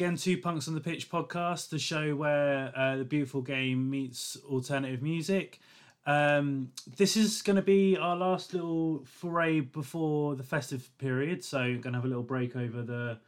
[0.00, 4.34] again to Punks on the Pitch podcast, the show where uh, the beautiful game meets
[4.48, 5.60] alternative music.
[6.06, 11.58] Um, this is going to be our last little foray before the festive period, so
[11.58, 13.18] going to have a little break over the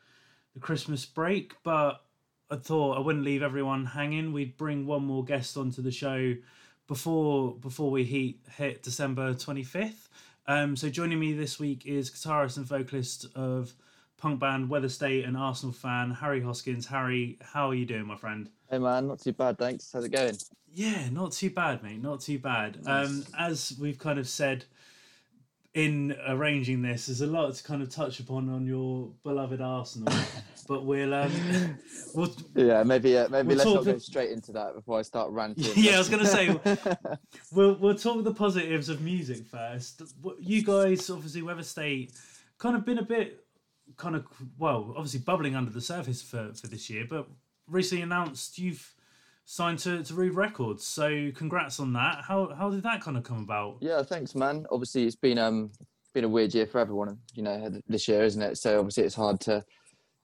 [0.54, 1.52] the Christmas break.
[1.62, 2.00] But
[2.50, 4.32] I thought I wouldn't leave everyone hanging.
[4.32, 6.34] We'd bring one more guest onto the show
[6.88, 10.08] before before we hit, hit December twenty fifth.
[10.46, 13.74] Um, so joining me this week is guitarist and vocalist of
[14.22, 16.86] punk band Weather State and Arsenal fan Harry Hoskins.
[16.86, 18.48] Harry, how are you doing, my friend?
[18.70, 19.91] Hey man, not too bad, thanks.
[19.92, 20.36] How's it going?
[20.72, 22.00] Yeah, not too bad, mate.
[22.00, 22.78] Not too bad.
[22.86, 24.64] Um, as we've kind of said
[25.74, 30.14] in arranging this, there's a lot to kind of touch upon on your beloved Arsenal,
[30.69, 31.32] but we'll um,
[32.14, 35.32] we'll Yeah, maybe uh, maybe We'll let's not go straight into that before I start
[35.32, 35.64] ranting.
[35.75, 36.48] yeah, I was gonna say
[37.52, 40.00] we'll we'll talk the positives of music first.
[40.38, 42.12] You guys, obviously, Weather State,
[42.58, 43.41] kind of been a bit,
[43.96, 44.26] kind of
[44.58, 47.28] well, obviously bubbling under the surface for for this year, but
[47.66, 48.94] recently announced you've
[49.44, 50.84] signed to to Rude Records.
[50.84, 52.24] So congrats on that.
[52.26, 53.78] How how did that kind of come about?
[53.80, 54.66] yeah, thanks, man.
[54.70, 55.70] Obviously, it's been um
[56.14, 58.58] been a weird year for everyone, you know, this year, isn't it?
[58.58, 59.64] So obviously, it's hard to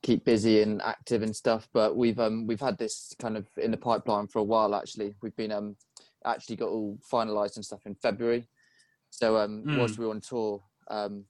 [0.02, 1.68] keep busy and active and stuff.
[1.72, 4.74] But we've um we've had this kind of in the pipeline for a while.
[4.74, 5.76] Actually, we've been um
[6.24, 8.46] actually got all finalised and stuff in February.
[9.10, 9.76] So um Mm.
[9.78, 11.24] whilst we were on tour um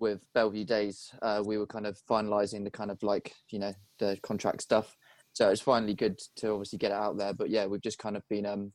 [0.00, 3.74] with Bellevue Days, uh, we were kind of finalising the kind of like you know
[3.98, 4.96] the contract stuff.
[5.32, 7.32] So it's finally good to obviously get it out there.
[7.32, 8.72] But yeah, we've just kind of been um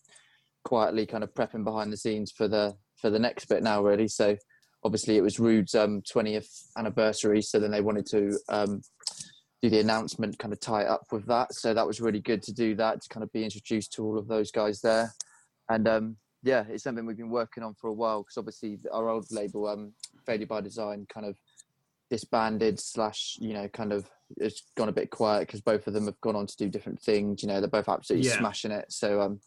[0.63, 4.07] quietly kind of prepping behind the scenes for the for the next bit now really.
[4.07, 4.37] So
[4.83, 8.81] obviously it was Rude's um 20th anniversary, so then they wanted to um
[9.61, 11.53] do the announcement, kind of tie it up with that.
[11.53, 14.17] So that was really good to do that to kind of be introduced to all
[14.17, 15.13] of those guys there.
[15.69, 19.09] And um yeah, it's something we've been working on for a while because obviously our
[19.09, 19.93] old label, um,
[20.25, 21.37] Failure by Design, kind of
[22.11, 26.05] disbanded slash you know kind of it's gone a bit quiet because both of them
[26.05, 27.41] have gone on to do different things.
[27.43, 28.37] You know, they're both absolutely Yeah.
[28.37, 28.91] smashing it.
[28.91, 29.39] So um,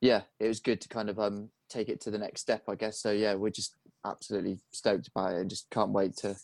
[0.00, 2.74] yeah, it was good to kind of um take it to the next step, I
[2.74, 3.00] guess.
[3.00, 6.36] So yeah, we're just absolutely stoked about it and just can't wait to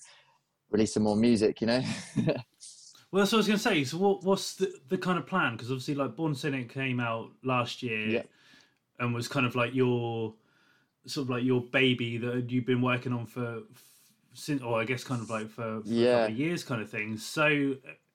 [0.70, 1.60] release some more music.
[1.60, 1.82] You know.
[3.12, 3.84] Well, that's what I was going to say.
[3.84, 5.52] So, what, what's the, the kind of plan?
[5.52, 8.22] Because obviously, like Born Cynic came out last year Yeah.
[8.98, 10.34] and was kind of like your
[11.06, 13.62] sort of like your baby that you've been working on for
[14.34, 16.12] since, or I guess kind of like for, for a Yeah.
[16.20, 17.16] couple of years, kind of thing.
[17.16, 17.74] So,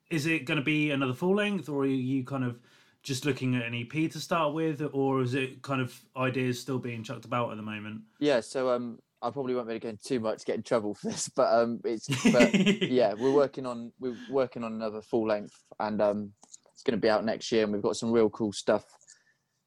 [0.10, 2.60] is it going to be another full length, or are you kind of
[3.04, 6.78] just looking at an EP to start with, or is it kind of ideas still
[6.80, 8.02] being chucked about at the moment?
[8.20, 8.40] yeah.
[8.42, 11.52] So um, I probably won't be going too much, get in trouble for this, but
[11.54, 12.54] um, it's but
[12.84, 16.32] yeah, we're working on we're working on another full length, and um,
[16.74, 18.84] it's going to be out next year, and we've got some real cool stuff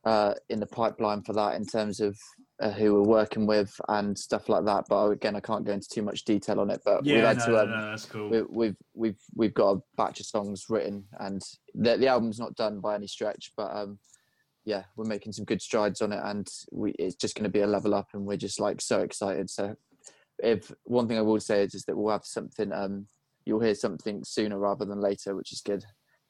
[0.05, 2.17] uh, in the pipeline for that in terms of
[2.61, 4.85] uh, who we're working with and stuff like that.
[4.89, 6.81] But again, I can't go into too much detail on it.
[6.85, 8.29] But we've yeah, had no, to no, um, no, that's cool.
[8.29, 11.43] we, we've we've we've got a batch of songs written, and
[11.75, 13.99] the the album's not done by any stretch, but um,
[14.65, 17.61] yeah, we're making some good strides on it, and we it's just going to be
[17.61, 19.51] a level up, and we're just like so excited.
[19.51, 19.75] So,
[20.39, 23.07] if one thing I will say is, is that we'll have something, um,
[23.45, 25.85] you'll hear something sooner rather than later, which is good.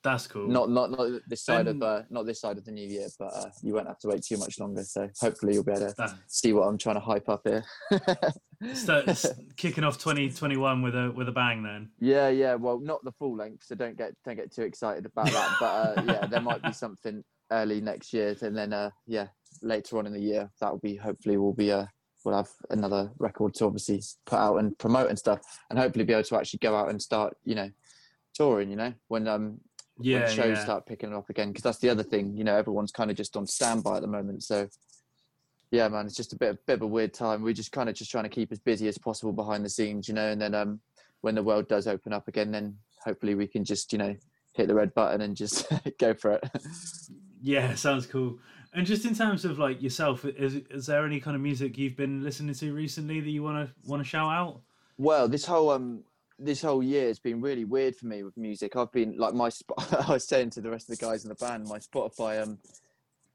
[0.04, 0.48] That's cool.
[0.48, 3.32] Not not not this side of uh, not this side of the new year, but
[3.34, 4.84] uh, you won't have to wait too much longer.
[4.84, 7.64] So hopefully you'll be able to That- see what I'm trying to hype up here.
[8.74, 9.24] start,
[9.56, 11.88] kicking off 2021 with a with a bang then.
[12.00, 12.54] Yeah, yeah.
[12.54, 15.56] Well, not the full length, so don't get don't get too excited about that.
[15.58, 19.28] But uh, yeah, there might be something early next year, and then uh, yeah,
[19.62, 21.86] later on in the year, that will be hopefully we'll be uh,
[22.26, 25.40] we'll have another record to obviously put out and promote and stuff,
[25.70, 27.70] and hopefully be able to actually go out and start, you know,
[28.34, 28.68] touring.
[28.68, 29.60] You know, when um
[30.00, 30.64] Yeah, when shows yeah.
[30.64, 32.36] start picking up again, because that's the other thing.
[32.36, 34.68] You know, everyone's kind of just on standby at the moment, so.
[35.70, 37.42] Yeah, man, it's just a bit, bit of a weird time.
[37.42, 40.06] We're just kind of just trying to keep as busy as possible behind the scenes,
[40.06, 40.78] you know, and then um,
[41.22, 44.14] when the world does open up again, then hopefully we can just, you know,
[44.52, 45.66] hit the red button and just
[45.98, 46.44] go for it.
[47.42, 48.38] Yeah, sounds cool.
[48.72, 51.96] And just in terms of like yourself, is is there any kind of music you've
[51.96, 54.62] been listening to recently that you want to want to shout out?
[54.98, 56.02] Well, this whole um
[56.38, 58.76] this whole year has been really weird for me with music.
[58.76, 61.34] I've been like my I was saying to the rest of the guys in the
[61.36, 62.58] band, my Spotify um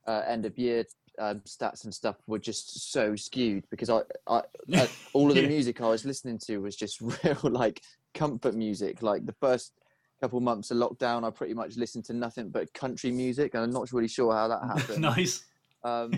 [0.07, 0.86] uh, end of year
[1.19, 4.42] um, stats and stuff were just so skewed because I, I,
[4.74, 5.48] uh, all of the Yeah.
[5.50, 7.81] music I was listening to was just real like
[8.13, 9.01] comfort music.
[9.01, 9.74] Like the first
[10.22, 13.72] couple months of lockdown, I pretty much listened to nothing but country music, and I'm
[13.72, 15.01] not really sure how that happened.
[15.01, 15.44] nice.
[15.84, 16.12] um,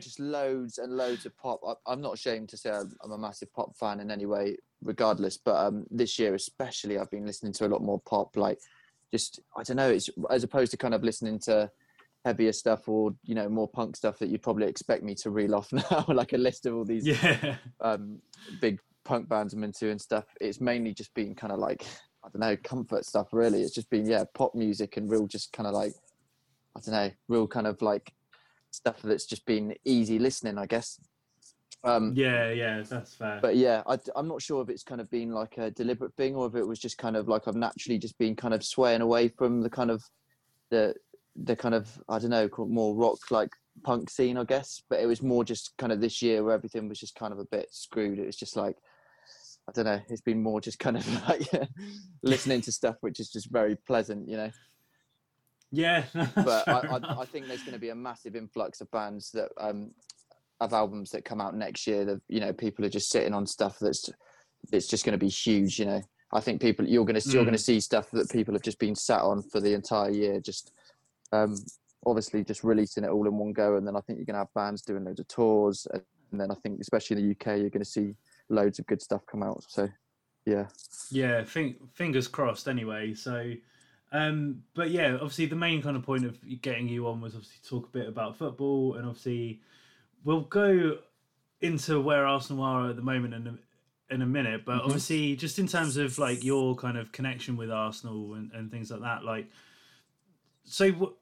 [0.00, 1.60] just loads and loads of pop.
[1.66, 4.56] I, I'm not ashamed to say I'm, I'm a massive pop fan in any way,
[4.82, 5.36] regardless.
[5.36, 8.58] But um, this year, especially, I've been listening to a lot more pop, like
[9.12, 9.90] just I don't know.
[9.90, 11.70] It's as opposed to kind of listening to
[12.24, 15.54] heavier stuff or you know more punk stuff that you'd probably expect me to reel
[15.54, 17.56] off now, like a list of all these Yeah.
[17.80, 18.20] um,
[18.60, 20.24] big punk bands I'm into and stuff.
[20.40, 21.84] It's mainly just been kind of like
[22.24, 23.28] I don't know comfort stuff.
[23.32, 25.92] Really, it's just been yeah pop music and real just kind of like
[26.76, 28.12] I don't know real kind of like
[28.70, 31.00] stuff that's just been easy listening, I guess.
[31.84, 33.38] Um, Yeah, yeah, that's fair.
[33.40, 36.34] but yeah, I, am not sure if it's kind of been like a deliberate thing
[36.34, 39.00] or if it was just kind of like I've naturally just been kind of swaying
[39.00, 40.02] away from the kind of
[40.70, 40.94] the
[41.44, 43.50] the kind of I don't know more rock like
[43.82, 44.82] punk scene, I guess.
[44.88, 47.38] But it was more just kind of this year where everything was just kind of
[47.38, 48.18] a bit screwed.
[48.18, 48.76] It was just like
[49.68, 50.00] I don't know.
[50.08, 51.48] It's been more just kind of like
[52.22, 54.50] listening to stuff which is just very pleasant, you know.
[55.70, 56.04] yeah,
[56.34, 59.50] But I, I, I think there's going to be a massive influx of bands that
[59.60, 59.92] um
[60.60, 62.04] of albums that come out next year.
[62.04, 64.10] That you know people are just sitting on stuff that's
[64.72, 65.78] it's just going to be huge.
[65.78, 66.02] You know,
[66.32, 67.46] I think people you're going to you're Mm.
[67.46, 70.40] going to see stuff that people have just been sat on for the entire year.
[70.40, 70.72] Just
[71.32, 71.54] um
[72.06, 74.40] obviously just releasing it all in one go, and then I think you're going to
[74.40, 76.02] have bands doing loads of tours, and
[76.32, 78.14] then I think especially in the UK you're going to see
[78.48, 79.64] loads of good stuff come out.
[79.68, 79.88] So
[80.46, 80.66] yeah,
[81.10, 82.68] Yeah, think, fingers crossed.
[82.68, 83.52] Anyway, so,
[84.12, 87.58] um, but yeah, obviously the main kind of point of getting you on was obviously
[87.68, 89.60] talk a bit about football, and obviously
[90.24, 90.98] we'll go
[91.60, 94.64] into where Arsenal are at the moment in a, in a minute.
[94.64, 94.84] But Mhm.
[94.84, 98.90] obviously, just in terms of like your kind of connection with Arsenal and, and things
[98.90, 99.50] like that, like,
[100.64, 101.14] so what.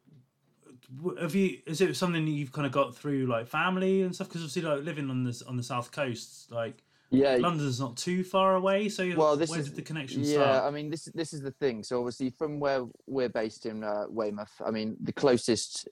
[1.21, 1.59] Have you?
[1.67, 4.29] Is it something that you've kind of got through like family and stuff?
[4.29, 7.35] Because obviously, like living on this on the south coast, like yeah.
[7.41, 8.89] London's not too far away.
[8.89, 10.35] So Well, this where is did the connection yeah.
[10.35, 10.65] start?
[10.65, 11.83] I mean, this this is the thing.
[11.83, 15.89] So obviously, from where we're based in uh, Weymouth, I mean, the closest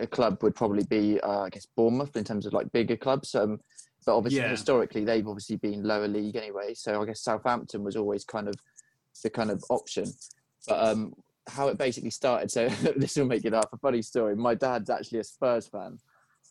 [0.00, 3.34] uh, club would probably be, uh, I guess, Bournemouth in terms of like bigger clubs.
[3.34, 3.60] Um,
[4.06, 4.48] but obviously, Yeah.
[4.48, 6.74] historically, they've obviously been lower league anyway.
[6.74, 8.54] So I guess Southampton was always kind of
[9.22, 10.06] the kind of option.
[10.66, 11.14] But um,
[11.46, 12.50] how it basically started.
[12.50, 13.68] So this will make it up.
[13.72, 14.36] A funny story.
[14.36, 15.98] My dad's actually a Spurs fan.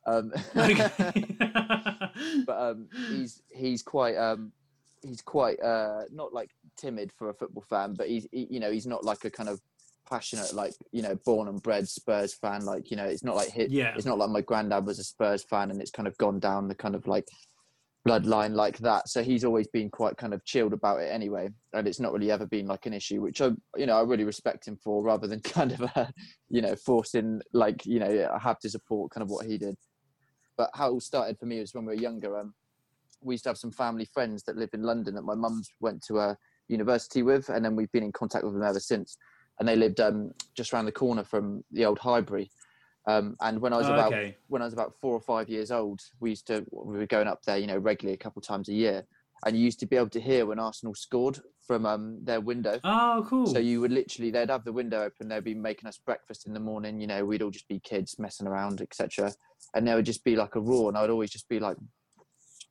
[0.06, 0.32] Um,
[2.46, 4.52] but um, he's he's quite um,
[5.02, 8.72] he's quite uh, not like timid for a football fan, but he's he, you know
[8.72, 9.60] he's not like a kind of
[10.10, 12.66] passionate like you know born and bred Spurs fan.
[12.66, 13.94] Like you know it's not like hit, Yeah.
[13.96, 16.68] it's not like my granddad was a Spurs fan and it's kind of gone down
[16.68, 17.26] the kind of like
[18.08, 19.10] bloodline like that.
[19.10, 22.32] So he's always been quite kind of chilled about it anyway, and it's not really
[22.32, 25.28] ever been like an issue, which I you know I really respect him for, rather
[25.28, 26.06] than kind of uh,
[26.50, 29.76] you know forcing like you know I have to support kind of what he did.
[30.58, 32.38] But how it all started for me was when we were younger.
[32.40, 32.54] Um,
[33.22, 36.04] we used to have some family friends that lived in London that my mum's went
[36.04, 36.38] to a
[36.68, 39.18] university with, and then we've been in contact with them ever since.
[39.60, 42.52] And they lived um, just around the corner from the old Highbury.
[43.08, 44.36] Um, and when I was Oh, about okay.
[44.48, 47.28] when I was about four or five years old, we used to we were going
[47.28, 49.06] up there, you know, regularly a couple of times a year,
[49.46, 52.80] and you used to be able to hear when Arsenal scored from um, their window.
[52.84, 53.46] Oh, cool.
[53.48, 56.54] So you would literally, they'd have the window open, they'd be making us breakfast in
[56.54, 57.00] the morning.
[57.00, 59.34] You know, we'd all just be kids messing around, etc.
[59.74, 61.78] And there would just be like a roar, and I'd always just be like,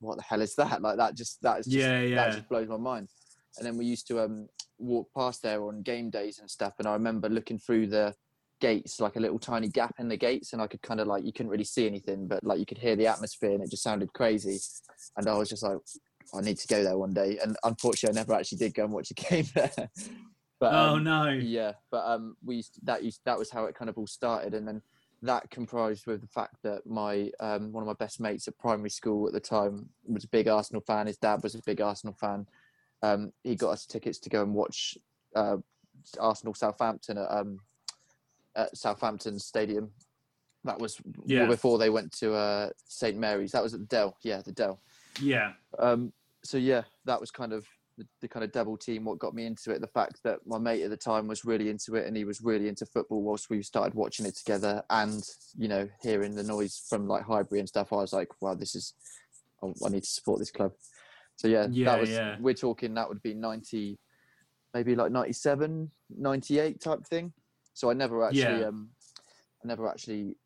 [0.01, 2.17] "What the hell is that?" Like that, just that is just, Yeah, yeah.
[2.17, 3.09] that just blows my mind.
[3.57, 6.87] And then we used to um, walk past there on game days and stuff, and
[6.87, 8.15] I remember looking through the
[8.61, 11.25] gates, like a little tiny gap in the gates, and I could kind of like
[11.25, 13.83] you couldn't really see anything, but like you could hear the atmosphere, and it just
[13.83, 14.59] sounded crazy.
[15.17, 15.79] And I was just like,
[16.35, 17.39] I need to go there one day.
[17.43, 19.91] And unfortunately, I never actually did go and watch a game there.
[20.59, 21.29] But oh um, no.
[21.29, 24.55] yeah, but um, we used that used that was how it kind of all started,
[24.55, 24.81] and then
[25.23, 28.91] that comprised with the fact that my um, one of my best mates at primary
[28.91, 31.07] school at the time was a big Arsenal fan.
[31.09, 32.47] His dad was a big Arsenal fan.
[33.07, 34.99] Um, he got us tickets to go and watch
[35.35, 35.59] uh,
[36.19, 37.61] Arsenal Southampton at, um,
[38.55, 39.91] at Southampton Stadium.
[40.65, 41.47] That was Yeah.
[41.47, 43.53] before they went to uh, St Mary's.
[43.53, 44.17] That was at the Dell.
[44.23, 44.81] Yeah, the Dell
[45.21, 45.53] Yeah.
[45.79, 47.67] um, so yeah, that was kind of
[47.99, 49.81] the, the kind of double team what got me into it.
[49.81, 52.43] The fact that my mate at the time was really into it and he was
[52.43, 55.23] really into football whilst we started watching it together and,
[55.57, 58.75] you know, hearing the noise from like Highbury and stuff, I was like, wow, this
[58.75, 58.95] is,
[59.63, 60.73] I, I need to support this club.
[61.37, 62.37] So yeah, Yeah, that was, yeah.
[62.41, 63.99] we're talking that would be 90,
[64.75, 67.33] maybe like 97, 98 type thing.
[67.75, 68.69] So I never actually, Yeah.
[68.69, 68.91] um,
[69.65, 70.37] I never actually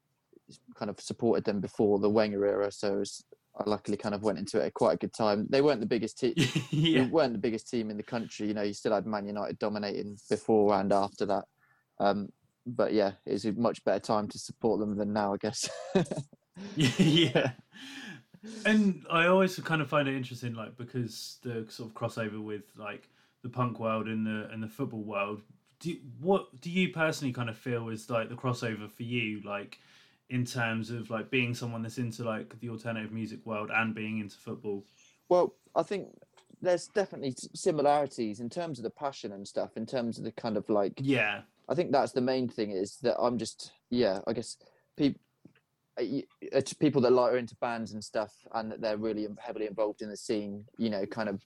[0.75, 2.71] kind of supported them before the Wenger era.
[2.73, 3.25] So it was,
[3.59, 5.47] I luckily kind of went into it at quite a good time.
[5.49, 6.35] They weren't the biggest team.
[6.71, 7.03] yeah.
[7.05, 8.49] We weren't the biggest team in the country.
[8.49, 11.45] You know, you still had Man United dominating before and after that.
[12.01, 12.29] Um,
[12.67, 15.69] but yeah, it's a much better time to support them than now, I guess.
[16.77, 17.53] yeah.
[18.65, 22.65] And I always kind of find it interesting, like because the sort of crossover with
[22.77, 23.09] like
[23.43, 25.43] the punk world and the and the football world.
[25.79, 29.79] Do what do you personally kind of feel is like the crossover for you, like
[30.29, 34.19] in terms of like being someone that's into like the alternative music world and being
[34.19, 34.85] into football?
[35.29, 36.09] well, I think
[36.61, 39.77] there's definitely similarities in terms of the passion and stuff.
[39.77, 42.99] In terms of the kind of like, Yeah, I think that's the main thing is
[43.03, 44.57] that I'm just yeah I guess
[44.97, 45.21] people
[45.99, 46.21] Uh,
[46.55, 50.03] uh, people that like are into bands and stuff and that they're really heavily involved
[50.03, 51.43] in the scene you know kind of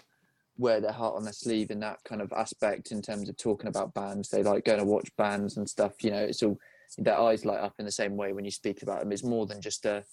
[0.58, 3.68] wear their heart on their sleeve in that kind of aspect in terms of talking
[3.68, 4.28] about bands.
[4.28, 6.58] They like going to watch bands and stuff you know it's all
[6.98, 9.12] their eyes light up in the same way when you speak about them.
[9.12, 10.04] It's more than just a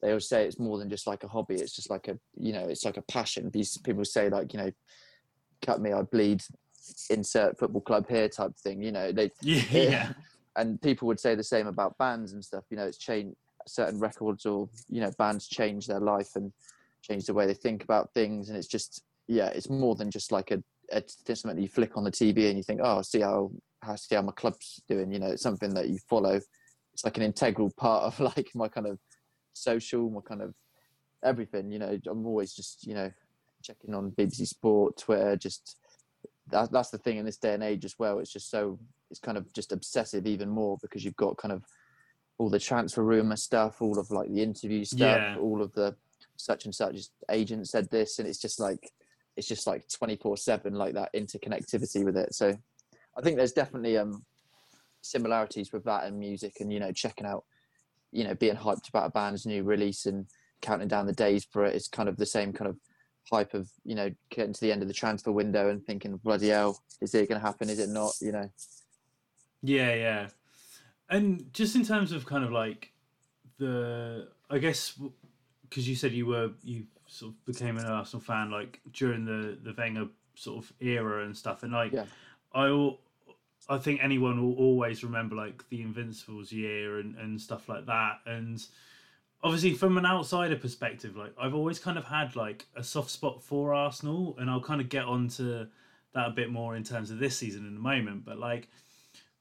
[0.00, 1.54] they always say it's more than just like a hobby.
[1.54, 3.50] It's just like a you know it's like a passion.
[3.50, 4.70] These people say like you know
[5.64, 6.42] cut me i bleed
[7.10, 10.12] insert football club here type thing you know they yeah.
[10.56, 13.98] and people would say the same about bands and stuff you know it's changed certain
[13.98, 16.52] records or you know bands change their life and
[17.02, 18.48] change the way they think about things.
[18.48, 21.02] And it's just yeah it's more than just like a, a
[21.34, 23.50] something you flick on the tv and you think oh see how
[23.82, 25.12] how see how my club's doing.
[25.12, 26.40] You know it's something that you follow.
[26.92, 28.98] It's like an integral part of like my kind of
[29.52, 30.54] social my kind of
[31.22, 31.98] everything you know.
[32.08, 33.10] I'm always just you know
[33.62, 35.78] checking on bbc sport twitter just
[36.50, 38.18] that, that's the thing in this day and age as well.
[38.18, 38.78] It's just so
[39.10, 41.62] it's kind of just obsessive even more because you've got kind of
[42.38, 45.36] all the transfer rumor stuff all of like the interview stuff Yeah.
[45.38, 45.94] all of the
[46.36, 46.96] such and such
[47.30, 48.90] agent said this and it's just like
[49.36, 52.34] it's just like 24 7 like that interconnectivity with it.
[52.34, 52.52] So
[53.16, 54.24] i think there's definitely um
[55.00, 57.44] similarities with that and music and you know checking out
[58.10, 60.26] you know being hyped about a band's new release and
[60.62, 61.74] counting down the days for it.
[61.74, 62.76] It's kind of the same kind of
[63.30, 66.48] hype of you know getting to the end of the transfer window and thinking bloody
[66.48, 67.68] hell is it going to happen?
[67.68, 68.12] Is it not?
[68.20, 68.50] You know?
[69.62, 70.28] Yeah, yeah.
[71.08, 72.92] And just in terms of kind of like
[73.58, 74.98] the, I guess,
[75.68, 79.58] because you said you were you sort of became an Arsenal fan like during the
[79.62, 82.04] the Wenger sort of era and stuff, and like Yeah.
[82.54, 82.96] I
[83.68, 88.20] I think anyone will always remember like the Invincibles year and and stuff like that,
[88.26, 88.64] and
[89.42, 93.42] obviously from an outsider perspective, like I've always kind of had like a soft spot
[93.42, 95.66] for Arsenal, and I'll kind of get onto
[96.14, 98.68] that a bit more in terms of this season in a moment, but like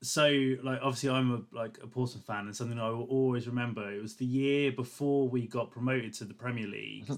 [0.04, 3.92] so like obviously I'm a like a Portsmouth fan and something I will always remember
[3.92, 7.10] it was the year before we got promoted to the Premier League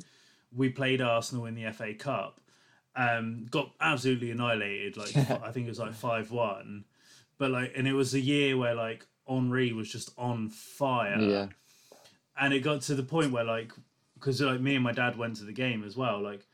[0.55, 2.39] we played Arsenal in the FA Cup
[2.95, 6.83] um got absolutely annihilated like I think it was like 5-1
[7.37, 11.19] but like and it was a year where like Henri was just on fire.
[11.19, 11.47] Yeah.
[12.39, 13.71] And it got to the point where like
[14.15, 16.45] because like me and my dad went to the game as well like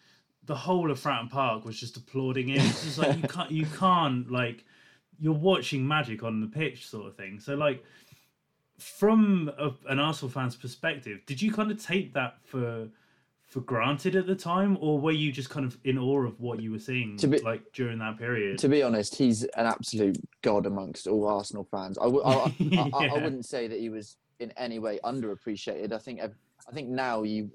[0.45, 2.61] the whole of Fratton Park was just applauding him.
[2.61, 4.63] It's just like you can't you can't like
[5.21, 7.39] you're watching magic on the pitch sort of thing.
[7.39, 7.83] So like
[8.79, 12.87] from a, an Arsenal fan's perspective did you kind of take that for
[13.47, 14.77] for granted at the time?
[14.81, 17.39] Or were you just kind of in awe of what you were seeing To be-
[17.41, 18.57] like during that period?
[18.59, 21.97] To be honest he's an absolute god amongst all arsenal fans.
[21.99, 23.13] I, w- I, I- I- I Yeah.
[23.23, 25.93] wouldn't say that he was in any way underappreciated.
[25.93, 27.51] I think i think now you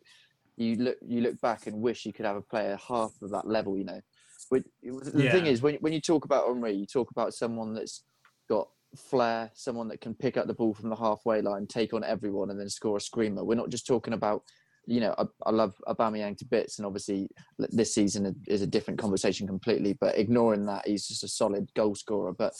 [0.56, 3.46] you look you look back and wish you could have a player half of that
[3.46, 4.00] level you know
[4.50, 8.04] but the thing is when, when you talk about Henri, you talk about someone that's
[8.48, 12.02] got flair someone that can pick up the ball from the halfway line take on
[12.02, 14.42] everyone and then score a screamer we're not just talking about
[14.86, 19.00] you know, I, I love Aubameyang to bits, and obviously this season is a different
[19.00, 19.96] conversation completely.
[20.00, 22.32] But ignoring that, he's just a solid goal scorer.
[22.32, 22.54] But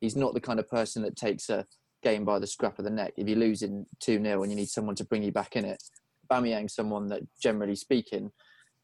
[0.00, 1.66] he's not the kind of person that takes a
[2.02, 3.12] game by the scruff of the neck.
[3.16, 5.82] If you're losing two 0 and you need someone to bring you back in it,
[6.30, 8.30] Aubameyang's someone that, generally speaking,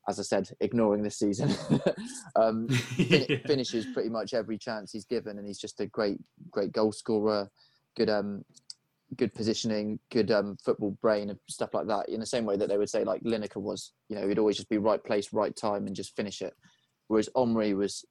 [0.08, 1.54] as I said, ignoring this season,
[2.36, 3.36] um, Yeah.
[3.46, 6.18] finishes pretty much every chance he's given, and he's just a great,
[6.50, 7.50] great goal scorer.
[7.96, 8.44] Good, um,
[9.16, 12.08] good positioning, good um, football brain, and stuff like that.
[12.08, 14.56] In the same way that they would say like Lineker was, you know, he'd always
[14.56, 16.54] just be right place, right time, and just finish it.
[17.08, 18.04] Whereas Henri was,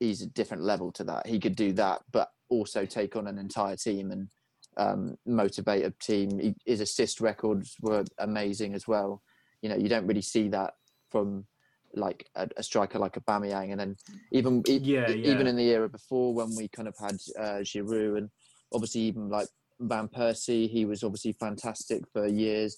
[0.00, 1.26] he's a different level to that.
[1.26, 4.28] He could do that, but also take on an entire team and
[4.76, 6.38] um, motivate a team.
[6.38, 9.22] He, his assist records were amazing as well.
[9.62, 10.74] You know, you don't really see that
[11.16, 11.46] from
[11.94, 13.96] like a, a striker like a Aubameyang, and then
[14.32, 15.30] even e- Yeah, yeah.
[15.32, 18.30] even in the era before when we kind of had uh, Giroud and
[18.74, 19.48] obviously even like
[19.80, 22.76] Van Persie, he was obviously fantastic for years,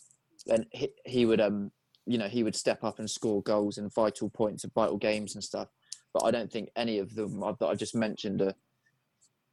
[0.48, 1.72] and he, he would um
[2.06, 5.34] you know he would step up and score goals in vital points of vital games
[5.34, 5.68] and stuff.
[6.14, 8.54] But I don't think any of them that I just mentioned are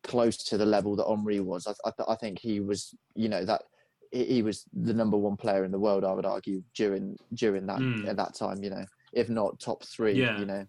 [0.03, 1.65] close to the level that Henri was.
[1.67, 3.63] I, I, I think he was you know that
[4.23, 6.05] he was the number one player in the world.
[6.05, 8.07] I would argue during during that Mm.
[8.07, 10.39] at that time, you know, if not top three, Yeah.
[10.39, 10.65] you know.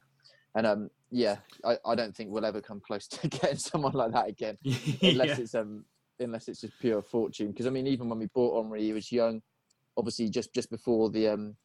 [0.57, 4.13] And um, yeah, I, I don't think we'll ever come close to getting someone like
[4.13, 4.59] that again
[5.03, 5.41] unless yeah.
[5.41, 5.85] it's um
[6.19, 7.49] unless it's just pure fortune.
[7.49, 9.43] Because I mean, even when we bought Henri, he was young,
[9.97, 11.57] obviously just just before the um,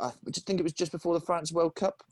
[0.00, 2.02] I just think it was just before the France World Cup.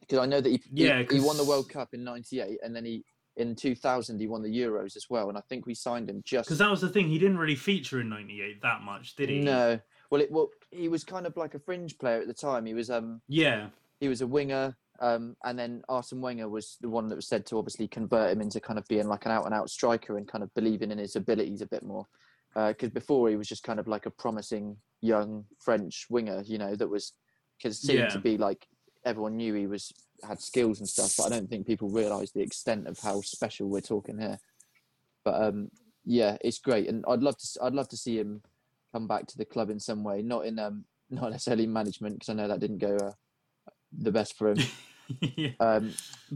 [0.00, 2.76] Because I know that he Yeah, he, he won the World Cup in '98, and
[2.76, 3.04] then he
[3.36, 5.28] in 2000 he won the Euros as well.
[5.28, 7.54] And I think we signed him just Because that was the thing, he didn't really
[7.54, 9.40] feature in '98 that much, did he?
[9.40, 9.78] no.
[10.10, 12.66] Well, it well he was kind of like a fringe player at the time.
[12.66, 13.68] He was um Yeah,
[14.00, 17.44] he was a winger Um, and then Arsene Wenger was the one that was said
[17.46, 20.26] to obviously convert him into kind of being like an out and out striker and
[20.26, 22.06] kind of believing in his abilities a bit more.
[22.54, 26.42] Uh, because uh, before he was just kind of like a promising young French winger,
[26.46, 27.12] you know, that was
[27.58, 28.08] because it seemed yeah.
[28.08, 28.66] to be like
[29.04, 32.42] everyone knew he was had skills and stuff, but I don't think people realise the
[32.42, 34.38] extent of how special we're talking here.
[35.24, 35.70] But um,
[36.04, 38.42] yeah, it's great, and I'd love to I'd love to see him
[38.92, 42.28] come back to the club in some way, not in um, not necessarily management because
[42.28, 43.12] I know that didn't go uh,
[43.92, 44.58] the best for him.
[45.36, 45.50] yeah.
[45.60, 45.92] um,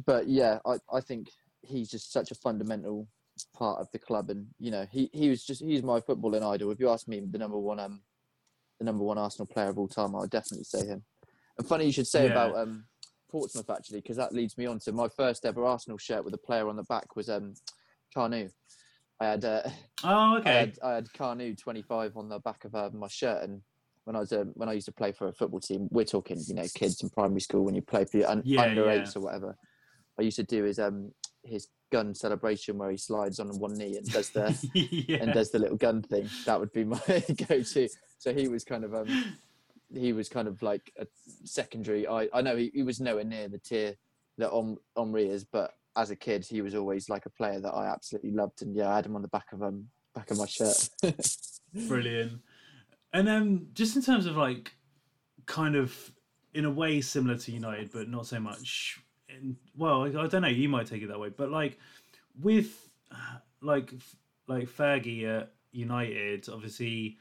[0.06, 1.30] but yeah, I, I think
[1.62, 3.08] he's just such a fundamental
[3.54, 6.70] part of the club, and you know, he, he was just he's my footballing idol.
[6.70, 8.00] If you ask me, the number one um,
[8.78, 11.04] the number one Arsenal player of all time, I would definitely say him.
[11.58, 12.32] And funny you should say yeah.
[12.32, 12.84] about um,
[13.30, 16.38] Portsmouth actually, because that leads me on to my first ever Arsenal shirt with a
[16.38, 17.54] player on the back was um,
[18.14, 18.50] Kanu.
[19.20, 19.62] I had uh,
[20.04, 20.50] oh okay.
[20.50, 21.08] I had, I had
[21.58, 23.60] twenty five on the back of uh, my shirt, and
[24.04, 26.42] when I was um, when I used to play for a football team, we're talking
[26.46, 28.92] you know kids in primary school when you play for your un- yeah, under yeah.
[28.92, 29.56] eights or whatever.
[30.18, 31.12] I used to do his um
[31.44, 35.18] his gun celebration where he slides on one knee and does the yeah.
[35.22, 36.28] and does the little gun thing.
[36.46, 36.98] That would be my
[37.48, 37.88] go to.
[38.18, 39.36] So he was kind of um
[39.94, 41.06] he was kind of like a
[41.44, 42.06] secondary.
[42.06, 43.94] I I know he, he was nowhere near the tier
[44.38, 47.72] that Om, Henry is, but as a kid he was always like a player that
[47.72, 50.38] I absolutely loved, and yeah, I had him on the back of um back of
[50.38, 50.88] my shirt.
[51.88, 52.40] Brilliant.
[53.12, 54.72] And um, just in terms of like,
[55.46, 56.12] kind of
[56.54, 59.00] in a way similar to United, but not so much.
[59.28, 60.48] In, well, I, I don't know.
[60.48, 61.78] You might take it that way, but like
[62.40, 62.88] with
[63.60, 63.92] like
[64.46, 67.18] like Fergie at United, obviously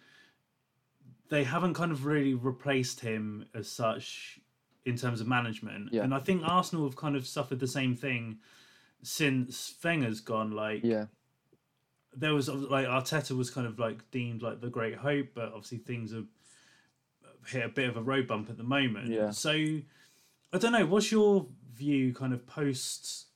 [1.29, 4.39] they haven't kind of really replaced him as such
[4.85, 5.93] in terms of management.
[5.93, 6.03] Yeah.
[6.03, 8.39] And I think Arsenal have kind of suffered the same thing
[9.03, 10.51] since Wenger's gone.
[10.51, 11.05] Like, yeah,
[12.15, 15.77] there was like Arteta was kind of like deemed like the great hope, but obviously
[15.77, 16.27] things have
[17.47, 19.09] hit a bit of a road bump at the moment.
[19.09, 19.31] Yeah.
[19.31, 20.85] So I don't know.
[20.85, 23.27] What's your view, kind of post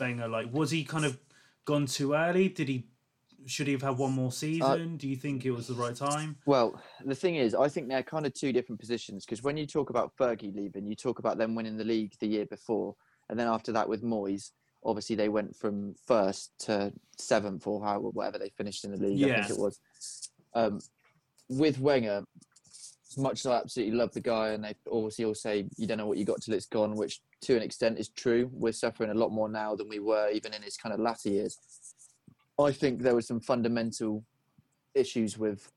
[0.00, 0.28] Wenger?
[0.28, 1.18] Like, was he kind of
[1.64, 2.48] gone too early?
[2.48, 2.86] Did he?
[3.46, 4.62] Should he have had one more season?
[4.62, 6.36] Uh, Do you think it was the right time?
[6.44, 9.66] Well, the thing is, I think they're kind of two different positions because when you
[9.66, 12.96] talk about Fergie leaving, you talk about them winning the league the year before,
[13.28, 14.50] and then after that with Moyes,
[14.84, 19.18] obviously they went from first to seventh or how whatever they finished in the league.
[19.18, 19.38] Yeah.
[19.38, 19.80] I think it was.
[20.54, 20.80] Um,
[21.48, 22.24] with Wenger,
[23.10, 25.98] as much as I absolutely love the guy, and they obviously all say you don't
[25.98, 28.50] know what you got till it's gone, which to an extent is true.
[28.52, 31.30] We're suffering a lot more now than we were even in his kind of latter
[31.30, 31.56] years.
[32.60, 34.24] I think there were some fundamental
[34.94, 35.70] issues with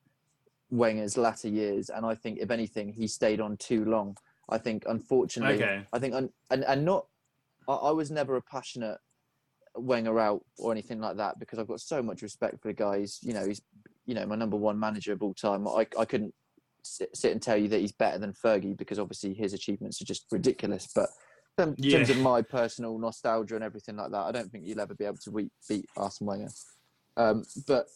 [0.69, 4.17] Wenger's latter years, and I think if anything, he stayed on too long.
[4.49, 5.85] I think, unfortunately, okay.
[5.93, 7.05] I think, and and not
[7.67, 8.97] I, I was never a passionate
[9.75, 12.99] Wenger out or anything like that because I've got so much respect for the guy.
[12.99, 13.61] He's, you know, he's,
[14.05, 15.65] you know, my number one manager of all time.
[15.67, 16.33] I, I couldn't
[16.83, 20.05] sit, sit and tell you that he's better than Fergie because obviously his achievements are
[20.05, 20.89] just ridiculous.
[20.93, 21.07] But
[21.57, 21.97] in yeah.
[21.97, 25.05] terms of my personal nostalgia and everything like that, I don't think you'll ever be
[25.05, 26.49] able to beat, beat Arsene Wenger.
[27.17, 27.87] Um, but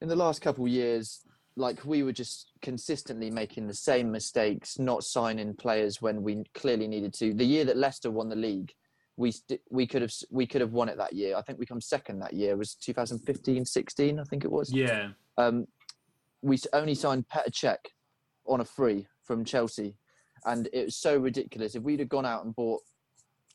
[0.00, 1.22] in the last couple of years,
[1.56, 6.88] like we were just consistently making the same mistakes, not signing players when we clearly
[6.88, 7.34] needed to.
[7.34, 8.72] The year that Leicester won the league,
[9.16, 11.36] we st- we could have we could have won it that year.
[11.36, 12.52] I think we come second that year.
[12.52, 14.72] It was 2015, 16, I think it was.
[14.72, 15.10] Yeah.
[15.36, 15.66] Um,
[16.42, 17.90] we only signed Petr Cech
[18.46, 19.96] on a free from Chelsea,
[20.44, 21.74] and it was so ridiculous.
[21.74, 22.82] If we'd have gone out and bought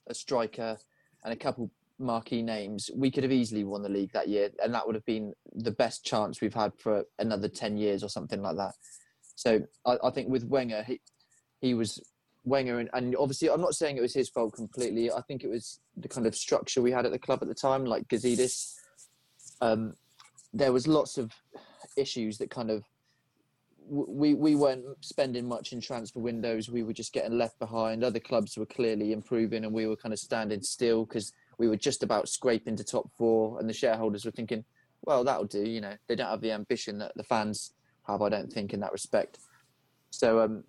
[0.08, 0.78] a striker
[1.24, 4.74] and a couple marquee names, we could have easily won the league that year, and
[4.74, 8.42] that would have been the best chance we've had for another ten years or something
[8.42, 8.74] like that.
[9.36, 11.02] So I, I think with Wenger, he
[11.62, 12.02] he was
[12.44, 15.12] Wenger, and, and, obviously, I'm not saying it was his fault completely.
[15.12, 17.56] I think it was the kind of structure we had at the club at the
[17.56, 18.76] time, like Gazidis.
[19.62, 19.96] Um,
[20.54, 21.32] there was lots of
[21.98, 22.84] issues that kind of
[23.88, 26.70] we we weren't spending much in transfer windows.
[26.70, 28.04] We were just getting left behind.
[28.04, 31.78] Other clubs were clearly improving, and we were kind of standing still because we were
[31.78, 33.60] just about scraping to top four.
[33.60, 34.64] And the shareholders were thinking,
[35.04, 37.74] "Well, that'll do." You know, they don't have the ambition that the fans
[38.08, 38.22] have.
[38.22, 39.40] I don't think in that respect.
[40.10, 40.64] So um,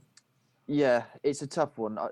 [0.66, 1.98] yeah, it's a tough one.
[1.98, 2.08] I,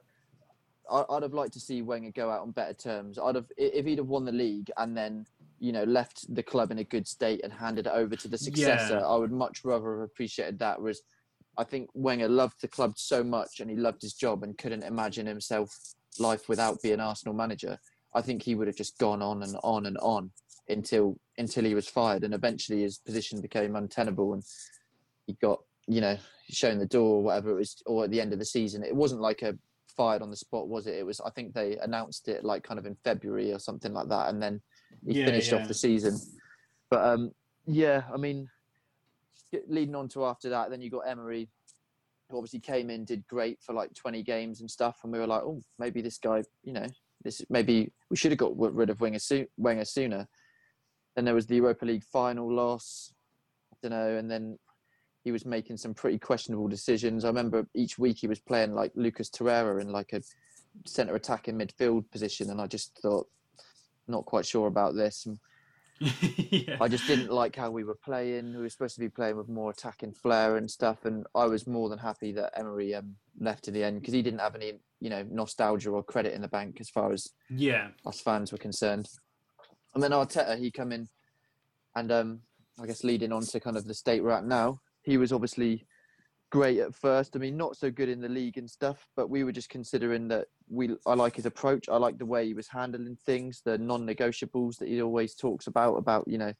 [0.90, 3.18] I'd have liked to see Wenger go out on better terms.
[3.18, 5.26] I'd have if he'd have won the league and then
[5.58, 8.38] you know left the club in a good state and handed it over to the
[8.38, 8.96] successor.
[8.96, 9.06] Yeah.
[9.06, 10.80] I would much rather have appreciated that.
[10.80, 11.02] Whereas
[11.56, 14.82] I think Wenger loved the club so much and he loved his job and couldn't
[14.82, 15.76] imagine himself
[16.18, 17.78] life without being Arsenal manager.
[18.14, 20.30] I think he would have just gone on and on and on
[20.68, 24.42] until until he was fired and eventually his position became untenable and
[25.26, 26.16] he got you know
[26.48, 28.94] shown the door or whatever it was or at the end of the season it
[28.94, 29.56] wasn't like a
[29.96, 32.78] fired on the spot was it it was i think they announced it like kind
[32.78, 34.60] of in february or something like that and then
[35.06, 35.58] he yeah, finished yeah.
[35.58, 36.18] off the season
[36.90, 37.32] but um
[37.66, 38.48] yeah i mean
[39.68, 41.48] leading on to after that then you got emery
[42.30, 45.26] who obviously came in, did great for like 20 games and stuff, and we were
[45.26, 46.86] like, oh, maybe this guy, you know,
[47.22, 49.18] this maybe we should have got rid of Wenger,
[49.56, 50.26] Wenger sooner.
[51.16, 53.12] Then there was the Europa League final loss,
[53.72, 54.58] I don't know, and then
[55.22, 57.24] he was making some pretty questionable decisions.
[57.24, 60.22] I remember each week he was playing like Lucas Torreira in like a
[60.86, 63.28] centre attacking midfield position, and I just thought,
[64.08, 65.26] not quite sure about this.
[65.26, 65.38] And
[66.50, 66.76] yeah.
[66.80, 68.54] I just didn't like how we were playing.
[68.54, 71.66] We were supposed to be playing with more attacking flair and stuff, and I was
[71.66, 74.72] more than happy that Emery um, left in the end because he didn't have any,
[75.00, 78.58] you know, nostalgia or credit in the bank as far as yeah us fans were
[78.58, 79.08] concerned.
[79.94, 81.08] And then Arteta, he come in,
[81.94, 82.40] and um,
[82.80, 85.86] I guess leading on to kind of the state we're at now, he was obviously
[86.54, 87.34] great at first.
[87.34, 90.28] I mean, not so good in the league and stuff, but we were just considering
[90.28, 90.96] that we.
[91.04, 91.88] I like his approach.
[91.88, 95.96] I like the way he was handling things, the non-negotiables that he always talks about.
[95.96, 96.52] About you know,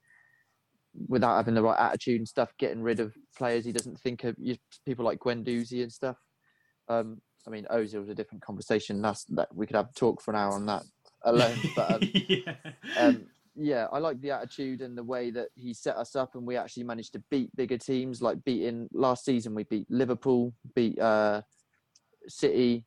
[1.07, 4.37] without having the right attitude and stuff, getting rid of players he doesn't think of.
[4.85, 6.19] People like Guendouzi and stuff.
[6.89, 9.01] Um, I mean, Ozil was a different conversation.
[9.01, 10.83] That's that we could have talk for an hour on that
[11.23, 11.59] alone.
[11.77, 12.55] But um, yeah.
[12.99, 16.47] um, yeah, I like the attitude and the way that he set us up, and
[16.47, 18.21] we actually managed to beat bigger teams.
[18.21, 21.43] Like beating last season, we beat Liverpool, beat uh,
[22.27, 22.85] City,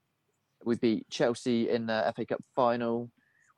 [0.66, 3.10] we beat Chelsea in the FA Cup final,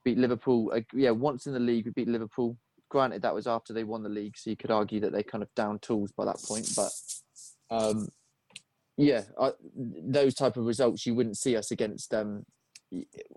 [0.05, 0.71] beat Liverpool.
[0.73, 2.57] Uh, yeah, once in the league, we beat Liverpool.
[2.89, 5.43] Granted, that was after they won the league, so you could argue that they kind
[5.43, 6.69] of down tools by that point.
[6.75, 6.91] But
[7.71, 8.07] um,
[8.97, 12.45] yeah, I, those type of results you wouldn't see us against um,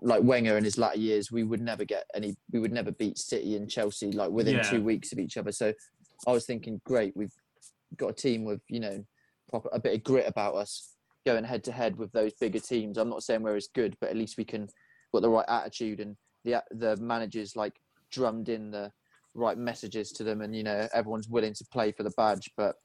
[0.01, 2.35] like Wenger in his latter years, we would never get any.
[2.51, 4.63] We would never beat City and Chelsea like within yeah.
[4.63, 5.51] two weeks of each other.
[5.51, 5.73] So
[6.27, 7.33] I was thinking, great, we've
[7.97, 9.05] got a team with you know
[9.49, 12.97] proper a bit of grit about us going head to head with those bigger teams.
[12.97, 14.67] I'm not saying we're as good, but at least we can
[15.13, 17.73] got the right attitude and the the managers like
[18.11, 18.91] drummed in the
[19.35, 22.75] right messages to them, and you know everyone's willing to play for the badge, but.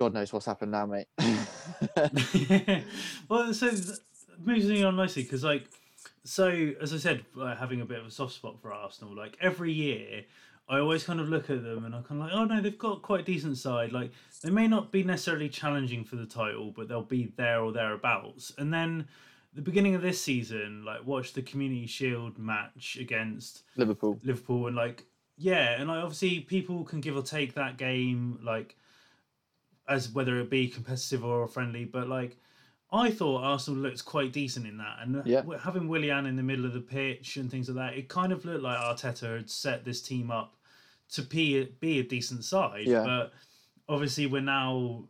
[0.00, 1.08] God knows what's happened now, mate.
[3.28, 3.68] well, so
[4.44, 5.68] moving on nicely because like
[6.24, 6.48] so
[6.80, 9.14] as I said, uh, having a bit of a soft spot for Arsenal.
[9.14, 10.24] Like every year,
[10.68, 12.78] I always kind of look at them and I'm kind of like, oh no, they've
[12.78, 13.92] got quite a decent side.
[13.92, 17.72] Like they may not be necessarily challenging for the title, but they'll be there or
[17.72, 18.52] thereabouts.
[18.58, 19.08] And then
[19.54, 24.18] the beginning of this season, like watch the Community Shield match against Liverpool.
[24.22, 25.04] Liverpool, and like
[25.36, 28.76] yeah, and like obviously people can give or take that game, like
[29.88, 32.36] as whether it be competitive or friendly, but like
[32.90, 35.42] I thought Arsenal looked quite decent in that, and yeah.
[35.60, 38.44] having Willian in the middle of the pitch and things like that, it kind of
[38.46, 40.54] looked like Arteta had set this team up
[41.12, 42.86] to be a, be a decent side.
[42.86, 43.04] Yeah.
[43.04, 43.32] But
[43.88, 45.04] obviously, we're now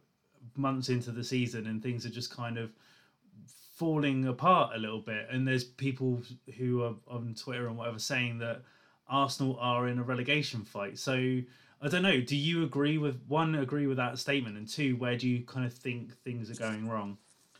[0.57, 2.71] months into the season, and things are just kind of
[3.77, 5.29] falling apart a little bit.
[5.31, 6.21] And there's people
[6.57, 8.63] who are on Twitter and whatever saying that
[9.09, 10.99] Arsenal are in a relegation fight.
[10.99, 11.15] So
[11.81, 12.21] I don't know.
[12.21, 13.55] Do you agree with one?
[13.55, 16.89] Agree with that statement, and two, where do you kind of think things are going
[16.89, 17.19] wrong?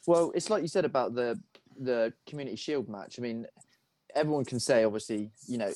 [0.09, 1.39] Well, it's like you said about the
[1.79, 3.17] the Community Shield match.
[3.19, 3.47] I mean,
[4.15, 5.71] everyone can say obviously, you know,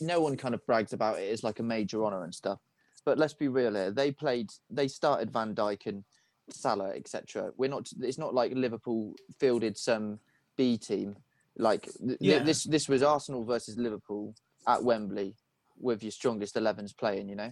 [0.00, 2.60] no one kind of brags about it as like a major honor and stuff.
[3.04, 3.90] But let's be real here.
[3.90, 4.50] They played.
[4.70, 6.04] They started Van Dijk and
[6.50, 7.50] Salah, etc.
[7.56, 7.90] We're not.
[8.00, 10.20] It's not like Liverpool fielded some
[10.56, 11.16] B team.
[11.58, 11.88] Like
[12.20, 12.44] yeah.
[12.44, 12.62] this.
[12.62, 14.36] This was Arsenal versus Liverpool
[14.68, 15.34] at Wembley
[15.80, 17.28] with your strongest 11s playing.
[17.28, 17.50] You know,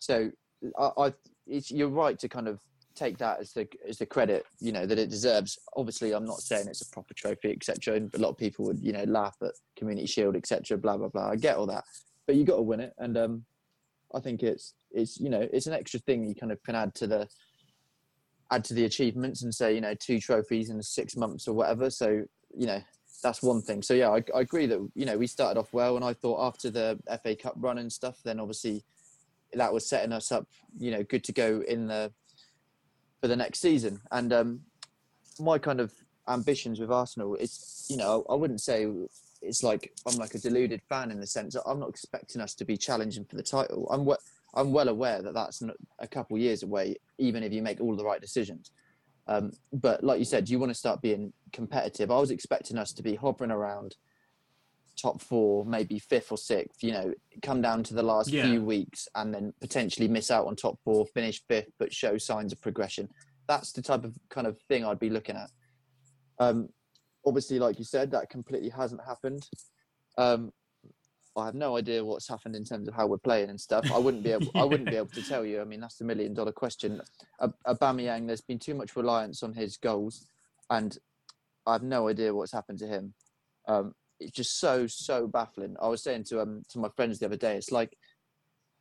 [0.00, 0.32] so
[0.76, 0.90] I.
[0.98, 1.12] I
[1.46, 2.60] it's, you're right to kind of
[2.94, 5.58] take that as the as the credit you know that it deserves.
[5.76, 7.96] Obviously, I'm not saying it's a proper trophy, etc.
[7.96, 10.78] And a lot of people would you know laugh at Community Shield, etc.
[10.78, 11.30] Blah blah blah.
[11.30, 11.84] I get all that,
[12.26, 13.44] but you got to win it, and um,
[14.14, 16.94] I think it's it's you know it's an extra thing you kind of can add
[16.96, 17.28] to the
[18.50, 21.90] add to the achievements and say you know two trophies in six months or whatever.
[21.90, 22.24] So
[22.56, 22.82] you know
[23.22, 23.82] that's one thing.
[23.82, 26.46] So yeah, I, I agree that you know we started off well, and I thought
[26.46, 28.84] after the FA Cup run and stuff, then obviously
[29.52, 30.46] that was setting us up,
[30.78, 32.12] you know, good to go in the
[33.20, 34.00] for the next season.
[34.10, 34.60] And um,
[35.38, 35.92] my kind of
[36.28, 38.86] ambitions with Arsenal is, you know, I wouldn't say
[39.42, 42.54] it's like I'm like a deluded fan in the sense that I'm not expecting us
[42.54, 43.88] to be challenging for the title.
[43.90, 44.16] I'm we-
[44.52, 45.62] I'm well aware that that's
[46.00, 48.72] a couple years away, even if you make all the right decisions.
[49.28, 52.10] Um, but like you said, you want to start being competitive.
[52.10, 53.94] I was expecting us to be hovering around
[55.00, 58.44] top four, maybe fifth or sixth, you know, come down to the last yeah.
[58.44, 62.52] few weeks and then potentially miss out on top four, finish fifth, but show signs
[62.52, 63.08] of progression.
[63.48, 65.50] That's the type of kind of thing I'd be looking at.
[66.38, 66.68] Um,
[67.26, 69.48] obviously, like you said, that completely hasn't happened.
[70.18, 70.52] Um,
[71.36, 73.90] I have no idea what's happened in terms of how we're playing and stuff.
[73.92, 74.48] I wouldn't be able.
[74.54, 74.62] yeah.
[74.62, 75.60] I wouldn't be able to tell you.
[75.60, 77.00] I mean, that's the million dollar question.
[77.66, 80.26] Aubameyang, there's been too much reliance on his goals,
[80.70, 80.98] and
[81.66, 83.14] I have no idea what's happened to him.
[83.68, 85.76] Um, it's just so so baffling.
[85.80, 87.96] I was saying to um to my friends the other day, it's like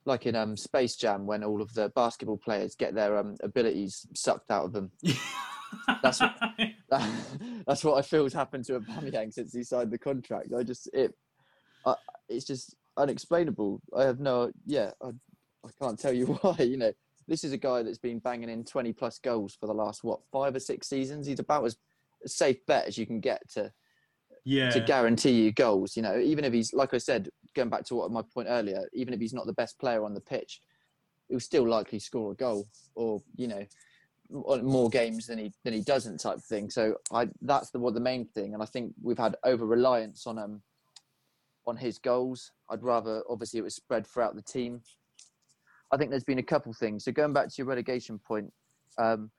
[0.05, 4.05] like in um Space Jam when all of the basketball players get their um abilities
[4.15, 4.91] sucked out of them.
[6.03, 6.35] That's what-
[6.89, 7.09] That,
[7.67, 10.49] that's what I feel has happened to Aubameyang since he signed the contract.
[10.57, 11.13] I just it,
[11.85, 11.95] I,
[12.27, 13.81] it's just unexplainable.
[13.95, 15.09] I have no, yeah, I,
[15.65, 16.55] I can't tell you why.
[16.63, 16.91] You know,
[17.27, 20.21] this is a guy that's been banging in twenty plus goals for the last what
[20.31, 21.27] five or six seasons.
[21.27, 21.77] He's about as
[22.25, 23.71] safe bet as you can get to
[24.43, 24.69] yeah.
[24.69, 25.95] to guarantee you goals.
[25.95, 28.87] You know, even if he's like I said, going back to what my point earlier,
[28.93, 30.61] even if he's not the best player on the pitch,
[31.27, 33.65] he'll still likely score a goal or you know
[34.29, 36.69] more games than he than he doesn't type thing.
[36.69, 40.27] So I that's the what the main thing, and I think we've had over reliance
[40.27, 40.61] on um
[41.65, 42.51] on his goals.
[42.69, 44.81] I'd rather obviously it was spread throughout the team.
[45.91, 47.05] I think there's been a couple things.
[47.05, 48.53] So going back to your relegation point,
[48.99, 49.31] um,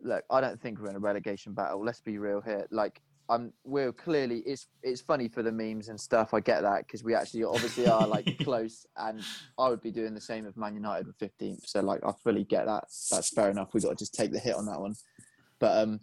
[0.00, 1.84] look, I don't think we're in a relegation battle.
[1.84, 2.66] Let's be real here.
[2.70, 6.34] Like I'm, we're clearly it's it's funny for the memes and stuff.
[6.34, 9.22] I get that because we actually obviously are like close, and
[9.58, 11.66] I would be doing the same if Man United were 15th.
[11.66, 12.84] So like I fully get that.
[13.10, 13.72] That's fair enough.
[13.72, 14.94] We got to just take the hit on that one.
[15.58, 16.00] But um,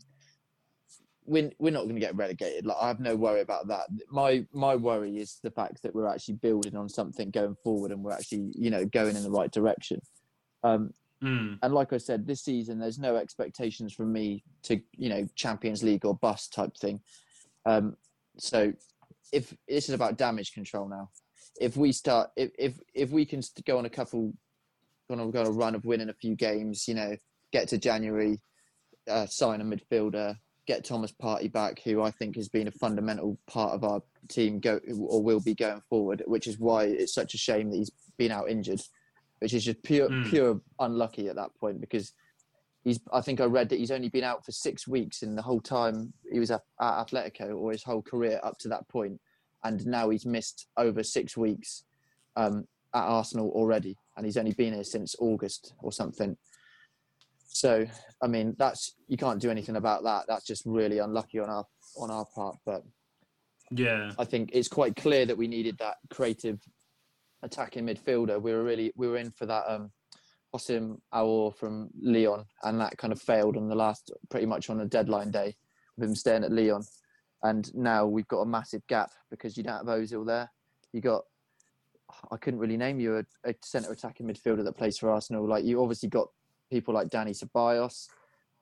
[1.26, 2.66] we're we're not going to get relegated.
[2.66, 3.86] Like I have no worry about that.
[4.10, 8.04] My my worry is the fact that we're actually building on something going forward, and
[8.04, 10.02] we're actually you know going in the right direction.
[10.64, 11.60] Um, Mm.
[11.62, 15.84] and like I said, this season there's no expectations from me to you know Champions
[15.84, 17.00] League or bust type thing.
[17.66, 17.96] Um,
[18.38, 18.74] so
[19.32, 21.10] if this is about damage control now,
[21.60, 24.34] if we start if if if we can go on a couple,
[25.10, 27.16] go on go on a run of winning a few games, you know,
[27.52, 28.40] get to January,
[29.08, 33.38] uh, sign a midfielder, get Thomas Partey back, who I think has been a fundamental
[33.48, 37.36] part of our team go or will be going forward, which is why it's such
[37.36, 38.82] a shame that he's been out injured
[39.42, 40.30] which is just pure Mm.
[40.30, 42.14] pure unlucky at that point because
[42.84, 45.42] he's I think I read that he's only been out for six weeks in the
[45.42, 49.20] whole time he was at, at Atletico or his whole career up to that point,
[49.64, 51.84] and now he's missed over six weeks
[52.36, 56.38] um, at Arsenal already, and he's only been here since August or something.
[57.48, 57.86] So
[58.22, 60.26] I mean that's you can't do anything about that.
[60.28, 61.66] That's just really unlucky on our
[61.98, 62.84] on our part, but
[63.72, 64.12] Yeah.
[64.20, 66.60] I think it's quite clear that we needed that creative
[67.44, 68.42] attacking midfielder.
[68.42, 69.92] We were really we were in for that um
[70.54, 74.82] Houssem Aouar from Lyon, and that kind of failed on the last pretty much on
[74.82, 75.56] a deadline day
[75.98, 76.84] with him staying at Lyon,
[77.44, 80.52] And now we've got a massive gap because you don't have Ozil there.
[80.94, 81.24] You got
[82.32, 85.48] I couldn't really name you a, a centre attacking midfielder that plays for Arsenal.
[85.48, 86.28] Like you obviously got
[86.70, 88.08] people like Dani Ceballos,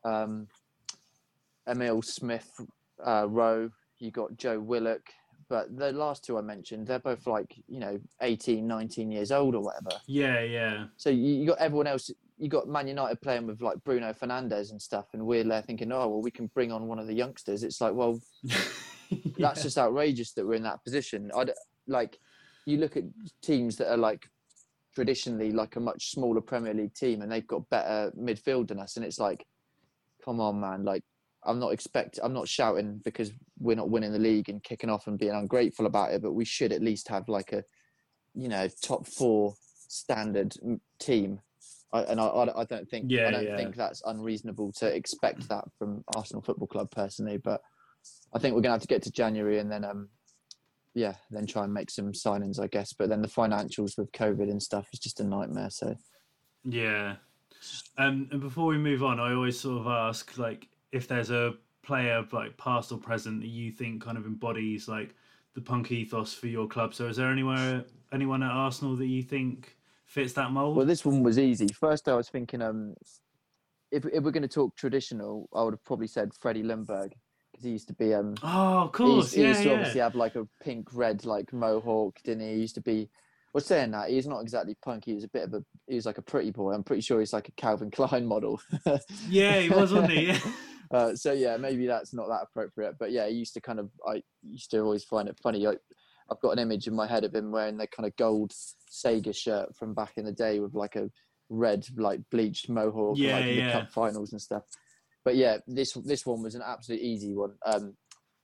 [0.06, 0.48] um,
[1.68, 2.50] Emile Smith
[3.06, 5.02] uh, Rowe, you got Joe Willock,
[5.50, 9.56] but the last two I mentioned, they're both like, you know, 18, 19 years old
[9.56, 9.90] or whatever.
[10.06, 10.86] Yeah, yeah.
[10.96, 14.70] So you, you got everyone else, you got Man United playing with like Bruno Fernandes
[14.70, 17.16] and stuff, and we're there thinking, oh, well, we can bring on one of the
[17.16, 17.64] youngsters.
[17.64, 18.22] It's like, well,
[19.40, 21.32] that's just outrageous that we're in that position.
[21.36, 21.46] I
[21.88, 22.20] like,
[22.66, 23.04] you look at
[23.42, 24.30] teams that are like
[24.94, 28.98] traditionally like a much smaller Premier League team, and they've got better midfield than us,
[28.98, 29.46] and it's like,
[30.24, 31.04] come on, man, like.
[31.44, 32.20] I'm not expect.
[32.22, 35.86] I'm not shouting because we're not winning the league and kicking off and being ungrateful
[35.86, 36.22] about it.
[36.22, 37.64] But we should at least have like a,
[38.34, 39.56] you know, top four
[39.88, 40.54] standard
[41.00, 41.40] team.
[41.92, 43.06] I, and I, I, I don't think.
[43.10, 43.58] Yeah, I don't yeah.
[43.58, 47.38] think that's unreasonable to expect that from Arsenal Football Club personally.
[47.38, 47.62] But
[48.34, 50.10] I think we're gonna have to get to January and then, um,
[50.94, 52.94] yeah, then try and make some signings, I guess.
[52.94, 55.70] But then the financials with COVID and stuff is just a nightmare.
[55.70, 55.96] So
[56.64, 57.16] Yeah.
[57.98, 61.54] Um, and before we move on, I always sort of ask like if there's a
[61.84, 65.16] player like past or present that you think kind of embodies like
[65.56, 66.94] the punk ethos for your club.
[66.94, 69.76] So is there anywhere anyone at Arsenal that you think
[70.06, 70.76] fits that mold?
[70.76, 71.68] Well, this one was easy.
[71.68, 72.96] First, I was thinking, um,
[73.92, 77.12] if if we're going to talk traditional, I would have probably said Freddie Ljungberg
[77.52, 78.36] because he used to be um.
[78.44, 79.74] oh, of he course, used, he used to yeah.
[79.76, 82.54] obviously have like a pink red like mohawk, didn't he?
[82.56, 83.10] He used to be.
[83.52, 85.06] Well, saying that he's not exactly punk.
[85.06, 85.66] He was a bit of a.
[85.88, 86.74] He was like a pretty boy.
[86.74, 88.62] I'm pretty sure he's like a Calvin Klein model.
[89.28, 90.36] Yeah, he was, wasn't he?
[90.92, 92.96] Uh, so yeah, maybe that's not that appropriate.
[93.00, 93.90] But yeah, I used to kind of.
[94.08, 95.66] I used to always find it funny.
[95.68, 95.74] I,
[96.32, 98.52] I've got an image in my head of him wearing the kind of gold
[98.92, 101.10] Sega shirt from back in the day with like a
[101.50, 103.66] red, like bleached mohawk, Yeah, like in yeah.
[103.68, 104.64] the cup finals and stuff.
[105.26, 107.54] But yeah, this this one was an absolute easy one.
[107.66, 107.96] Um,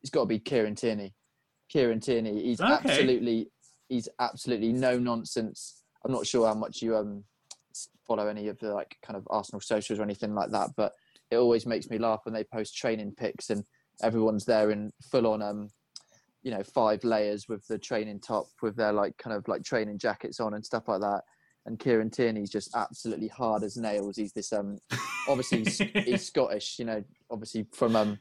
[0.02, 1.14] it's got to be Kieran Tierney.
[1.70, 2.74] Kieran Tierney, he's Okay.
[2.74, 3.50] absolutely,
[3.90, 5.82] he's absolutely no nonsense.
[6.04, 7.24] I'm not sure how much you um
[8.08, 10.94] follow any of the like kind of Arsenal socials or anything like that, but
[11.36, 13.64] it always makes me laugh when they post training pics and
[14.02, 15.70] everyone's there in full on um
[16.44, 19.98] you know five layers with the training top with their like kind of like training
[19.98, 21.22] jackets on and stuff like that.
[21.68, 24.18] And Kieran Tierney's just absolutely hard as nails.
[24.18, 24.78] He's this um
[25.28, 28.20] obviously he's, he's Scottish you know obviously from um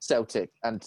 [0.00, 0.50] Celtic.
[0.62, 0.84] And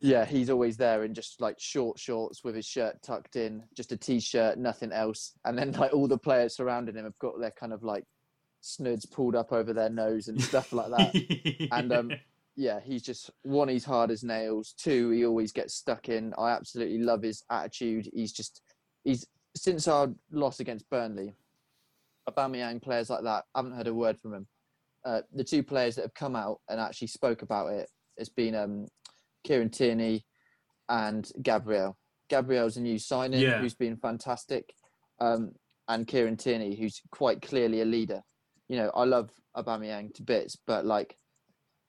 [0.00, 3.92] yeah, he's always there in just like short shorts with his shirt tucked in, just
[3.92, 5.32] a t-shirt, nothing else.
[5.44, 8.04] And then like all the players surrounding him have got their kind of like
[8.68, 11.68] snuds pulled up over their nose and stuff like that.
[11.72, 12.10] and um,
[12.56, 14.74] yeah, he's just one, he's hard as nails.
[14.76, 16.34] Two, he always gets stuck in.
[16.38, 18.08] I absolutely love his attitude.
[18.12, 18.62] He's just
[19.04, 19.26] he's
[19.56, 21.34] since our loss against Burnley,
[22.28, 23.44] Aubameyang players like that.
[23.54, 24.46] I haven't heard a word from him.
[25.04, 28.54] Uh, the two players that have come out and actually spoke about it has been
[28.54, 28.86] um,
[29.44, 30.24] Kieran Tierney
[30.88, 31.96] and Gabriel.
[32.28, 33.60] Gabriel's a new signing Yeah.
[33.60, 34.74] who's been fantastic,
[35.20, 35.52] um,
[35.88, 38.22] and Kieran Tierney, who's quite clearly a leader.
[38.68, 41.16] You know, I love Aubameyang to bits, but like,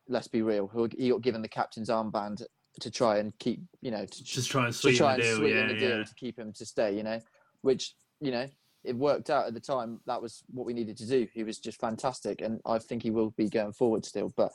[0.07, 2.43] let's be real, he he got given the captain's armband
[2.79, 5.37] to try and keep, you know, to, Just try and sweeten try the and deal.
[5.37, 6.03] sweeten yeah, the deal yeah.
[6.03, 6.95] to keep him to stay.
[6.95, 7.19] You know,
[7.61, 8.47] which you know
[8.83, 9.99] it worked out at the time.
[10.07, 11.27] That was what we needed to do.
[11.33, 14.31] He was just fantastic, and I think he will be going forward still.
[14.37, 14.51] But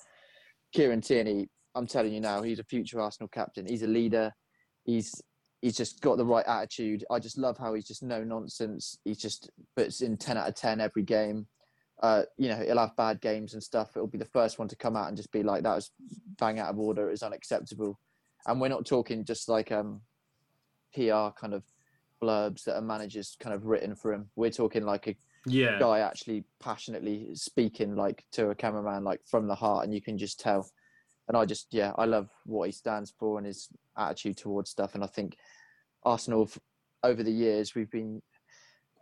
[0.73, 3.67] Kieran Tierney, I'm telling you now, he's a future Arsenal captain.
[3.67, 4.33] He's a leader.
[4.85, 5.13] He's
[5.61, 7.05] he's just got the right attitude.
[7.11, 8.99] I just love how he's just no nonsense.
[9.05, 11.47] He's just puts in ten out of ten every game.
[12.05, 13.93] Uh, you know, he'll have bad games and stuff.
[13.97, 15.91] It'll be the first one to come out and just be like, "That was
[16.39, 17.09] bang out of order.
[17.09, 17.99] It was unacceptable."
[18.47, 20.03] And we're not talking just like um,
[20.93, 21.63] PR kind of
[22.23, 24.29] blurbs that a manager's kind of written for him.
[24.37, 25.79] We're talking like a Yeah.
[25.79, 30.19] guy actually passionately speaking like to a cameraman like from the heart and you can
[30.19, 30.71] just tell
[31.29, 34.95] and i just yeah i love what he stands for and his attitude towards stuff
[34.95, 35.37] and i think
[36.03, 36.49] arsenal
[37.03, 38.23] over the years we've been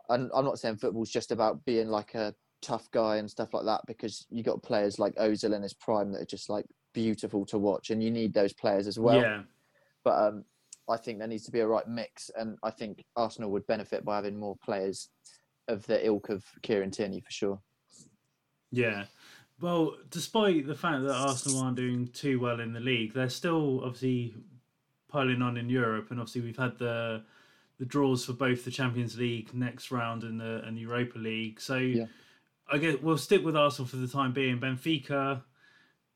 [0.09, 3.65] and i'm not saying football's just about being like a tough guy and stuff like
[3.65, 7.45] that because you got players like ozil in his prime that are just like beautiful
[7.45, 9.41] to watch and you need those players as well yeah.
[10.03, 10.45] but um,
[10.89, 14.03] I think there needs to be a right mix, and I think Arsenal would benefit
[14.03, 15.09] by having more players
[15.67, 17.59] of the ilk of Kieran Tierney for sure.
[18.71, 19.05] Yeah.
[19.61, 23.81] Well, despite the fact that Arsenal aren't doing too well in the league, they're still
[23.83, 24.35] obviously
[25.07, 27.23] piling on in Europe, and obviously we've had the
[27.79, 31.61] the draws for both the Champions League next round and the and Europa League.
[31.61, 32.05] So Yeah.
[32.71, 34.59] I guess we'll stick with Arsenal for the time being.
[34.59, 35.41] Benfica,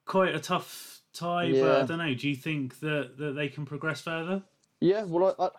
[0.05, 2.13] quite a tough tie, but I don't know.
[2.13, 4.43] Do you think that that they can progress further?
[4.79, 5.49] Yeah, well, I, I,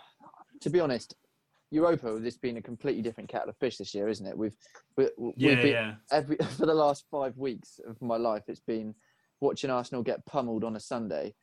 [0.61, 1.15] to be honest,
[1.71, 4.37] Europa this been a completely different kettle of fish this year, isn't it?
[4.37, 4.57] We've
[4.97, 8.61] we, we've Yeah, been, yeah, every for the last five weeks of my life, it's
[8.61, 8.95] been
[9.41, 11.35] watching Arsenal get pummeled on a Sunday,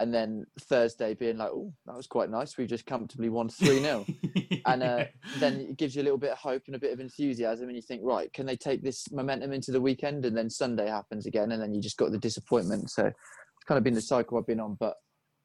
[0.00, 2.56] and then Thursday being like, "Oh, that was quite nice.
[2.56, 4.06] We just comfortably won three 0
[4.66, 5.04] and uh,
[5.38, 7.76] then it gives you a little bit of hope and a bit of enthusiasm, and
[7.76, 10.24] you think, right, can they take this momentum into the weekend?
[10.24, 12.90] And then Sunday happens again, and then you just got the disappointment.
[12.90, 14.76] So it's kind of been the cycle I've been on.
[14.80, 14.96] But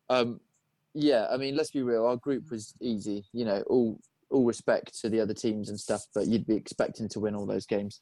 [0.09, 0.39] um,
[0.93, 2.05] yeah, I mean, let's be real.
[2.05, 3.25] Our group was easy.
[3.33, 3.99] You know, all
[4.31, 7.45] all respect to the other teams and stuff, but you'd be expecting to win all
[7.45, 8.01] those games.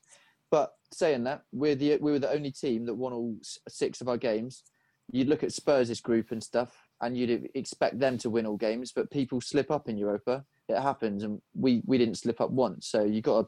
[0.52, 3.36] But saying that, we're the we were the only team that won all
[3.68, 4.64] six of our games.
[5.12, 8.92] You'd look at Spurs' group and stuff, and you'd expect them to win all games,
[8.92, 10.44] but people slip up in Europa.
[10.70, 12.88] It happens, and we we didn't slip up once.
[12.88, 13.48] So you got to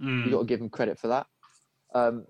[0.00, 0.24] Mm.
[0.24, 1.26] you got to give them credit for that.
[1.94, 2.24] Um,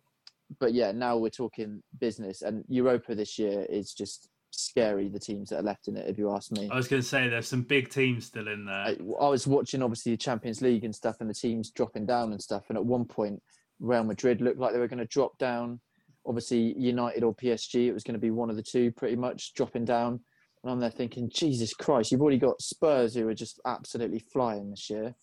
[0.61, 5.09] but yeah, now we're talking business, and Europa this year is just scary.
[5.09, 6.69] The teams that are left in it, if you ask me.
[6.71, 8.75] I was going to say there's some big teams still in there.
[8.75, 12.33] I, I was watching obviously the Champions League and stuff, and the teams dropping down
[12.33, 12.65] and stuff.
[12.69, 13.43] And at one point,
[13.81, 15.81] Real Madrid looked like they were going to drop down.
[16.27, 19.55] Obviously, United or PSG, it was going to be one of the two, pretty much
[19.55, 20.21] dropping down.
[20.63, 24.71] And I'm there thinking, Jesus Christ, you've already got Spurs who are just absolutely flying
[24.71, 25.15] this year.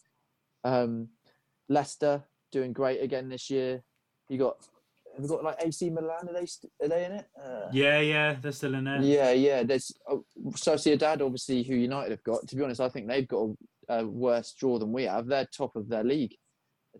[0.64, 1.10] Um,
[1.68, 3.82] Leicester doing great again this year.
[4.30, 4.58] You got,
[5.16, 6.30] have you got like AC Milan?
[6.30, 7.26] Are they st- are they in it?
[7.44, 9.02] Uh, yeah, yeah, they're still in there.
[9.02, 9.64] yeah, yeah.
[9.64, 12.48] There's oh, Sociedad, obviously, who United have got.
[12.48, 13.50] To be honest, I think they've got
[13.90, 15.26] a, a worse draw than we have.
[15.26, 16.36] They're top of their league,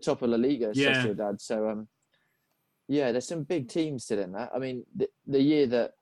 [0.02, 0.72] top of La Liga.
[0.74, 1.04] Yeah.
[1.04, 1.40] Sociedad.
[1.40, 1.88] So, um,
[2.92, 4.50] yeah, there's some big teams still in that.
[4.54, 5.92] I mean, the, the year that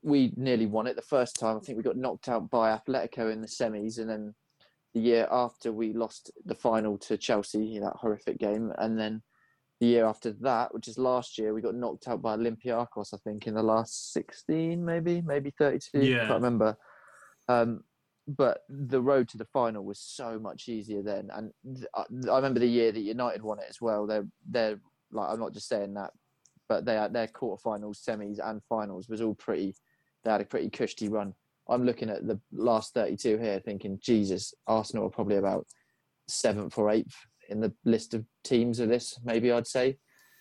[0.00, 3.32] we nearly won it, the first time, I think we got knocked out by Atletico
[3.32, 4.32] in the semis, and then
[4.94, 9.22] the year after we lost the final to Chelsea, that horrific game, and then
[9.80, 13.16] the year after that, which is last year, we got knocked out by Olympiacos, I
[13.24, 15.98] think, in the last 16, maybe, maybe 32.
[15.98, 16.18] Yeah.
[16.18, 16.76] Can't remember.
[17.48, 17.82] Um,
[18.28, 21.28] but the road to the final was so much easier then.
[21.32, 24.06] And th- I I remember the year that United won it as well.
[24.06, 24.78] They're, they're
[25.12, 26.10] like, I'm not just saying that,
[26.68, 29.74] but they their quarterfinals, semis, and finals was all pretty,
[30.24, 31.34] they had a pretty cushy run.
[31.68, 35.66] I'm looking at the last 32 here thinking, Jesus, Arsenal are probably about
[36.26, 37.14] seventh or eighth
[37.48, 39.98] in the list of teams of this, maybe I'd say.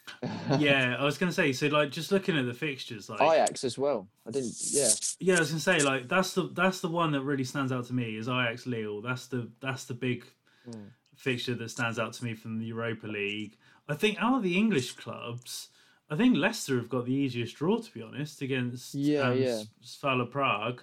[0.57, 1.51] yeah, I was going to say.
[1.51, 4.07] So, like, just looking at the fixtures, like, Ajax as well.
[4.25, 4.87] I didn't, yeah.
[5.19, 7.73] yeah, I was going to say, like, that's the that's the one that really stands
[7.73, 9.01] out to me is Ajax Lille.
[9.01, 10.23] That's the that's the big
[10.69, 10.89] Mm.
[11.15, 13.57] fixture that stands out to me from the Europa League.
[13.89, 15.69] I think out of the English clubs,
[16.09, 19.61] I think Leicester have got the easiest draw, to be honest, against Yeah, um, yeah.
[19.81, 20.81] Slavia Prague,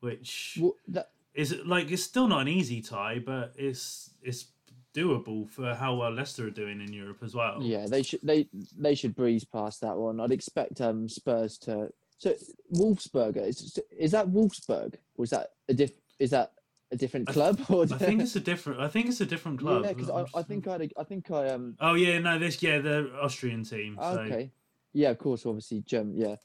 [0.00, 4.46] which Well, that, is like it's still not an easy tie, but it's it's
[4.94, 7.62] doable for how well Leicester are doing in Europe as well.
[7.62, 8.48] yeah, they should they
[8.78, 10.20] they should breeze past that one.
[10.20, 11.90] I'd expect um Spurs to.
[12.18, 12.34] So
[12.74, 14.94] Wolfsburg is is that Wolfsburg?
[15.16, 15.92] or is that a diff?
[16.18, 16.52] Is that
[16.92, 17.60] a different club?
[17.68, 18.80] Or I think it's a different.
[18.80, 19.84] I think it's a different club.
[19.84, 22.78] yeah, because I, I think I I think I um Oh yeah, no, this yeah
[22.78, 23.98] the Austrian team.
[24.00, 24.20] So.
[24.20, 24.50] Okay.
[24.92, 26.16] Yeah, of course, obviously, German.
[26.16, 26.36] Yeah.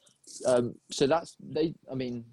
[0.46, 1.74] Um, so that's they.
[1.90, 2.24] I mean,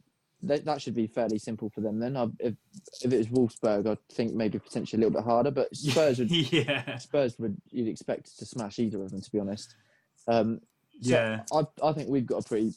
[0.42, 2.18] they, that should be fairly simple for them then.
[2.18, 2.56] I, if
[3.02, 5.52] if it was Wolfsburg, I think maybe potentially a little bit harder.
[5.52, 9.40] But Spurs would yeah, Spurs would you'd expect to smash either of them, to be
[9.40, 9.76] honest.
[10.28, 10.60] Um,
[11.02, 12.74] so yeah, I I think we've got a pretty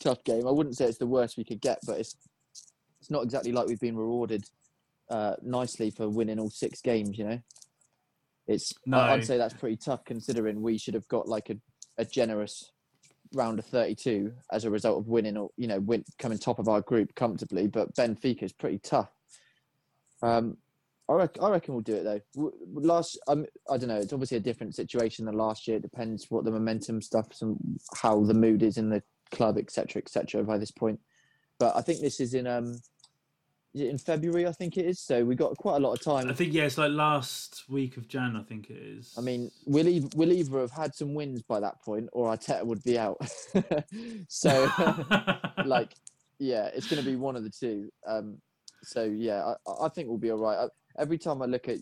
[0.00, 0.46] tough game.
[0.46, 2.16] I wouldn't say it's the worst we could get, but it's
[3.00, 4.44] it's not exactly like we've been rewarded
[5.10, 7.18] uh, nicely for winning all six games.
[7.18, 7.38] You know,
[8.46, 9.00] it's No.
[9.00, 11.56] I'd say that's pretty tough considering we should have got like a,
[11.98, 12.70] a generous
[13.32, 16.68] round of 32 as a result of winning or you know win, coming top of
[16.68, 17.66] our group comfortably.
[17.66, 19.10] But Benfica is pretty tough.
[20.22, 20.56] Um,
[21.08, 22.52] I, rec- I reckon we'll do it though.
[22.72, 23.96] Last, um, I don't know.
[23.96, 25.76] It's obviously a different situation than last year.
[25.76, 27.58] It depends what the momentum stuff and
[27.94, 30.42] how the mood is in the club, etc., etc.
[30.44, 31.00] By this point,
[31.58, 32.80] but I think this is in um,
[33.74, 34.46] is it in February?
[34.46, 35.00] I think it is.
[35.00, 36.30] So we got quite a lot of time.
[36.30, 38.36] I think yeah, it's like last week of Jan.
[38.36, 39.12] I think it is.
[39.18, 42.64] I mean, we'll either, we'll either have had some wins by that point, or Arteta
[42.64, 43.18] would be out.
[44.28, 44.70] so,
[45.64, 45.90] like,
[46.38, 47.90] yeah, it's going to be one of the two.
[48.06, 48.38] Um,
[48.82, 50.58] so yeah, I, I think we'll be all right.
[50.58, 51.78] I, every time I look at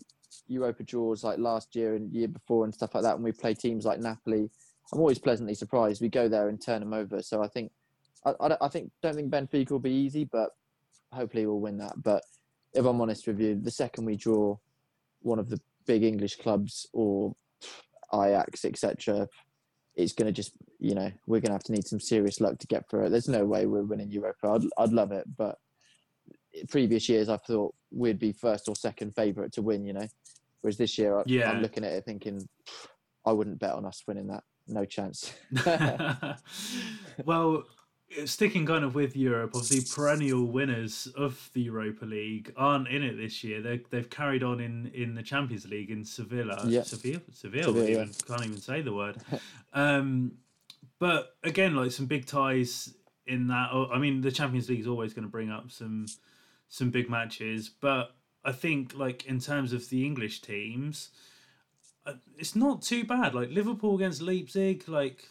[0.47, 3.53] Europa draws like last year and year before and stuff like that, when we play
[3.53, 4.49] teams like Napoli,
[4.91, 6.01] I'm always pleasantly surprised.
[6.01, 7.21] We go there and turn them over.
[7.21, 7.71] So I think,
[8.25, 10.49] I, I, I think, don't think Benfica will be easy, but
[11.13, 12.01] hopefully we'll win that.
[12.01, 12.23] But
[12.73, 14.57] if I'm honest with you, the second we draw
[15.21, 17.35] one of the big English clubs or
[18.13, 19.27] Ajax, etc.,
[19.95, 22.57] it's going to just, you know, we're going to have to need some serious luck
[22.57, 23.09] to get through it.
[23.09, 24.47] There's no way we're winning Europa.
[24.47, 25.57] I'd, I'd love it, but
[26.69, 30.07] previous years I thought we'd be first or second favourite to win, you know.
[30.61, 31.51] Whereas this year, I, Yeah.
[31.51, 32.47] I'm looking at it thinking,
[33.25, 34.43] I wouldn't bet on us winning that.
[34.67, 35.33] No chance.
[37.25, 37.63] well,
[38.25, 43.17] sticking kind of with Europe, obviously perennial winners of the Europa League aren't in it
[43.17, 43.61] this year.
[43.61, 46.63] They they've carried on in in the Champions League in Sevilla.
[46.67, 46.83] Yeah.
[46.83, 47.63] Sevilla, Seville.
[47.65, 49.17] Seville, even, Can't even say the word.
[49.73, 50.33] um,
[50.99, 52.93] but again, like some big ties
[53.27, 53.69] in that.
[53.71, 56.05] oh, I mean, the Champions League is always going to bring up some
[56.69, 61.09] some big matches, but I think like in terms of the English teams.
[62.05, 63.33] uh, It's not too bad.
[63.33, 65.27] Like Liverpool against Leipzig, like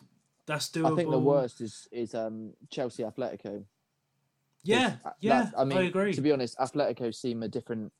[0.46, 0.92] that's doable.
[0.92, 3.64] I think the worst is is um, Chelsea Atletico.
[4.64, 6.12] Yeah, Uh, yeah, that- I mean, I agree.
[6.14, 7.92] to be honest, Atletico seem a different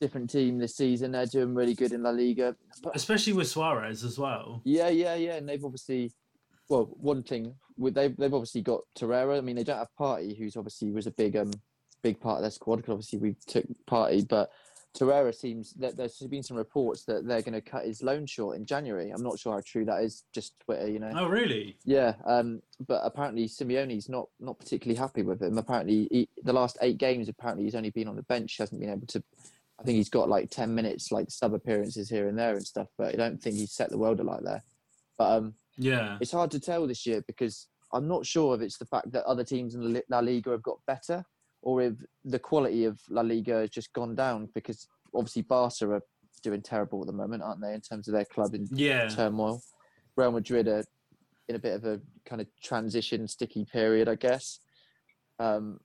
[0.00, 1.12] different team this season.
[1.12, 2.56] They're doing really good in La Liga.
[2.82, 4.62] But Especially with Suarez as well.
[4.64, 6.10] yeah, yeah, yeah, and they've obviously,
[6.70, 9.36] well, one thing with they've they've obviously got Torreira.
[9.36, 11.50] I mean, they don't have Partey, who's obviously was a big um
[12.02, 12.76] big part of their squad.
[12.76, 14.50] Because obviously we took Partey, but
[14.98, 18.56] Torreira seems that there's been some reports that they're going to cut his loan short
[18.56, 19.10] in January.
[19.10, 20.24] I'm not sure how true that is.
[20.34, 21.12] Just Twitter, you know.
[21.14, 21.76] Oh, really?
[21.84, 25.58] Yeah, um, but apparently Simeone's not not particularly happy with him.
[25.58, 28.56] Apparently, he, the last eight games, apparently he's only been on the bench.
[28.58, 29.22] Hasn't been able to.
[29.78, 32.88] I think he's got like ten minutes, like sub appearances here and there and stuff.
[32.98, 34.62] But I don't think he's set the world alight there.
[35.16, 36.18] But um, Yeah.
[36.20, 39.24] it's hard to tell this year because I'm not sure if it's the fact that
[39.24, 41.24] other teams in La- La Liga have got better,
[41.62, 41.94] or if
[42.24, 44.48] the quality of La Liga has just gone down.
[44.54, 46.02] Because obviously Barca are
[46.42, 49.08] doing terrible at the moment, aren't they, in terms of their club in Yeah.
[49.08, 49.62] turmoil.
[50.16, 50.84] Real Madrid are
[51.48, 54.60] in a bit of a kind of transition, sticky period, I guess.
[55.38, 55.80] Um,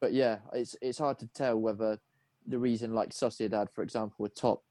[0.00, 1.98] but yeah, it's it's hard to tell whether
[2.46, 4.62] the reason like Sociedad, for example, are top,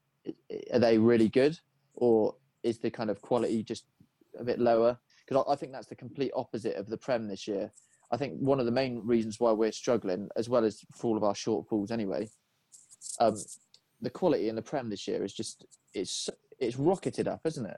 [0.72, 1.58] are they really good,
[1.94, 3.84] or is the kind of quality just
[4.38, 4.98] a bit lower?
[5.26, 7.70] Because I, I think that's the complete opposite of the Prem this year.
[8.10, 11.16] I think one of the main reasons why we're struggling, as well as for all
[11.16, 12.28] of our shortfalls anyway,
[13.20, 13.36] um,
[14.00, 16.28] the quality in the Prem this year is just it's
[16.58, 17.76] it's rocketed up, isn't it?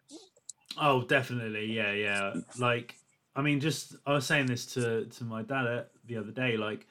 [0.79, 1.67] Oh, definitely.
[1.73, 2.35] Yeah, yeah.
[2.59, 2.95] Like,
[3.35, 6.57] I mean, just I was saying this to to my dad the other day.
[6.57, 6.87] Like,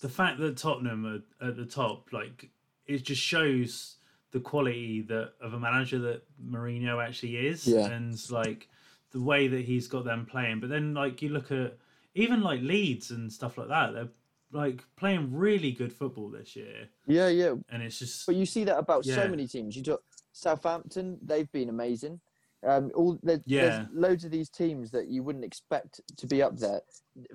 [0.00, 1.04] the fact that Tottenham
[1.40, 2.48] are at the top, like,
[2.86, 3.96] it just shows
[4.30, 7.90] the quality that of a manager that Mourinho actually is, Yeah.
[7.90, 8.68] and like
[9.10, 10.60] the way that he's got them playing.
[10.60, 11.76] But then, like, you look at
[12.14, 13.92] even like Leeds and stuff like that.
[13.94, 14.08] They're
[14.52, 17.54] like playing really good football this year, Yeah, yeah.
[17.70, 19.76] and it's just But you see that about so many teams.
[19.76, 20.02] You talk
[20.32, 22.20] Southampton; they've been amazing.
[22.64, 23.62] Um, all there, Yeah.
[23.62, 26.82] there's loads of these teams that you wouldn't expect to be up there.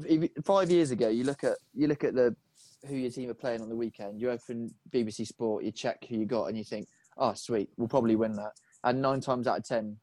[0.06, 2.36] If- Five years ago, you look at you look at the
[2.88, 4.22] who your team are playing on the weekend.
[4.22, 7.88] You open BBC Sport, you check who you got, and you think, "Oh, sweet, we'll
[7.88, 8.54] probably win that."
[8.84, 9.98] And nine times out of ten,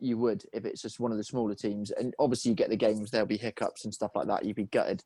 [0.00, 1.90] you would if it's just one of the smaller teams.
[1.90, 4.44] And obviously, you get the games; there'll be hiccups and stuff like that.
[4.44, 5.02] You'd be gutted.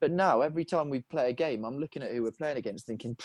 [0.00, 2.86] But now, every time we play a game, I'm looking at who we're playing against,
[2.86, 3.16] thinking,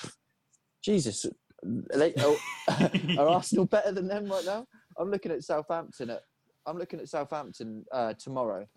[0.84, 2.36] Jesus, are, they, are,
[3.20, 4.66] are Arsenal better than them right now?
[4.98, 6.10] I'm looking at Southampton.
[6.10, 6.24] At,
[6.66, 8.68] I'm looking at Southampton uh, tomorrow,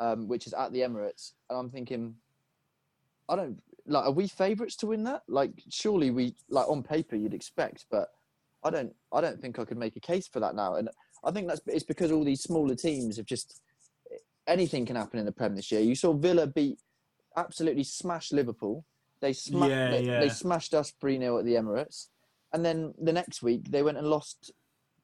[0.00, 2.14] um, which is at the Emirates, and I'm thinking,
[3.28, 4.04] I don't like.
[4.04, 5.22] Are we favourites to win that?
[5.28, 8.08] Like, surely we like on paper you'd expect, but
[8.64, 8.94] I don't.
[9.12, 10.76] I don't think I could make a case for that now.
[10.76, 10.88] And
[11.24, 13.60] I think that's it's because all these smaller teams have just
[14.46, 15.80] anything can happen in the Prem this year.
[15.80, 16.78] You saw Villa beat
[17.36, 18.84] absolutely smash Liverpool.
[19.20, 20.20] They, sma- Yeah, they, yeah.
[20.20, 22.08] they smashed us 3 0 at the Emirates.
[22.52, 24.52] And then the next week, they went and lost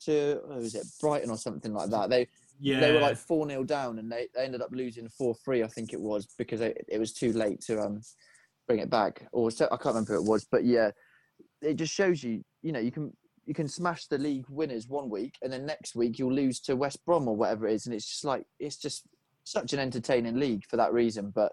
[0.01, 2.11] to, what was it, Brighton or something like that.
[2.11, 5.35] They Yeah, they were like 4 0 down and they, they ended up losing 4
[5.45, 8.01] 3, I think it was, because it, it was too late to um
[8.67, 9.27] bring it back.
[9.33, 10.45] Or so, I can't remember who it was.
[10.51, 10.91] But yeah,
[11.63, 13.17] it just shows you, you know, you can.
[13.49, 16.77] You can smash the league winners one week, and then next week you'll lose to
[16.77, 19.07] West Brom or whatever it is, and it's just like it's just
[19.45, 21.33] such an entertaining league for that reason.
[21.35, 21.53] But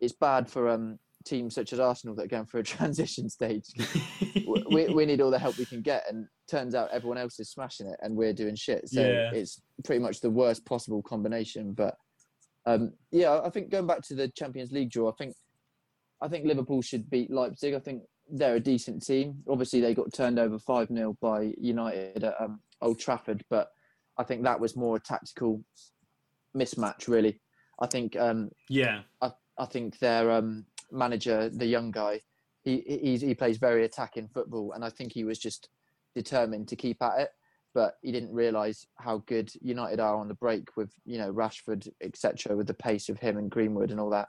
[0.00, 3.66] it's bad for um, teams such as Arsenal that are going through a transition stage.
[4.68, 7.52] we, we, need all the help we can get, and turns out everyone else is
[7.52, 8.88] smashing it, and we're doing shit.
[8.88, 9.30] So Yeah.
[9.32, 11.72] it's pretty much the worst possible combination.
[11.72, 11.94] But
[12.66, 15.36] um, yeah, I think going back to the Champions League draw, I think
[16.20, 17.74] I think Liverpool should beat Leipzig.
[17.74, 18.02] I think
[18.32, 19.42] they're a decent team.
[19.48, 23.68] Obviously, they got turned over five 0 by United at um, Old Trafford, but
[24.18, 25.62] I think that was more a tactical
[26.56, 27.06] mismatch.
[27.06, 27.38] Really,
[27.78, 32.22] I think um, yeah, I, I think their um, manager, the young guy,
[32.62, 35.68] he he he plays very attacking football, and I think he was just
[36.14, 37.30] determined to keep at it.
[37.74, 41.86] But he didn't realise how good United are on the break with you know Rashford,
[42.00, 44.28] etc., with the pace of him and Greenwood and all that.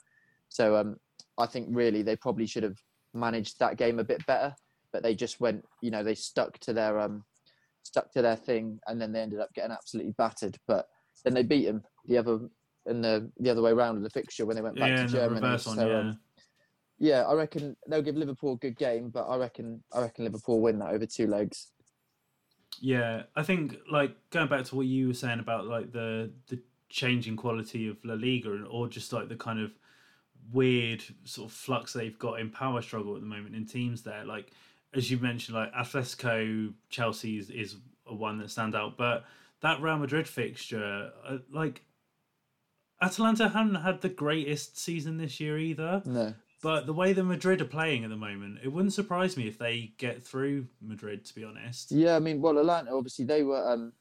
[0.50, 0.98] So um,
[1.38, 2.78] I think really they probably should have
[3.14, 4.56] managed that game a bit better,
[4.92, 7.24] but they just went, you know, they stuck to their um,
[7.84, 10.58] stuck to their thing, and then they ended up getting absolutely battered.
[10.68, 10.88] But
[11.24, 12.40] then they beat them the other
[12.86, 15.12] in the the other way around of the fixture when they went back yeah, to
[15.12, 15.42] Germany.
[15.42, 16.00] reverse one, So, yeah.
[16.00, 16.20] um,
[17.00, 20.62] yeah, I reckon they'll give Liverpool a good game, but I reckon I reckon Liverpool
[20.62, 21.68] win that over two legs.
[22.80, 26.60] Yeah, I think like going back to what you were saying about like the the
[26.90, 29.72] changing quality of La Liga and or just like the kind of
[30.52, 34.26] weird sort of flux they've got in power struggle at the moment in teams there.
[34.26, 34.52] Like
[34.94, 37.76] as you mentioned, like Atletico, Chelsea is, is
[38.08, 39.26] a one that stand out, but
[39.62, 41.82] that Real Madrid fixture, uh, like
[43.02, 46.02] Atalanta hadn't had the greatest season this year either.
[46.06, 49.48] No, But the way the Madrid are playing at the moment, it wouldn't surprise me
[49.48, 51.26] if they get through Madrid.
[51.26, 51.92] To be honest.
[51.92, 53.72] yeah, I mean, well, Atlanta obviously they were.
[53.72, 53.94] Um,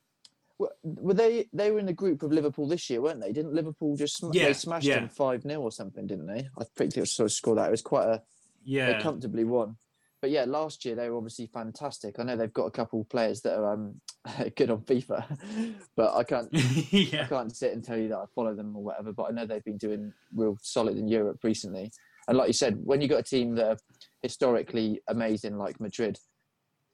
[0.82, 1.48] were- they?
[1.52, 3.32] They were in the group of Liverpool this year, weren't they?
[3.32, 5.00] Didn't Liverpool just sm- Yeah, they smashed yeah.
[5.00, 6.48] them five 0 or something, didn't they?
[6.58, 7.68] I think they sort of scored that.
[7.68, 8.22] It was quite a
[8.64, 8.92] Yeah.
[8.96, 9.76] they comfortably won.
[10.20, 12.20] But yeah, last year they were obviously fantastic.
[12.20, 14.00] I know they've got a couple of players that are um,
[14.56, 18.54] good on FIFA, but I can't I can't sit and tell you that I follow
[18.54, 19.12] them or whatever.
[19.12, 21.90] But I know they've been doing real solid in Europe recently.
[22.28, 23.76] And like you said, when you got a team that are
[24.22, 26.18] historically amazing like Madrid,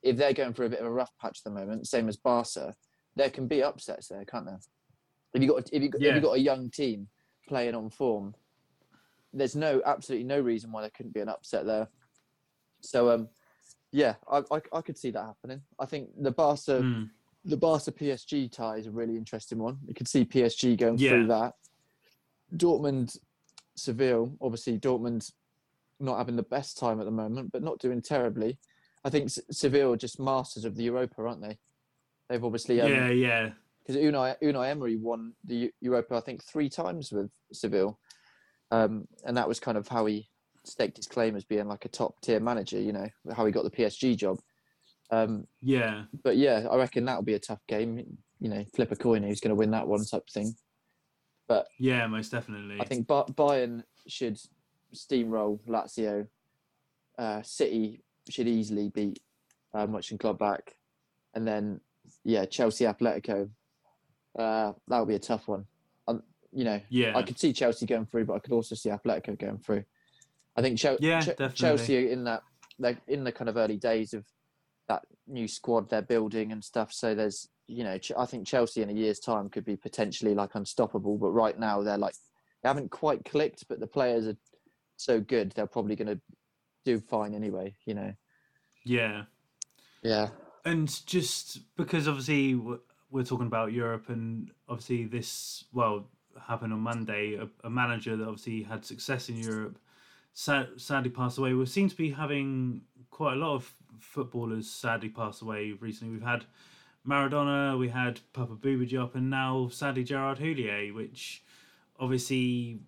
[0.02, 2.16] if they're going through a bit of a rough patch at the moment, same as
[2.16, 2.74] Barca,
[3.18, 4.60] there can be upsets there, can't there?
[5.34, 7.08] If you got if you got, if you got a young team
[7.46, 8.34] playing on form,
[9.34, 11.88] there's no absolutely no reason why there couldn't be an upset there.
[12.80, 13.28] So um,
[13.92, 15.60] yeah, I, I I could see that happening.
[15.78, 17.10] I think the Barca Mm.
[17.44, 19.78] the Barca PSG tie is a really interesting one.
[19.86, 21.10] You could see PSG going Yeah.
[21.10, 21.54] through that.
[22.56, 23.18] Dortmund,
[23.74, 25.30] Seville, obviously Dortmund
[26.00, 28.58] not having the best time at the moment, but not doing terribly.
[29.04, 31.58] I think Seville are just masters of the Europa, aren't they?
[32.28, 33.50] They've obviously um, yeah, yeah,
[33.80, 37.98] because Unai Unai Emery won the Europa, I think, three times with Seville,
[38.70, 40.28] um, and that was kind of how he
[40.64, 42.80] staked his claim as being like a top tier manager.
[42.80, 44.38] You know how he got the PSG job.
[45.10, 48.18] Um, yeah, but yeah, I reckon that'll be a tough game.
[48.40, 50.54] You know, flip a coin who's going to win that one type thing.
[51.48, 52.06] But Yeah.
[52.06, 52.78] Most definitely.
[52.78, 54.38] I think Ba- Bayern should
[54.94, 56.28] steamroll Lazio.
[57.18, 59.18] Uh, City should easily beat
[59.74, 60.60] uh, Mönchengladbach,
[61.34, 61.80] and then
[62.24, 63.48] yeah, Chelsea Atletico.
[64.38, 65.64] Uh, that would be a tough one.
[66.06, 68.90] Um, you know, Yeah, I could see Chelsea going through, but I could also see
[68.90, 69.84] Atletico going through.
[70.56, 71.56] I think Chel- Yeah, Ch- definitely.
[71.56, 72.42] Chelsea are in that
[72.78, 74.24] they're in the kind of early days of
[74.88, 76.92] that new squad they're building and stuff.
[76.92, 80.34] So there's you know Ch- I think Chelsea in a year's time could be potentially
[80.34, 82.14] like unstoppable, but right now they're like
[82.62, 84.36] they haven't quite clicked, but the players are
[84.96, 86.20] so good they're probably going to
[86.84, 87.74] do fine anyway.
[87.86, 88.12] You know.
[88.84, 89.24] yeah.
[90.02, 90.28] Yeah.
[90.68, 92.60] And just because obviously
[93.10, 96.06] we're talking about Europe, and obviously this well
[96.46, 97.34] happened on Monday.
[97.34, 99.78] A, a manager that obviously had success in Europe
[100.32, 101.52] sad, sadly passed away.
[101.52, 106.14] We seem to be having quite a lot of footballers sadly pass away recently.
[106.14, 106.44] We've had
[107.06, 111.42] Maradona, we had Papa Bouba Diop, and now sadly Gerard Houllier, which
[111.98, 112.78] obviously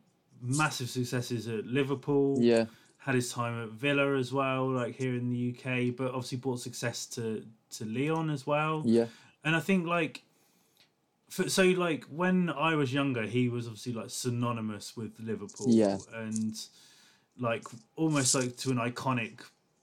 [0.41, 2.37] massive successes at Liverpool.
[2.41, 2.67] Yeah,
[2.99, 6.61] had his time at Villa as well, like here in the UK, but obviously brought
[6.61, 8.83] success to to Lyon as well.
[8.85, 9.07] yeah,
[9.45, 10.23] And I think like,
[11.29, 15.67] for, so like when I was younger, he was obviously like synonymous with Liverpool.
[15.69, 15.99] Yeah.
[16.15, 16.55] and
[17.39, 17.65] like
[17.97, 19.41] almost like to an iconic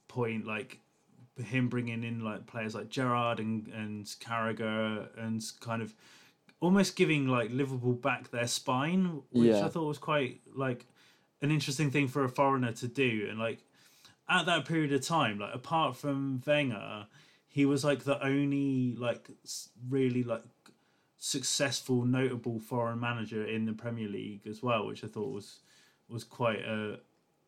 [0.08, 0.80] point, like
[1.44, 5.94] him bringing in like players like Gerrard and and Carragher and kind of
[6.60, 9.66] almost giving like Liverpool back their spine, which Yeah.
[9.66, 10.86] I thought was quite like
[11.42, 13.28] an interesting thing for a foreigner to do.
[13.30, 13.60] And like
[14.28, 17.06] at that period of time, like apart from Wenger,
[17.48, 19.30] he was like the only like
[19.90, 20.44] really like
[21.18, 25.60] successful, notable foreign manager in the Premier League as well, which I thought was
[26.10, 27.00] was quite a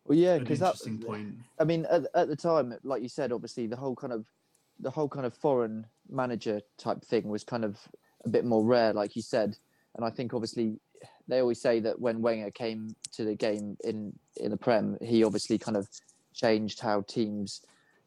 [0.06, 0.74] well, yeah, because that.
[0.74, 1.36] interesting point.
[1.60, 4.26] I mean, at, at the time, like you said, obviously the whole kind of
[4.80, 7.78] the whole kind of foreign manager type thing was kind of
[8.26, 9.56] a bit more rare, like you said.
[9.96, 10.80] And I think obviously
[11.28, 15.24] they always say that when Wenger came to the game in in the Prem, he
[15.24, 15.88] obviously kind of
[16.34, 17.62] changed how teams,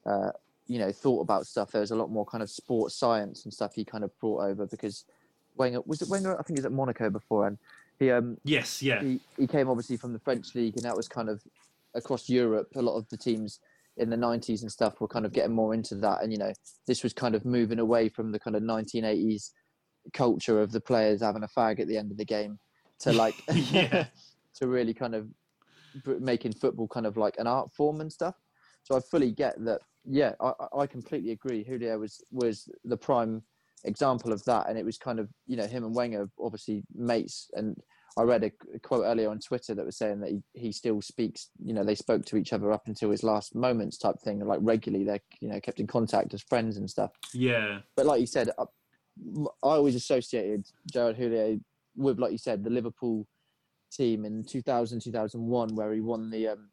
[0.07, 0.30] uh,
[0.67, 1.73] you know, thought about stuff.
[1.73, 4.45] There was a lot more kind of sports science and stuff he kind of brought
[4.45, 5.05] over because
[5.57, 6.39] Wenger was it Wenger?
[6.39, 7.59] I think he's at Monaco before, and
[7.99, 11.09] he um Yes, yeah, he, he came obviously from the French league, and that was
[11.09, 11.43] kind of
[11.95, 12.69] across Europe.
[12.77, 13.61] A lot of the teams
[13.99, 16.53] in the 90s and stuff were kind of getting more into that, and you know,
[16.87, 19.51] this was kind of moving away from the kind of 1980s
[20.13, 22.59] culture of the players having a fag at the end of the game
[22.99, 24.07] to like Yeah.
[24.55, 25.29] to really kind of
[26.21, 28.35] making football kind of like an art form and stuff.
[28.83, 29.81] So I fully get that.
[30.05, 31.65] Yeah, I, I- completely agree.
[31.65, 33.43] Houllier was was the prime
[33.85, 37.51] example of that, and it was kind of you know him and Wenger obviously mates.
[37.55, 37.77] And
[38.19, 41.51] I read a quote earlier on Twitter that was saying that he, he still speaks.
[41.65, 44.41] You know, they spoke to each other up until his last moments, type thing.
[44.41, 48.21] Like regularly, they you know kept in contact as friends and stuff yeah, but like
[48.21, 51.61] you said, I, I always associated Gerard Houllier
[51.97, 53.27] with, like you said, the Liverpool
[53.91, 56.69] team in 2000, 2001, where he won the, um,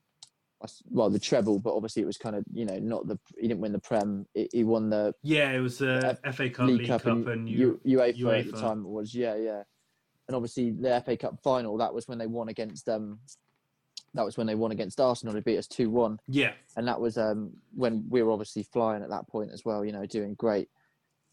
[0.90, 3.62] well, the treble, but obviously it was kind of, you know, not the, he didn't
[3.62, 4.26] win the Prem.
[4.34, 5.52] He, he won the yeah.
[5.52, 8.82] It was the FA Cup, League, Cup, and, and U, U- UEFA, at the time
[8.82, 9.64] it was, yeah, yeah.
[10.28, 13.20] And obviously the FA Cup final, that was when they won against, um,
[14.14, 15.34] that was when they won against Arsenal.
[15.34, 19.04] They beat us 2 1 yeah, and that was um, when we were obviously flying
[19.04, 19.86] at that point as well.
[19.86, 20.68] You know, doing great.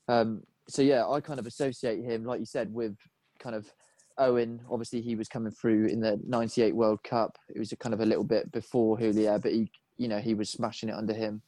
[0.09, 2.97] Um, so yeah, I kind of associate him, like you said, with
[3.39, 3.72] kind of
[4.19, 4.61] Owen.
[4.71, 7.39] Obviously, he was coming through in the '98 World Cup.
[7.55, 10.35] It was a kind of a little bit before Houllier, but he, you know, he
[10.35, 11.43] was smashing it under him.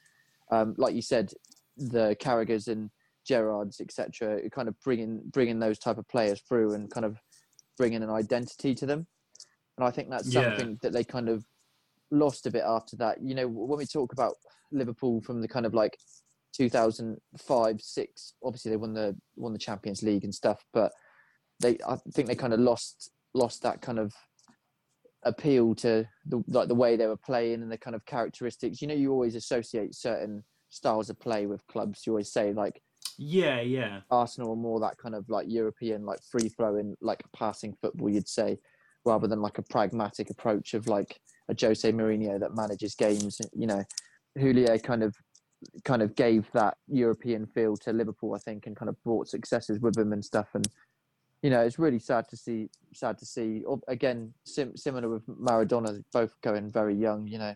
[0.51, 1.33] Um, like you said,
[1.77, 2.91] the Carragher's and
[3.29, 7.19] Gerrards, etc., kind of bringing bringing those type of players through and kind of
[7.77, 9.07] bringing an identity to them.
[9.77, 10.43] And I think that's Yeah.
[10.43, 11.45] something that they kind of
[12.11, 13.23] lost a bit after that.
[13.23, 14.35] You know, when we talk about
[14.73, 15.99] Liverpool from the kind of like
[16.53, 20.93] 2005, six, obviously they won the won the Champions League and stuff, but
[21.61, 24.13] they I think they kind of lost lost that kind of
[25.25, 28.81] appeal to the like the way they were playing and the kind of characteristics.
[28.81, 32.03] You know, you always associate certain styles of play with clubs.
[32.07, 32.81] You always say like
[33.19, 37.77] yeah, yeah, Arsenal are more that kind of like European, like free flowing, like passing
[37.81, 38.59] football, you'd say,
[39.05, 43.41] rather than like a pragmatic approach of like a Jose Mourinho that manages games.
[43.53, 43.85] You know,
[44.39, 45.17] Houllier kind of
[45.85, 49.81] kind of gave that European feel to Liverpool, I think, and kind of brought successes
[49.81, 50.49] with him and stuff.
[50.55, 50.69] And
[51.43, 52.71] you know, it's really sad to see.
[52.93, 53.65] Sad to see.
[53.87, 57.27] Again, sim- similar with Maradona, both going very young.
[57.29, 57.55] You know,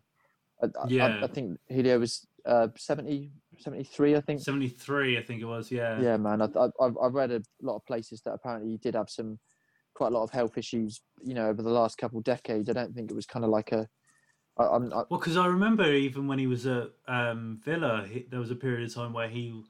[0.63, 1.19] I, Yeah.
[1.21, 4.41] I, I think Houllier was uh, 70, 73, I think.
[4.41, 5.71] seventy three, I think it was.
[5.71, 6.43] Yeah, Yeah, man.
[6.43, 9.39] I, I, I've I've read a lot of places that apparently he did have some
[9.95, 11.01] quite a lot of health issues.
[11.23, 12.69] You know, over the last couple of decades.
[12.69, 13.89] I don't think it was kind of like a.
[14.59, 18.27] I, I'm, I, Well, because I remember even when he was at um, Villa, he,
[18.31, 19.63] there was a period of time where he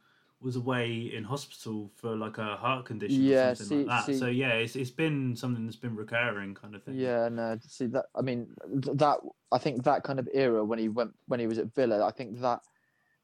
[0.43, 4.07] was away in hospital for like a heart condition Yeah, or something see- like that.
[4.07, 6.95] see- so yeah, it's it's been something that's been recurring kind of thing.
[6.95, 7.59] yeah, no.
[7.67, 8.07] See that?
[8.15, 9.19] I mean, that
[9.53, 12.05] I think that kind of era when he went when he was at Villa.
[12.05, 12.61] I think that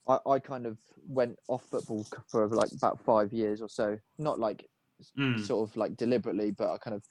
[0.07, 3.99] I, I kind of went off football for like about five years or so.
[4.19, 4.69] Not like
[5.16, 5.39] Mm.
[5.41, 7.05] sort of like deliberately, but I kind of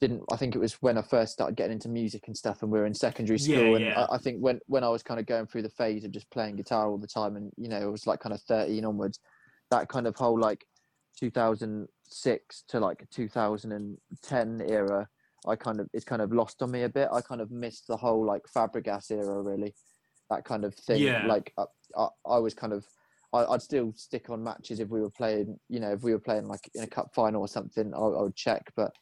[0.00, 0.22] didn't.
[0.30, 2.78] I think it was when I first started getting into music and stuff, and we
[2.78, 3.76] were in secondary Yeah, school.
[3.76, 4.06] and yeah.
[4.10, 6.30] I, I think when when I was kind of going through the phase of just
[6.30, 9.20] playing guitar all the time, and you know, it was like kind of thirteen onwards,
[9.70, 10.64] that kind of whole like
[11.20, 15.08] 2006 to like 2010 era.
[15.46, 17.08] I kind of it's kind of lost on me a bit.
[17.12, 19.74] I kind of missed the whole like Fabregas era, really,
[20.30, 21.02] that kind of thing.
[21.02, 21.26] Yeah.
[21.26, 21.64] Like I,
[21.96, 22.84] I, I was kind of
[23.32, 26.20] I, I'd still stick on matches if we were playing, you know, if we were
[26.20, 28.62] playing like in a cup final or something, I, I would check.
[28.74, 28.92] But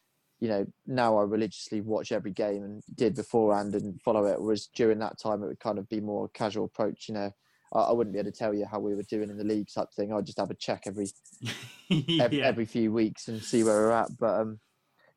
[0.43, 4.43] you know, now I religiously watch every game and did beforehand and follow it.
[4.43, 7.07] Whereas during that time, it would kind of be more casual approach.
[7.07, 7.31] You know,
[7.73, 9.69] I, I wouldn't be able to tell you how we were doing in the league
[9.73, 10.13] type thing.
[10.13, 11.07] I'd just have a check every
[12.21, 14.09] every, every few weeks and see where we're at.
[14.19, 14.59] But um,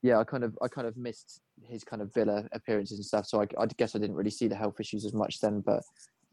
[0.03, 3.25] yeah, I kind of I kind of missed his kind of Villa appearances and stuff.
[3.25, 5.61] So I, I guess I didn't really see the health issues as much then.
[5.61, 5.81] But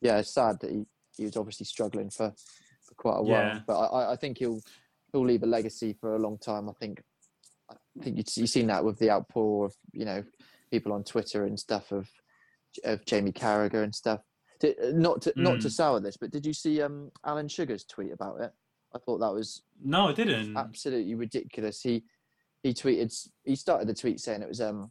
[0.02, 0.84] yeah, it's sad that he,
[1.16, 2.30] he was obviously struggling for,
[2.82, 3.40] for quite a while.
[3.42, 3.60] Yeah.
[3.66, 4.60] But I, I think he'll
[5.12, 6.68] he'll leave a legacy for a long time.
[6.68, 7.00] I think
[8.00, 10.24] I think you've seen that with the outpour of you know
[10.70, 12.08] people on Twitter and stuff of
[12.84, 14.20] of Jamie Carragher and stuff.
[14.60, 15.72] Did, not to not to Mm.
[15.72, 18.50] sour this, but did you see um, Alan Sugar's tweet about it?
[18.94, 20.56] I thought that was No, I didn't.
[20.56, 21.80] absolutely ridiculous.
[21.82, 22.04] He
[22.62, 23.12] he tweeted
[23.44, 24.90] he started the tweet saying it was um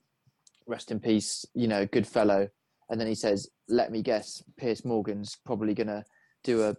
[0.67, 2.47] rest in peace, you know, good fellow,
[2.89, 6.03] and then he says, "Let me guess, Piers Morgan's probably gonna
[6.43, 6.75] do a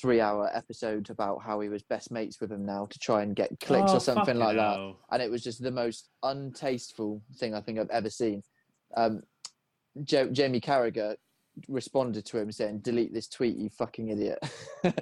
[0.00, 3.58] three-hour episode about how he was best mates with him now to try and get
[3.60, 4.78] clicks Oh, or something like that."
[5.10, 8.42] And it was just the most untasteful thing I think I've ever seen.
[8.96, 9.22] Um,
[10.08, 11.16] Ja- Jamie Carragher
[11.68, 14.38] responded to him saying, "Delete this tweet, you fucking idiot,"
[14.84, 14.94] and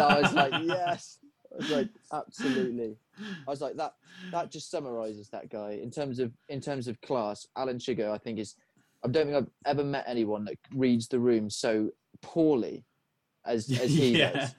[0.00, 1.18] I was like, "Yes."
[1.52, 2.96] I was like, absolutely.
[3.18, 3.94] I was like, that
[4.30, 7.46] that just summarizes that guy in terms of in terms of class.
[7.56, 8.56] Alan Sugar, I think, is
[9.02, 11.90] I don't think I've ever met anyone that reads the room so
[12.20, 12.84] poorly
[13.46, 14.32] as as he yeah.
[14.32, 14.54] does.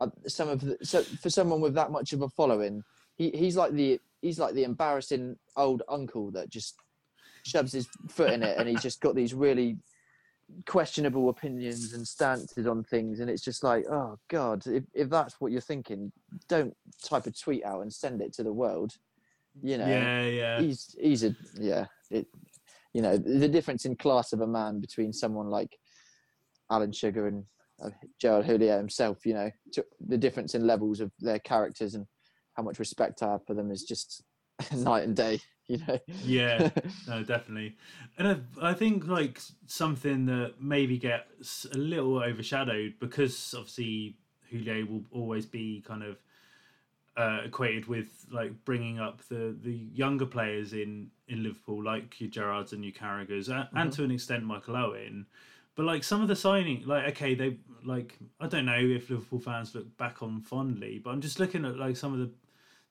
[0.00, 2.82] Uh, some of the, so for someone with that much of a following,
[3.16, 6.76] he, he's like the he's like the embarrassing old uncle that just
[7.44, 9.76] shoves his foot in it, and he's just got these really
[10.66, 15.40] questionable opinions and stances on things, and it's just like, oh god, if if that's
[15.40, 16.12] what you're thinking,
[16.48, 18.92] don't type a tweet out and send it to the world.
[19.60, 20.60] You know, Yeah, yeah.
[20.60, 22.26] he's he's a yeah it
[22.92, 25.78] you know the difference in class of a man between someone like
[26.70, 27.44] alan sugar and
[27.82, 32.06] uh, gerald Houllier himself you know to, the difference in levels of their characters and
[32.54, 34.22] how much respect i have for them is just
[34.74, 36.70] night and day you know Yeah,
[37.06, 37.76] no, definitely.
[38.16, 44.16] And I, I think like something that maybe gets a little overshadowed because obviously
[44.50, 46.16] Houllier will always be kind of
[47.16, 52.30] uh, equated with like bringing up the the younger players in in Liverpool, like your
[52.30, 55.26] Gerrards and your Carragher's, and, and to an extent Michael Owen.
[55.78, 59.38] But like some of the signing, like okay, they like I don't know if Liverpool
[59.38, 62.30] fans look back on fondly, but I'm just looking at like some of the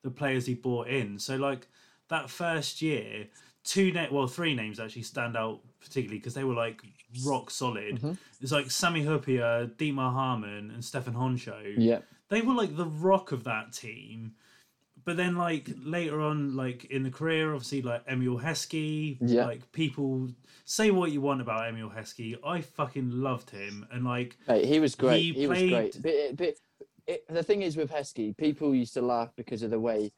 [0.04, 1.20] the players he brought in.
[1.20, 1.68] So like
[2.08, 3.28] that first year,
[3.66, 6.82] two net well three names actually stand out particularly because they were like
[7.26, 7.98] rock solid.
[7.98, 8.14] Mm-hmm.
[8.40, 11.74] It's like Sami Hyypiä, Dietmar Hamann, and Stéphane Henchoz.
[11.78, 14.36] yeah They were like the rock of that team.
[15.08, 19.46] But then, like later on, like in the career, obviously, like Emile Heskey, Yeah.
[19.46, 20.28] like people
[20.66, 22.36] say what you want about Emile Heskey.
[22.44, 26.12] I fucking loved him, and like Mate, he was great He he, was great but,
[26.12, 26.56] uh, but
[27.08, 30.12] it, the thing is with heskey people used to laugh because of the way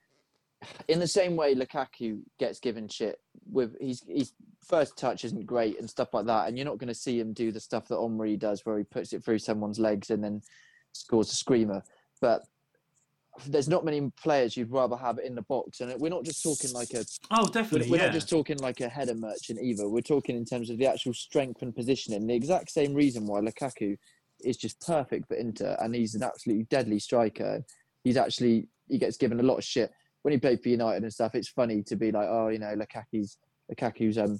[0.88, 5.80] in the same way Lukaku gets given shit with he's he's first touch isn't great
[5.80, 8.00] and stuff like that, and you're not going to see him do the stuff that
[8.00, 10.42] Henri does where he puts it through someone's legs and then
[10.94, 11.84] scores a screamer.
[12.20, 12.42] But
[13.46, 16.72] there's not many players you'd rather have in the box, and we're not just talking
[16.74, 19.88] like a oh, definitely, we're yeah, not just talking like a header merchant either.
[19.88, 22.26] We're talking in terms of the actual strength and positioning.
[22.28, 23.98] The exact same reason why Lukaku
[24.42, 27.64] is just perfect for Inter, and he's an absolutely deadly striker.
[28.04, 29.92] He's actually he gets given a lot of shit
[30.24, 31.36] when he played for United and stuff.
[31.36, 33.38] It's funny to be like, oh, you know, Lukaku's
[33.72, 34.40] Lukaku's um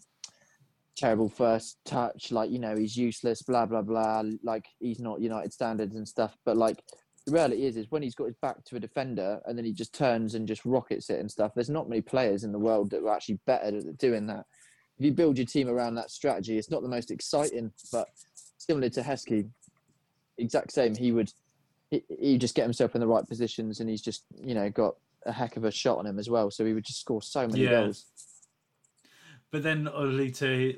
[1.00, 4.24] terrible first touch, like you know, he's useless, blah blah blah.
[4.44, 6.38] Like he's not United standards and stuff.
[6.46, 6.84] But like
[7.30, 9.72] the reality is, is when he's got his back to a defender and then he
[9.72, 11.52] just turns and just rockets it and stuff.
[11.54, 14.46] There's not many players in the world that are actually better at doing that.
[14.98, 18.08] If you build your team around that strategy, it's not the most exciting, but
[18.58, 19.50] similar to Heskey,
[20.38, 20.96] exact same.
[20.96, 21.32] He would
[21.90, 24.96] he, he just get himself in the right positions, and he's just you know got
[25.26, 26.52] a heck of a shot on him as well.
[26.52, 27.70] So he would just score so many Yeah.
[27.70, 28.06] goals.
[29.52, 30.76] But then, oddly, to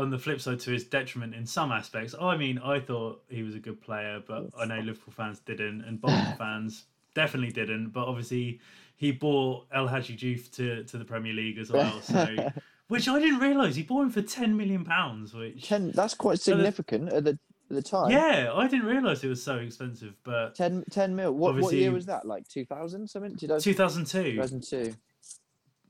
[0.00, 2.14] on the flip side, to his detriment in some aspects.
[2.20, 5.82] I mean, I thought he was a good player, but I know Liverpool fans didn't,
[5.82, 6.84] and Bolton fans
[7.14, 7.90] definitely didn't.
[7.90, 8.60] But obviously,
[8.96, 12.00] he bought El Hadji Diouf to to the Premier League as well.
[12.02, 12.50] So,
[12.88, 15.34] which I didn't realise he bought him for ten million pounds.
[15.34, 17.38] Which Ten, that's quite So significant at the
[17.70, 18.10] at the time.
[18.10, 20.14] yeah, I didn't realise it was so expensive.
[20.24, 21.32] But 10, 10 mil.
[21.32, 22.26] What, what year was that?
[22.26, 23.36] Like 2000 something?
[23.36, 24.94] 2000, two thousand two, 2002.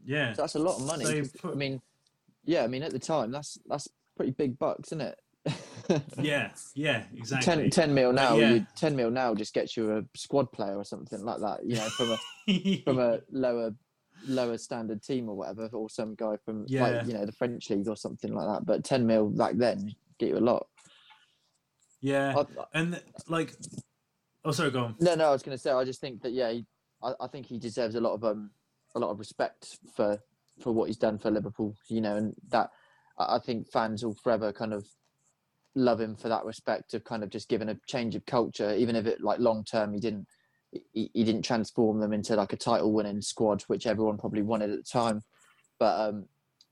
[0.05, 1.05] yeah, So that's a lot of money.
[1.07, 1.81] So I mean,
[2.45, 3.89] yeah, I mean, at the time, that's that's
[4.21, 5.19] pretty big bucks, isn't it?
[6.19, 7.71] yeah, yeah, exactly.
[7.71, 8.51] 10, 10 mil now, yeah.
[8.51, 11.77] you, 10 mil now just gets you a squad player or something like that, you
[11.77, 13.75] know, from a from a lower
[14.29, 16.83] lower standard team or whatever, or some guy from Yeah.
[16.83, 18.67] like you know the French league or something like that.
[18.67, 20.67] But 10 mil back then get you a lot.
[22.03, 22.45] yeah, I,
[22.79, 23.55] and like,
[24.45, 24.97] oh, sorry, go on.
[25.01, 26.67] No, no, I was going to say, I just think that yeah, he,
[27.03, 28.51] I, I think he deserves a lot of um,
[28.95, 30.19] a lot of respect for
[30.63, 31.75] for what he's done for Liverpool.
[31.89, 32.69] You know, and that
[33.29, 34.87] I think fans will forever kind of
[35.75, 38.97] love him for that respect of kind of just giving a change of culture, even
[38.97, 40.27] if it like long term he didn't
[40.93, 44.71] he, he didn't transform them into like a title winning squad, which everyone probably wanted
[44.71, 45.23] at the time.
[45.79, 46.27] but um,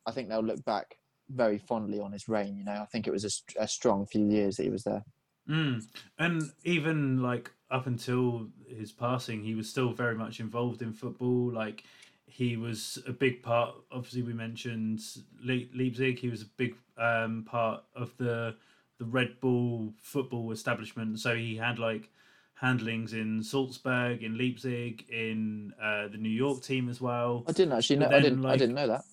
[0.07, 0.97] I think they'll look back
[1.29, 2.57] very fondly on his reign.
[2.57, 5.05] You know, I think it was a, a strong few years that he was there.
[5.49, 5.83] Mm.
[6.19, 11.53] And even like up until his passing, he was still very much involved in football.
[11.53, 11.85] Like
[12.29, 13.75] he was a big part.
[13.91, 15.01] Obviously, we mentioned
[15.43, 16.19] Le- Leipzig.
[16.19, 18.57] He was a big um, part of the
[18.99, 21.21] the Red Bull football establishment.
[21.21, 22.11] So he had like
[22.55, 27.45] handlings in Salzburg, in Leipzig, in uh, the New York team as well.
[27.47, 28.09] I didn't actually know.
[28.09, 28.43] Then, I didn't.
[28.43, 29.05] Like, I didn't know that.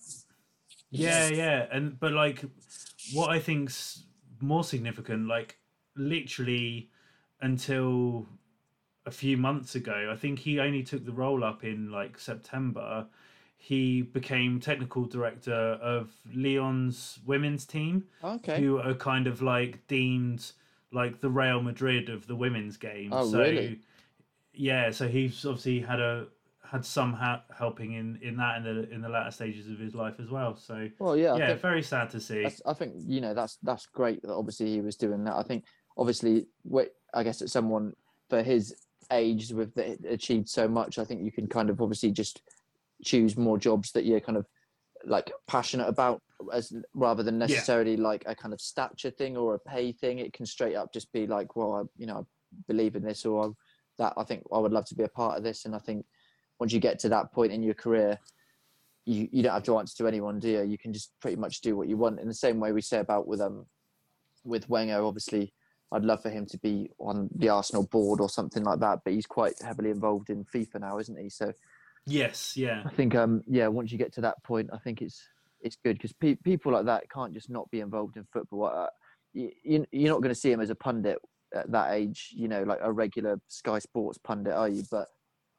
[0.89, 2.43] Yeah, yeah, and but like,
[3.13, 4.03] what I think's
[4.39, 5.57] more significant, like
[5.95, 6.89] literally
[7.41, 8.25] until
[9.05, 13.05] a few months ago, I think he only took the role up in like September.
[13.57, 18.59] He became technical director of Lyon's women's team, okay.
[18.59, 20.51] who are kind of like deemed
[20.91, 23.09] like the Real Madrid of the women's game.
[23.11, 23.79] Oh, so, really?
[24.53, 26.27] Yeah, so he's obviously had a
[26.63, 29.93] had some ha- helping in in that in the in the latter stages of his
[29.93, 30.55] life as well.
[30.55, 32.47] So, well, yeah, yeah, very sad to see.
[32.65, 35.35] I think you know that's that's great that obviously he was doing that.
[35.35, 35.65] I think
[35.97, 36.47] obviously,
[37.13, 37.93] I guess it's someone
[38.29, 38.75] for his
[39.11, 40.97] age with the, achieved so much.
[40.97, 42.41] I think you can kind of obviously just
[43.03, 44.45] choose more jobs that you're kind of
[45.05, 46.21] like passionate about
[46.53, 48.03] as rather than necessarily yeah.
[48.03, 51.11] like a kind of stature thing or a pay thing it can straight up just
[51.11, 52.23] be like well I, you know I
[52.67, 53.49] believe in this or I,
[53.97, 56.05] that I think I would love to be a part of this and I think
[56.59, 58.19] once you get to that point in your career
[59.05, 61.61] you, you don't have to answer to anyone do you you can just pretty much
[61.61, 63.65] do what you want in the same way we say about with um
[64.43, 65.53] with Wenger obviously
[65.91, 69.13] I'd love for him to be on the Arsenal board or something like that but
[69.13, 71.53] he's quite heavily involved in FIFA now isn't he so
[72.07, 72.83] Yes, yeah.
[72.85, 75.27] I think um yeah, once you get to that point, I think it's
[75.61, 78.65] it's good because pe- people like that can't just not be involved in football.
[78.65, 78.87] Uh,
[79.33, 79.51] you,
[79.91, 81.17] you're not going to see him as a pundit
[81.53, 84.83] at that age, you know, like a regular Sky Sports pundit, are you?
[84.91, 85.07] But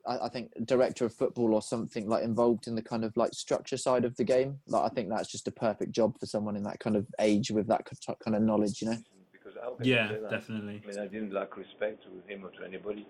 [0.06, 3.34] I, I think director of football or something like involved in the kind of like
[3.34, 4.60] structure side of the game.
[4.68, 7.50] Like I think that's just a perfect job for someone in that kind of age
[7.50, 7.88] with that
[8.24, 8.98] kind of knowledge, you know.
[9.82, 10.82] Yeah, definitely.
[10.84, 13.06] I mean, I didn't lack respect to him or to anybody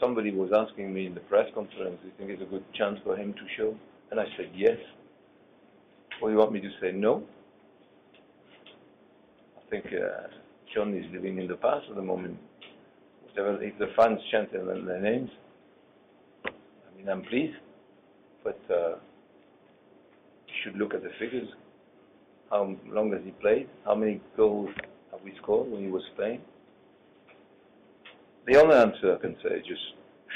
[0.00, 2.98] somebody was asking me in the press conference, do you think it's a good chance
[3.04, 3.76] for him to show?
[4.10, 4.78] And I said, yes.
[6.20, 7.22] Well, you want me to say no?
[9.56, 10.28] I think uh,
[10.74, 12.38] John is living in the past at the moment.
[13.24, 15.30] Whatever, If the fans chant their names,
[16.46, 17.56] I mean, I'm pleased,
[18.42, 18.96] but uh,
[20.48, 21.48] you should look at the figures.
[22.50, 23.68] How long has he played?
[23.84, 24.70] How many goals
[25.24, 26.40] we scored when he was playing?
[28.46, 29.82] The only answer I can say is just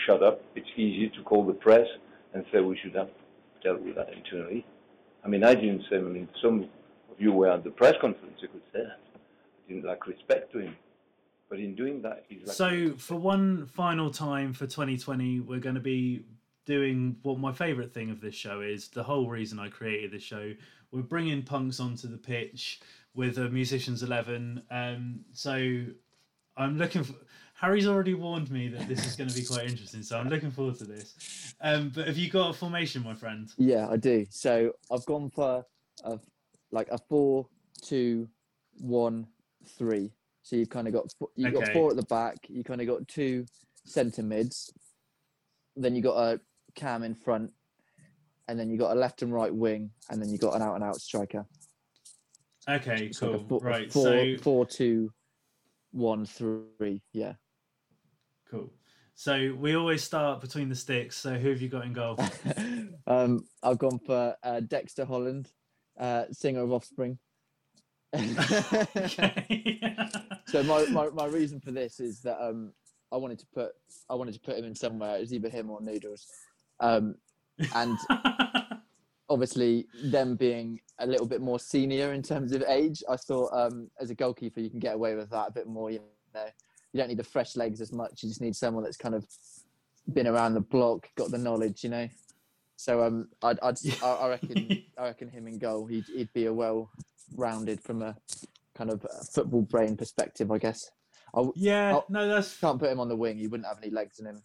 [0.06, 0.42] shut up.
[0.54, 1.86] It's easy to call the press
[2.32, 3.08] and say we should have
[3.62, 4.66] dealt with that internally.
[5.24, 6.68] I mean, I didn't say, I mean, some
[7.10, 8.98] of you were at the press conference, you could say that.
[9.14, 10.76] I didn't lack respect to him.
[11.48, 15.76] But in doing that, he's like So, for one final time for 2020, we're going
[15.76, 16.24] to be
[16.66, 20.22] doing what my favourite thing of this show is the whole reason I created this
[20.22, 20.54] show.
[20.90, 22.80] We're bringing punks onto the pitch
[23.14, 24.62] with a Musicians 11.
[24.70, 25.84] Um, so,
[26.56, 27.14] I'm looking for.
[27.54, 30.50] Harry's already warned me that this is going to be quite interesting, so I'm looking
[30.50, 31.54] forward to this.
[31.60, 33.48] Um, but have you got a formation, my friend?
[33.56, 34.26] Yeah, I do.
[34.28, 35.64] So I've gone for
[36.04, 36.18] a,
[36.72, 37.46] like a four,
[37.80, 38.28] two,
[38.80, 39.26] one,
[39.78, 40.12] three.
[40.42, 41.64] So you've kind of got you've okay.
[41.64, 42.36] got four at the back.
[42.48, 43.46] You kind of got two
[43.86, 44.72] centre mids.
[45.76, 46.40] Then you got a
[46.74, 47.50] cam in front,
[48.48, 50.74] and then you got a left and right wing, and then you got an out
[50.74, 51.46] and out striker.
[52.68, 53.32] Okay, cool.
[53.32, 55.10] Like four, right, four, so four, two,
[55.92, 57.02] one, three.
[57.12, 57.34] Yeah.
[58.50, 58.72] Cool.
[59.14, 61.16] So we always start between the sticks.
[61.16, 62.18] So who have you got in goal?
[63.06, 65.50] um, I've gone for uh, Dexter Holland,
[65.98, 67.18] uh, singer of Offspring.
[70.46, 72.72] so my, my, my reason for this is that um,
[73.12, 73.72] I wanted to put
[74.08, 75.16] I wanted to put him in somewhere.
[75.16, 76.26] It was either him or Noodles,
[76.80, 77.14] um,
[77.74, 77.96] and
[79.28, 83.90] obviously them being a little bit more senior in terms of age, I thought um,
[84.00, 85.90] as a goalkeeper you can get away with that a bit more.
[85.90, 86.00] You
[86.34, 86.46] know,
[86.92, 88.22] you don't need the fresh legs as much.
[88.22, 89.26] You just need someone that's kind of
[90.12, 92.08] been around the block, got the knowledge, you know.
[92.76, 96.52] So um, I'd, I'd I reckon I reckon him in goal, he'd he'd be a
[96.52, 98.16] well-rounded from a
[98.74, 100.90] kind of football brain perspective, I guess.
[101.34, 103.38] I, yeah, I, no, that's can't put him on the wing.
[103.38, 104.42] He wouldn't have any legs in him.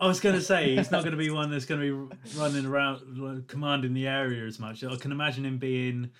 [0.00, 2.16] I was going to say he's not going to be one that's going to be
[2.38, 4.82] running around commanding the area as much.
[4.82, 6.10] I can imagine him being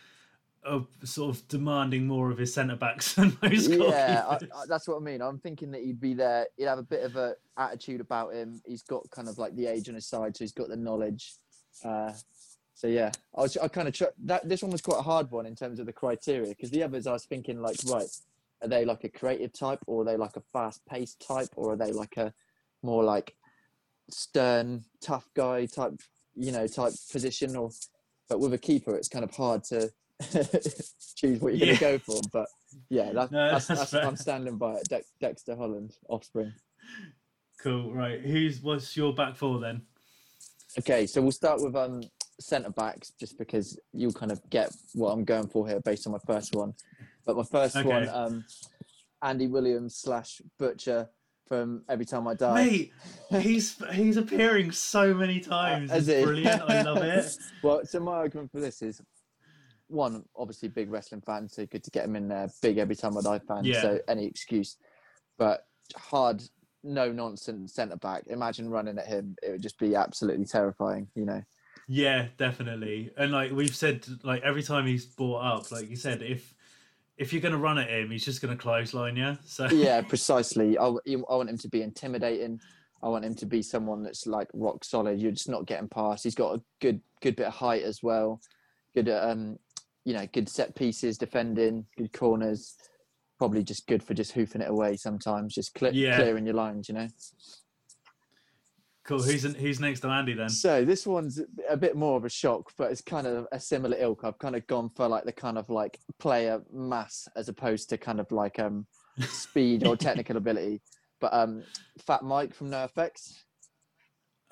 [0.64, 3.68] of sort of demanding more of his centre backs than most.
[3.68, 5.20] Yeah, I, I, that's what I mean.
[5.20, 6.46] I'm thinking that he'd be there.
[6.56, 8.60] He'd have a bit of a attitude about him.
[8.64, 11.34] He's got kind of like the age on his side, so he's got the knowledge.
[11.84, 12.12] Uh,
[12.74, 15.30] so yeah, I was I kind of tr- that this one was quite a hard
[15.30, 18.06] one in terms of the criteria because the others I was thinking like right,
[18.62, 21.72] are they like a creative type or are they like a fast paced type or
[21.72, 22.32] are they like a
[22.82, 23.34] more like
[24.10, 25.94] stern tough guy type
[26.34, 27.70] you know type position or
[28.28, 29.90] but with a keeper, it's kind of hard to
[31.16, 31.74] choose what you're Yeah.
[31.74, 32.20] going to go for.
[32.32, 32.46] But
[32.88, 34.06] yeah, that, No, that's, that's that's.
[34.06, 34.88] I'm standing by it.
[34.88, 36.52] Dex Dexter Holland, offspring.
[37.62, 37.92] Cool.
[37.92, 38.20] Right.
[38.20, 39.82] Who's what's your back four then?
[40.78, 42.00] Okay, so we'll start with um
[42.40, 46.12] centre backs, just because you'll kind of get what I'm going for here based on
[46.12, 46.72] my first one.
[47.26, 47.88] But my first Okay.
[47.88, 48.44] one, um,
[49.22, 51.08] Andy Williams slash Butcher
[51.46, 52.54] from Every Time I Die.
[52.54, 52.92] Mate,
[53.40, 55.90] he's he's appearing so many times.
[55.90, 56.22] Uh, it's he?
[56.22, 56.62] brilliant.
[56.62, 57.36] I love it.
[57.62, 59.00] Well, so my argument for this is
[59.88, 62.48] one, obviously big wrestling fan, so good to get him in there.
[62.62, 63.82] Big Every Time I Die fan, Yeah.
[63.82, 64.76] so any excuse.
[65.38, 65.66] But
[65.96, 66.42] hard,
[66.82, 68.24] no nonsense centre back.
[68.28, 71.08] Imagine running at him; it would just be absolutely terrifying.
[71.14, 71.42] You know.
[71.88, 73.10] Yeah, definitely.
[73.16, 76.54] And like we've said, like every time he's brought up, like you said, if
[77.16, 79.36] if you're gonna run at him, he's just gonna clothesline you.
[79.44, 80.78] So yeah, precisely.
[80.78, 82.60] I want him to be intimidating.
[83.02, 85.20] I want him to be someone that's like rock solid.
[85.20, 86.24] You're just not getting past.
[86.24, 88.40] He's got a good good bit of height as well.
[88.94, 89.58] Good at um,
[90.04, 92.76] you know, good set pieces, defending, good corners.
[93.38, 96.16] Probably just good for just hoofing it away sometimes, just cle Yeah.
[96.16, 97.08] clearing your lines, you know.
[99.04, 99.22] Cool.
[99.22, 100.48] Who's who's next to Andy then?
[100.48, 103.96] So this one's a bit more of a shock, but it's kind of a similar
[103.98, 104.20] ilk.
[104.24, 107.98] I've kind of gone for like the kind of like player mass as opposed to
[107.98, 108.86] kind of like um
[109.20, 110.80] speed or technical ability.
[111.20, 111.62] But um,
[112.04, 113.42] Fat Mike from NoFX.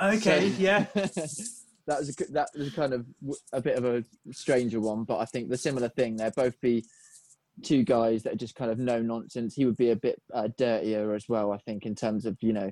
[0.00, 0.86] Okay, So- yeah.
[0.94, 3.06] that was a, that was kind of
[3.52, 6.16] a bit of a stranger one, but I think the similar thing.
[6.16, 6.84] They'd both be
[7.62, 9.54] two guys that are just kind of no nonsense.
[9.54, 12.52] He would be a bit uh, dirtier as well, I think, in terms of you
[12.52, 12.70] know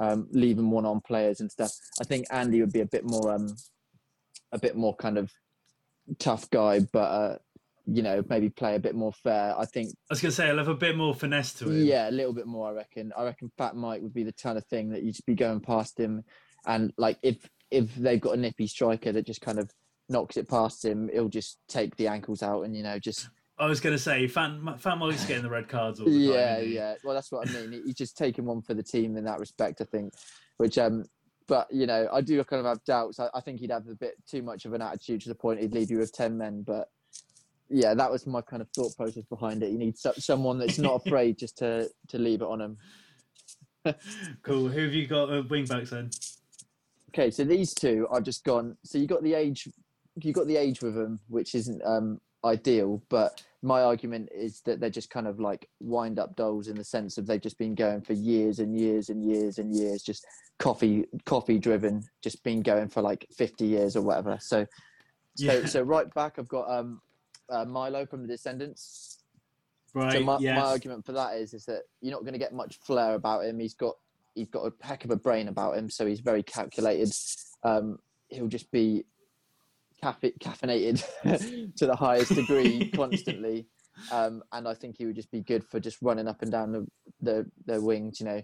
[0.00, 1.70] um, leaving one on players and stuff.
[2.00, 3.54] I think Andy would be a bit more um,
[4.50, 5.30] a bit more kind of
[6.18, 7.38] tough guy, but uh,
[7.86, 9.54] you know maybe play a bit more fair.
[9.56, 11.84] I think I was gonna say I'll have a bit more finesse to him.
[11.84, 12.70] yeah, a little bit more.
[12.70, 13.12] I reckon.
[13.16, 16.00] I reckon Fat Mike would be the kind of thing that you'd be going past
[16.00, 16.24] him,
[16.66, 19.70] and like if if they've got a nippy striker that just kind of
[20.08, 23.28] knocks it past him, he'll just take the ankles out and you know just
[23.60, 26.34] I was gonna say Fan Fan Mike's getting the red cards all the time.
[26.34, 26.94] yeah yeah.
[27.04, 27.82] Well, that's what I mean.
[27.84, 29.80] He's just taking one for the team in that respect.
[29.80, 30.14] I think,
[30.56, 31.04] which um.
[31.46, 33.18] But you know, I do kind of have doubts.
[33.18, 35.60] I, I think he'd have a bit too much of an attitude to the point
[35.60, 36.62] he'd leave you with ten men.
[36.62, 36.88] But
[37.68, 39.70] yeah, that was my kind of thought process behind it.
[39.70, 42.76] You need so, someone that's not afraid just to to leave it on him.
[44.42, 44.68] Cool.
[44.68, 46.10] Who have you got uh, wing backs then?
[47.08, 48.76] Okay, so these two I've just gone.
[48.84, 49.68] So you got the age,
[50.22, 53.02] you got the age with them, which isn't um, ideal.
[53.08, 56.84] But my argument is that they're just kind of like wind up dolls in the
[56.84, 60.26] sense of they've just been going for years and years and years and years, just
[60.58, 64.38] coffee coffee driven, just been going for like fifty years or whatever.
[64.40, 64.66] So,
[65.36, 65.66] so Yeah.
[65.66, 67.00] so right back, I've got um,
[67.50, 69.18] uh, Milo from the Descendents.
[69.92, 70.12] Right.
[70.12, 70.56] So my, yes.
[70.56, 73.44] my argument for that is is that you're not going to get much flair about
[73.44, 73.58] him.
[73.58, 73.96] He's got
[74.34, 77.12] he's got a heck of a brain about him, so he's very calculated.
[77.64, 79.04] Um, he'll just be
[80.02, 81.02] caffe- caffeinated
[81.76, 83.66] to the highest degree constantly,
[84.10, 86.72] um, and I think he would just be good for just running up and down
[86.72, 86.86] the
[87.20, 88.20] the, the wings.
[88.20, 88.42] You know,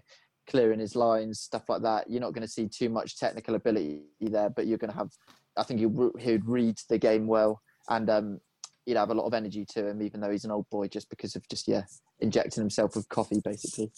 [0.49, 2.09] clearing his lines, stuff like that.
[2.09, 5.09] You're not going to see too much technical ability there, but you're going to have.
[5.57, 8.39] I think he would- he would read the game well, and um,
[8.85, 11.09] he'd have a lot of energy to him, even though he's an old boy, just
[11.09, 11.83] because of just yeah,
[12.19, 13.91] injecting himself with coffee basically.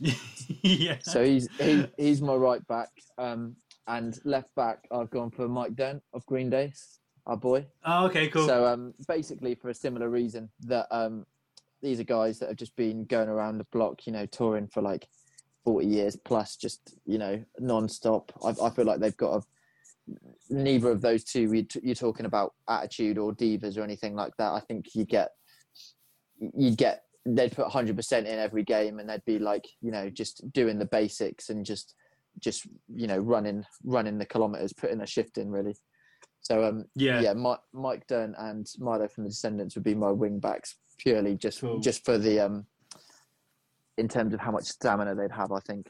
[0.62, 0.98] yeah.
[1.00, 2.88] So he's he, he's my right back,
[3.18, 3.56] um,
[3.86, 6.72] and left back I've gone for Mike Dirnt of Green Day,
[7.26, 7.66] our boy.
[7.84, 8.28] Oh, okay.
[8.28, 8.46] Cool.
[8.46, 11.26] So um, basically for a similar reason that um,
[11.82, 14.82] these are guys that have just been going around the block, you know, touring for
[14.82, 15.08] like
[15.64, 18.32] forty years plus, just you know, non-stop.
[18.44, 19.42] I, I feel like they've got a
[20.50, 24.60] neither of those two you're talking about attitude or divas or anything like that i
[24.60, 25.30] think you get
[26.54, 30.52] you'd get they'd put 100% in every game and they'd be like you know just
[30.52, 31.94] doing the basics and just
[32.40, 35.74] just you know running running the kilometers putting a shift in really
[36.44, 37.20] so um yeah.
[37.20, 41.36] yeah, Mike, Mike Dirnt and Milo from the Descendents would be my wing backs purely
[41.36, 41.80] just Cool.
[41.80, 42.66] just for the um
[43.96, 45.52] in terms of how much stamina they'd have.
[45.52, 45.88] I think.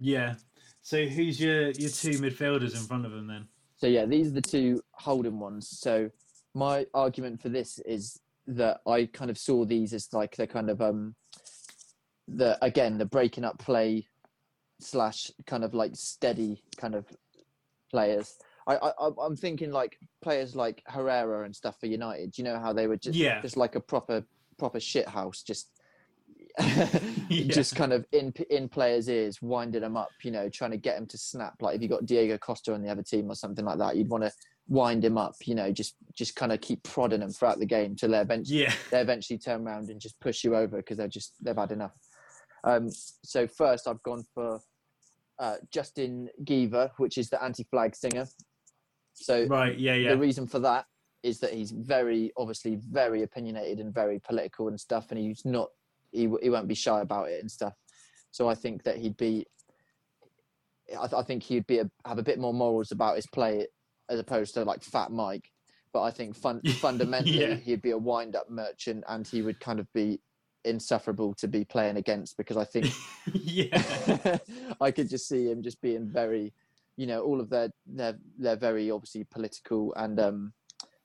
[0.00, 0.34] Yeah.
[0.80, 3.46] So who's your your two midfielders in front of them then?
[3.76, 5.68] So yeah, these are the two holding ones.
[5.68, 6.10] So
[6.54, 10.70] my argument for this is that I kind of saw these as like the kind
[10.70, 11.14] of um
[12.26, 14.06] the again the breaking up play
[14.80, 17.06] slash kind of like steady kind of
[17.90, 18.36] players.
[18.66, 18.90] I, I
[19.20, 22.36] I'm- thinking like players like Herrera and stuff for United.
[22.38, 23.40] You know how they were just Yeah.
[23.40, 24.24] just like a proper
[24.58, 25.68] proper shit house, just
[27.28, 27.44] Yeah.
[27.48, 30.10] just kind of in in players' ears, winding them up.
[30.22, 31.54] You know, trying to get them to snap.
[31.60, 34.08] Like if you got Diego Costa on the other team or something like that, you'd
[34.10, 34.32] want to
[34.68, 35.34] wind him up.
[35.44, 38.62] You know, just just kind of keep prodding them throughout the game till they eventually
[38.62, 38.74] Yeah.
[38.90, 41.92] they eventually turn around and just push you over because they're just they've had enough.
[42.64, 42.88] Um,
[43.24, 44.60] so first, I've gone for
[45.38, 48.26] uh, Justin Geever, which is the anti-flag singer.
[49.14, 49.78] So Right.
[49.78, 49.94] Yeah.
[49.94, 50.10] Yeah.
[50.10, 50.86] the reason for that
[51.22, 55.68] is that he's very obviously very opinionated and very political and stuff and he's not
[56.10, 57.74] he, he won't be shy about it and stuff
[58.32, 59.46] so i think that he'd be
[60.98, 63.66] i, th- I think he'd be a, have a bit more morals about his play
[64.08, 65.48] as opposed to like fat mike
[65.92, 67.54] but i think fun, fundamentally Yeah.
[67.54, 70.20] he'd be a wind-up merchant and he would kind of be
[70.64, 72.86] insufferable to be playing against because i think
[73.32, 74.38] yeah.
[74.80, 76.52] I could just see him just being very,
[76.96, 80.52] you know, all of their they're they're very obviously political and um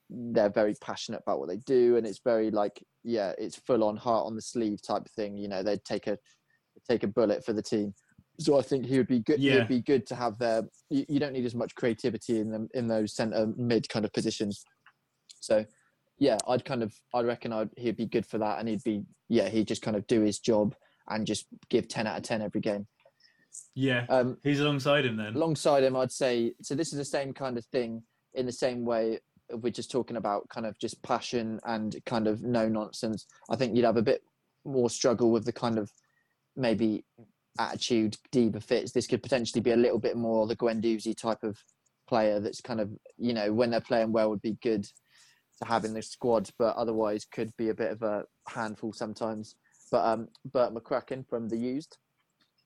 [0.10, 3.98] they're very passionate about what they do and it's very like yeah it's full on
[3.98, 6.18] heart on the sleeve type of thing you know they'd take a
[6.90, 7.94] take a bullet for the team
[8.40, 9.56] so I think he would be good Yeah.
[9.56, 10.64] it'd be good to have there.
[10.90, 14.14] you, you don't need as much creativity in them in those center mid kind of
[14.14, 14.64] positions
[15.42, 15.66] so
[16.20, 19.04] yeah I'd kind of I reckon I'd, he'd be good for that and he'd be
[19.28, 20.74] yeah he'd just kind of do his job
[21.10, 22.88] and just give 10 out of 10 every game
[23.76, 24.06] Yeah.
[24.10, 25.36] um, Who's alongside him then?
[25.36, 26.76] alongside him, I'd say so.
[26.76, 28.04] This is the same kind of thing
[28.34, 29.20] in the same way
[29.52, 33.26] we're just talking about kind of just passion and kind of no nonsense.
[33.50, 34.22] I think you'd have a bit
[34.66, 35.92] more struggle with the kind of
[36.56, 37.06] maybe
[37.60, 38.92] attitude Deba fits.
[38.92, 41.58] This could potentially be a little bit more the Guendouzi type of
[42.08, 45.86] player that's kind of you know when they're playing well would be good to have
[45.86, 49.56] in the squad, but otherwise could be a bit of a handful sometimes.
[49.92, 51.98] But um, Bert McCracken from the used.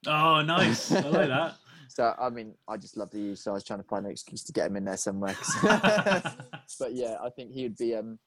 [0.08, 0.91] Oh, nice.
[0.91, 1.56] I like that.
[1.91, 3.43] So I mean, I just love the use.
[3.43, 5.36] So I was trying to find an excuse to get him in there somewhere.
[5.62, 8.18] but yeah, I think he would be um,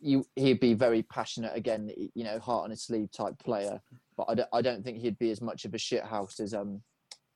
[0.00, 1.90] you he'd be very passionate again.
[2.14, 3.82] You know, heart on his sleeve type player.
[4.16, 6.54] But I don't, I don't think he'd be as much of a shit house as
[6.54, 6.80] um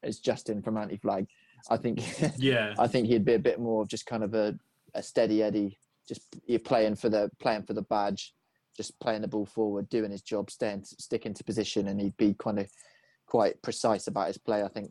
[0.02, 1.26] as Justin from Anti Flag.
[1.70, 2.00] I think
[2.38, 2.74] yeah.
[2.78, 4.58] I think he'd be a bit more of just kind of a,
[4.94, 5.78] a steady Eddie.
[6.08, 8.34] Just you're playing for the playing for the badge,
[8.76, 12.34] just playing the ball forward, doing his job, staying sticking to position, and he'd be
[12.38, 12.70] kind of
[13.28, 14.62] quite precise about his play.
[14.62, 14.90] I think.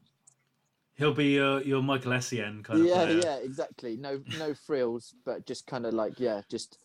[0.93, 3.97] He'll be your your Michael Essien kind of yeah, yeah, exactly.
[3.97, 6.79] No, no frills, but just kind of like yeah, just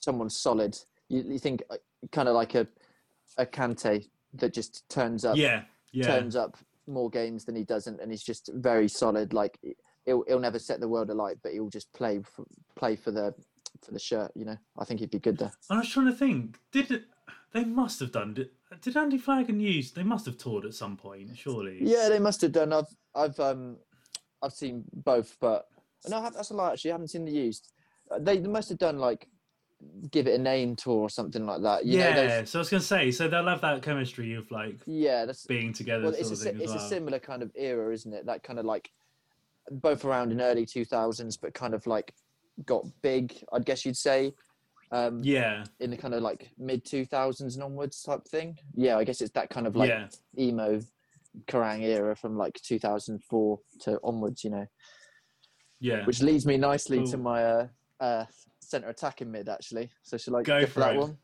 [0.00, 0.76] someone solid.
[1.08, 1.76] You, you think uh,
[2.12, 2.66] kind of like a
[3.38, 5.62] a Kante that just turns up, Yeah.
[5.92, 6.06] Yeah.
[6.06, 9.32] turns up more games than he doesn't, and he's just very solid.
[9.32, 9.58] Like
[10.04, 12.44] he'll he'll never set the world alight, but he'll just play for,
[12.76, 13.34] play for the
[13.82, 14.30] for the shirt.
[14.34, 15.52] You know, I think he'd be good there.
[15.70, 16.58] I was trying to think.
[16.72, 17.04] Did it,
[17.52, 18.34] they must have done?
[18.82, 19.92] Did, Anti-Flag and use?
[19.92, 21.78] They must have toured at some point, surely.
[21.80, 22.72] Yeah, they must have done.
[22.72, 23.76] I've I've um
[24.42, 25.66] I've seen both, but
[26.08, 26.72] no, I that's a lie.
[26.72, 27.72] Actually, I haven't seen the used.
[28.10, 29.28] Uh, They, they must have done like
[30.10, 31.84] give it a name tour or something like that.
[31.84, 32.40] You know, yeah.
[32.40, 35.24] those- so I was gonna say, so they'll have that chemistry of like yeah.
[35.24, 37.42] That's being together well, sort it's a of si- thing it's as a similar kind
[37.42, 38.26] of era, isn't it?
[38.26, 38.90] That kind of like
[39.70, 42.14] both around in early two thousands, but kind of like
[42.66, 43.34] got big.
[43.52, 44.34] I'd guess you'd say.
[44.92, 45.64] Um, yeah.
[45.80, 48.58] in the kind of like mid 2000s and onwards type thing.
[48.74, 50.06] Yeah, I guess it's that kind of like yeah.
[50.38, 50.80] emo
[51.46, 54.66] Kerrang era from like 2004 to onwards, you know.
[55.80, 56.04] Yeah.
[56.06, 57.66] Which leads me nicely to my uh,
[58.00, 58.24] uh,
[58.60, 59.90] centre attacking mid, actually.
[60.02, 61.18] So shall I Go go for for that one?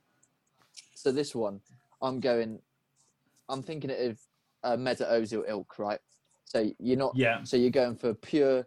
[0.95, 1.61] So this one,
[2.03, 2.61] I'm going.
[3.49, 4.19] I'm thinking of
[4.63, 5.99] uh, Mesut Ozil ilk, right?
[6.45, 7.17] So you're not.
[7.17, 7.43] Yeah.
[7.45, 8.67] So you're going for pure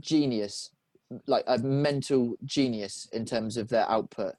[0.00, 0.70] genius,
[1.26, 4.34] like a mental genius in terms of their output,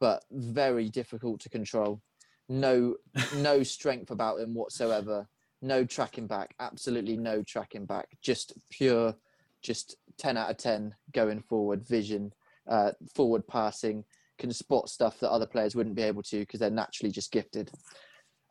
[0.00, 2.00] but very difficult to control.
[2.48, 2.96] No,
[3.36, 5.28] no strength about him whatsoever.
[5.60, 6.54] No tracking back.
[6.60, 8.08] Absolutely no tracking back.
[8.22, 9.14] Just pure,
[9.62, 11.86] just ten out of ten going forward.
[11.86, 12.32] Vision,
[12.68, 14.04] uh, forward passing,
[14.38, 17.70] can spot stuff that other players wouldn't be able to because they're naturally just gifted.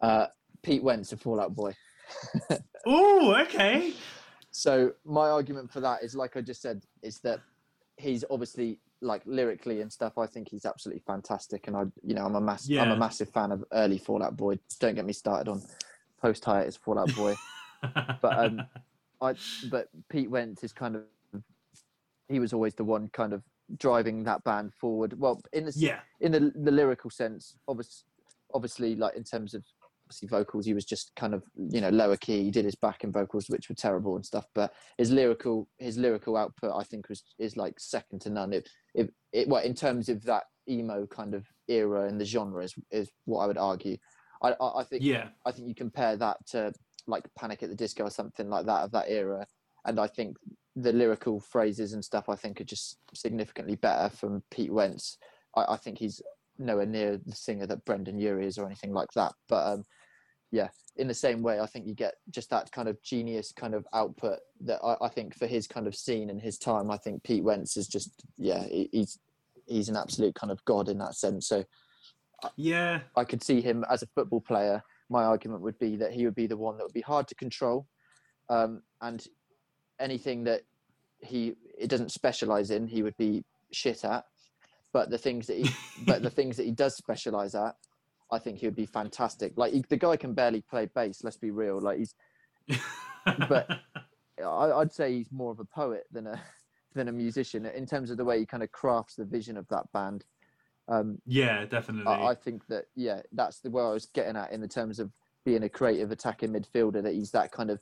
[0.01, 0.27] Uh,
[0.63, 1.73] Pete Wentz, a Fallout boy.
[2.89, 3.93] Oh, okay.
[4.51, 7.41] So my argument for that is, like I just said, is that
[7.97, 10.17] he's obviously like lyrically and stuff.
[10.17, 13.29] I think he's absolutely fantastic, and I, you know, I'm a mass, I'm a massive
[13.29, 14.59] fan of early Fallout Boy.
[14.79, 15.61] Don't get me started on
[16.21, 17.35] post hiatus Fallout Boy.
[18.23, 18.63] But, um,
[19.21, 19.35] I,
[19.69, 21.03] but Pete Wentz is kind of,
[22.27, 23.43] he was always the one kind of
[23.77, 25.19] driving that band forward.
[25.19, 25.99] Well, in the yeah.
[26.19, 28.05] in the the lyrical sense, obviously,
[28.53, 29.63] obviously, like in terms of
[30.07, 32.43] obviously vocals, he was just kind of you know lower key.
[32.43, 34.45] He did his backing vocals, which were terrible and stuff.
[34.55, 38.53] But his lyrical his lyrical output, I think, was is like second to none.
[38.53, 42.63] It it, it well in terms of that emo kind of era and the genre
[42.63, 43.97] is is what I would argue.
[44.41, 45.29] I I, I think Yeah.
[45.45, 46.71] I think you compare that to
[47.05, 49.45] like Panic at the Disco or something like that of that era,
[49.85, 50.37] and I think
[50.75, 55.17] the lyrical phrases and stuff I think are just significantly better from Pete Wentz.
[55.55, 56.21] I, I think he's
[56.59, 59.33] nowhere near the singer that Brendon Urie is or anything like that.
[59.47, 59.83] But um,
[60.51, 63.73] yeah, in the same way, I think you get just that kind of genius kind
[63.73, 66.97] of output that I, I think for his kind of scene and his time, I
[66.97, 69.19] think Pete Wentz is just yeah, he, he's
[69.65, 71.47] he's an absolute kind of god in that sense.
[71.47, 71.63] So
[72.55, 73.01] Yeah.
[73.15, 74.81] I could see him as a football player.
[75.09, 77.35] My argument would be that he would be the one that would be hard to
[77.35, 77.87] control,
[78.49, 79.25] um, and
[79.99, 80.61] anything that
[81.21, 84.25] he it doesn't specialize in, he would be shit at.
[84.93, 85.69] But the things that he,
[86.05, 87.75] but the things that he does specialize at,
[88.31, 89.53] I think he would be fantastic.
[89.55, 91.23] Like he, the guy can barely play bass.
[91.23, 91.79] Let's be real.
[91.79, 92.15] Like he's,
[93.49, 93.69] but
[94.39, 96.41] I, I'd say he's more of a poet than a
[96.93, 99.67] than a musician in terms of the way he kind of crafts the vision of
[99.67, 100.25] that band.
[100.87, 102.11] Um, yeah, definitely.
[102.11, 104.99] I, I think that yeah, that's the where I was getting at in the terms
[104.99, 105.11] of
[105.45, 107.03] being a creative attacking midfielder.
[107.03, 107.79] That he's that kind of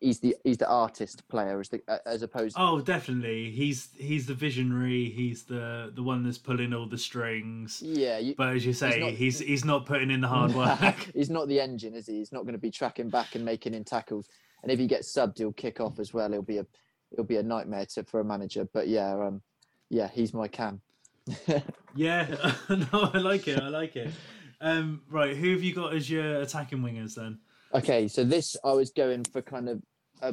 [0.00, 2.56] he's the he's the artist player as the as opposed.
[2.58, 3.50] Oh, definitely.
[3.50, 5.10] He's he's the visionary.
[5.10, 7.82] He's the the one that's pulling all the strings.
[7.82, 11.10] Yeah, you, But as you say, not- he's he's not putting in the hard work.
[11.14, 12.14] he's not the engine, is he?
[12.18, 14.28] He's not going to be tracking back and making in tackles.
[14.62, 16.30] And if he gets subbed, he'll kick off as well.
[16.32, 16.66] It'll be a
[17.12, 18.66] it'll be a nightmare to, for a manager.
[18.72, 19.42] But yeah, um,
[19.90, 20.80] yeah, he's my cam.
[21.94, 22.26] yeah,
[22.68, 23.60] no, I like it.
[23.60, 24.10] I like it.
[24.60, 27.38] Um, right, who have you got as your attacking wingers then?
[27.74, 29.82] Okay, so this I was going for kind of
[30.22, 30.32] a,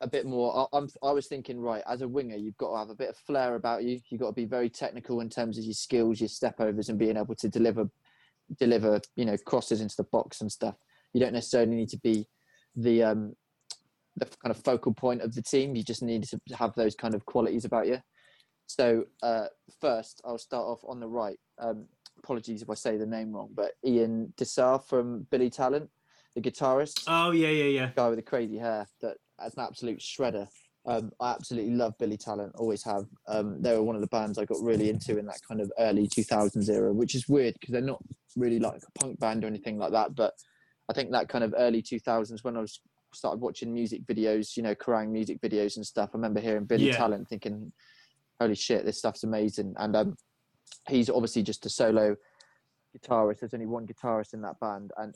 [0.00, 0.68] a bit more.
[0.72, 3.10] I, I'm I was thinking right as a winger, you've got to have a bit
[3.10, 4.00] of flair about you.
[4.08, 6.98] You've got to be very technical in terms of your skills, your step overs, and
[6.98, 7.88] being able to deliver
[8.58, 10.74] deliver you know crosses into the box and stuff.
[11.12, 12.26] You don't necessarily need to be
[12.74, 13.36] the um,
[14.16, 15.76] the kind of focal point of the team.
[15.76, 17.98] You just need to have those kind of qualities about you.
[18.66, 19.46] So uh,
[19.80, 21.38] first, I'll start off on the right.
[21.60, 21.86] Um,
[22.18, 25.88] apologies if I say the name wrong, but Ian D'Sa from Billy Talent,
[26.34, 27.90] the guitarist Oh yeah, yeah, yeah.
[27.96, 30.46] guy with the crazy hair that as an absolute shredder.
[30.86, 33.04] Um, I absolutely love Billy Talent, always have.
[33.28, 35.70] Um, they were one of the bands I got really into in that kind of
[35.78, 38.02] early 2000s era, which is weird because they're not
[38.34, 40.14] really like a punk band or anything like that.
[40.14, 40.32] But
[40.88, 42.80] I think that kind of early 2000s when I was
[43.12, 46.10] started watching music videos, you know, Kerrang music videos and stuff.
[46.14, 46.96] I remember hearing Billy Yeah.
[46.96, 47.72] Talent thinking,
[48.40, 49.74] holy shit, this stuff's amazing.
[49.76, 50.16] And um,
[50.88, 52.16] he's obviously just a solo
[52.96, 53.40] guitarist.
[53.40, 54.92] There's only one guitarist in that band.
[54.96, 55.14] And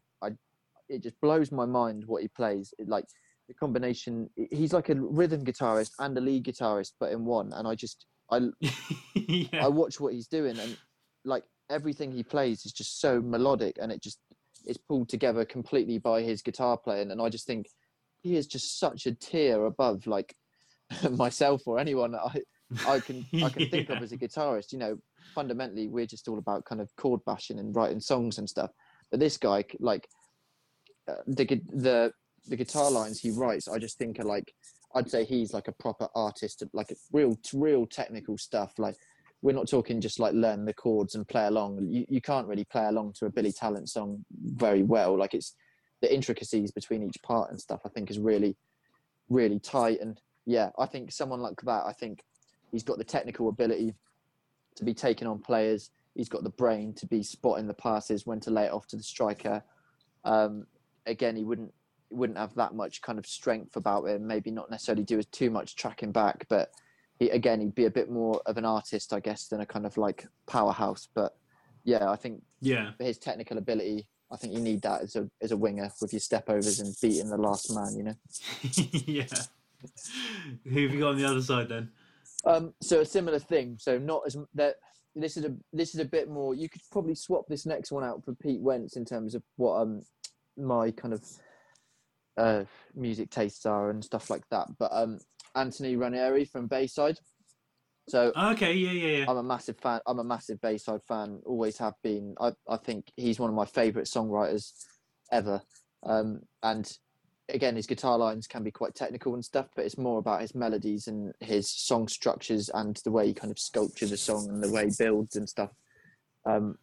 [0.89, 2.73] it just blows my mind what he plays.
[2.79, 3.05] It, like
[3.49, 7.53] the combination, he's like a rhythm guitarist and a lead guitarist, but in one.
[7.53, 8.41] And I just, I,
[9.15, 9.65] yeah.
[9.65, 10.77] I watch what he's doing and
[11.25, 14.19] like everything he plays is just so melodic and it just
[14.67, 17.67] it's pulled together completely by his guitar playing and I just think
[18.23, 20.35] he is just such a tier above like
[21.11, 22.41] myself or anyone I
[22.87, 24.97] I can I can think of as a guitarist you know
[25.35, 28.71] fundamentally we're just all about kind of chord bashing and writing songs and stuff
[29.11, 30.09] but this guy like
[31.07, 32.13] the the
[32.49, 34.55] the guitar lines he writes I just think are like
[34.95, 38.97] I'd say he's like a proper artist like real real technical stuff like
[39.45, 41.87] we're not talking just like learn the chords and play along.
[41.87, 45.19] You, you can't really play along to a Billy Talent song very well.
[45.19, 45.55] Like it's
[46.01, 47.83] the intricacies between each part and stuff.
[47.85, 48.57] I think is really,
[49.29, 50.01] really tight.
[50.01, 51.85] And yeah, I think someone like that.
[51.85, 52.25] I think
[52.73, 53.93] he's got the technical ability
[54.77, 55.91] to be taking on players.
[56.15, 58.97] He's got the brain to be spotting the passes when to lay it off to
[58.97, 59.63] the striker.
[60.25, 60.67] Um,
[61.07, 61.73] again, he wouldn't
[62.09, 64.27] he wouldn't have that much kind of strength about him.
[64.27, 66.71] Maybe not necessarily do as too much tracking back, but
[67.19, 69.87] he, again, he'd be a bit more of an artist, I guess, than a kind
[69.87, 71.09] of like powerhouse.
[71.15, 71.37] But
[71.85, 72.93] yeah, I think yeah.
[72.99, 76.21] his technical ability, I think you need that as a as a winger with your
[76.21, 77.97] step overs and beating the last man.
[77.97, 78.15] You know.
[79.07, 79.27] yeah.
[80.65, 81.91] Who have you got on the other side then?
[82.47, 83.77] Um, so a similar thing.
[83.79, 84.77] So not as that.
[85.17, 86.55] This is a this is a bit more.
[86.55, 89.81] You could probably swap this next one out for Pete Wentz in terms of what
[89.81, 90.03] um
[90.57, 91.25] my kind of
[92.37, 92.65] uh
[92.95, 94.69] music tastes are and stuff like that.
[94.79, 95.19] But um
[95.55, 97.19] Anthony Raneri from Bayside.
[98.09, 99.25] So Okay, yeah, yeah, yeah.
[99.29, 100.01] I'm a massive fan.
[100.07, 101.41] I'm a massive Bayside fan.
[101.47, 102.35] Always have been.
[102.41, 104.73] I, I think he's one of my favourite songwriters
[105.33, 105.63] ever.
[106.03, 106.91] Um, and
[107.49, 110.55] again, his guitar lines can be quite technical and stuff, but it's more about his
[110.55, 114.63] melodies and his song structures and the way he kind of sculptures a song and
[114.63, 115.71] the way he builds and stuff.
[116.45, 116.77] Um,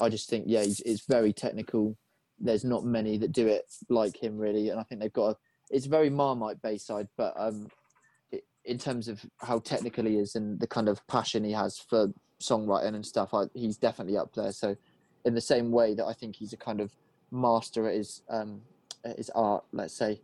[0.00, 1.96] I just think, yeah, he's, he's very technical.
[2.38, 4.68] There's not many that do it like him, really.
[4.70, 5.36] And I think they've got a,
[5.70, 7.68] it's very Marmite Bayside, but um,
[8.32, 11.78] i- in terms of how technical he is and the kind of passion he has
[11.78, 14.52] for songwriting and stuff, I, he's definitely up there.
[14.52, 14.76] So,
[15.24, 16.92] in the same way that I think he's a kind of
[17.32, 18.60] master at his um,
[19.04, 20.20] at his art, let's say,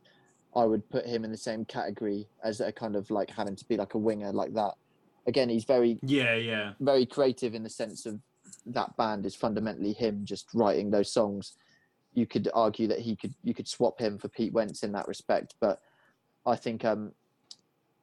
[0.55, 3.65] I would put him in the same category as a kind of like having to
[3.65, 4.75] be like a winger like that.
[5.27, 6.75] Again, he's very Yeah, yeah.
[6.79, 8.21] very creative in the sense of
[8.67, 11.55] that band is fundamentally him just writing those songs.
[12.15, 15.09] You could argue that he could you could swap him for Pete Wentz in that
[15.09, 15.81] respect, but
[16.47, 17.13] I think um,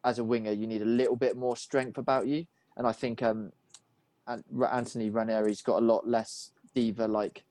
[0.04, 2.46] as a winger you need a little bit more strength about you,
[2.78, 3.52] and I think um,
[4.28, 7.44] Anthony Raneri's got a lot less diva like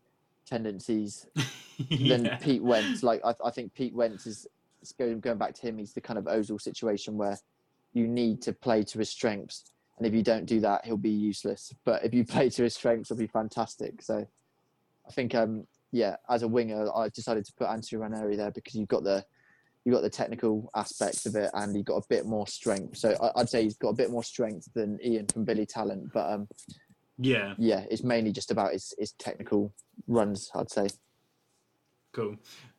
[0.47, 1.26] tendencies
[1.90, 2.39] than.
[2.40, 3.02] Pete Wentz.
[3.02, 4.47] Like I, I think Pete Wentz is
[4.80, 5.78] it's going going back to him.
[5.78, 7.39] He's the kind of Ozil situation where
[7.93, 9.64] you need to play to his strengths,
[9.98, 11.74] and if you don't do that, he'll be useless.
[11.85, 14.02] But if you play to his strengths, he'll be fantastic.
[14.02, 14.26] So
[15.06, 18.74] I think, um, yeah, as a winger, I decided to put Anthony Raneri there because
[18.74, 19.24] you've got the
[19.85, 22.98] you've got the technical aspects of it, and he got a bit more strength.
[22.98, 26.12] So I, would say he's got a bit more strength than Ian from Billy Talent,
[26.12, 26.48] but um,
[27.19, 29.73] yeah, yeah, it's mainly just about his his technical
[30.06, 30.51] runs.
[30.55, 30.89] I'd say.
[32.12, 32.36] Cool.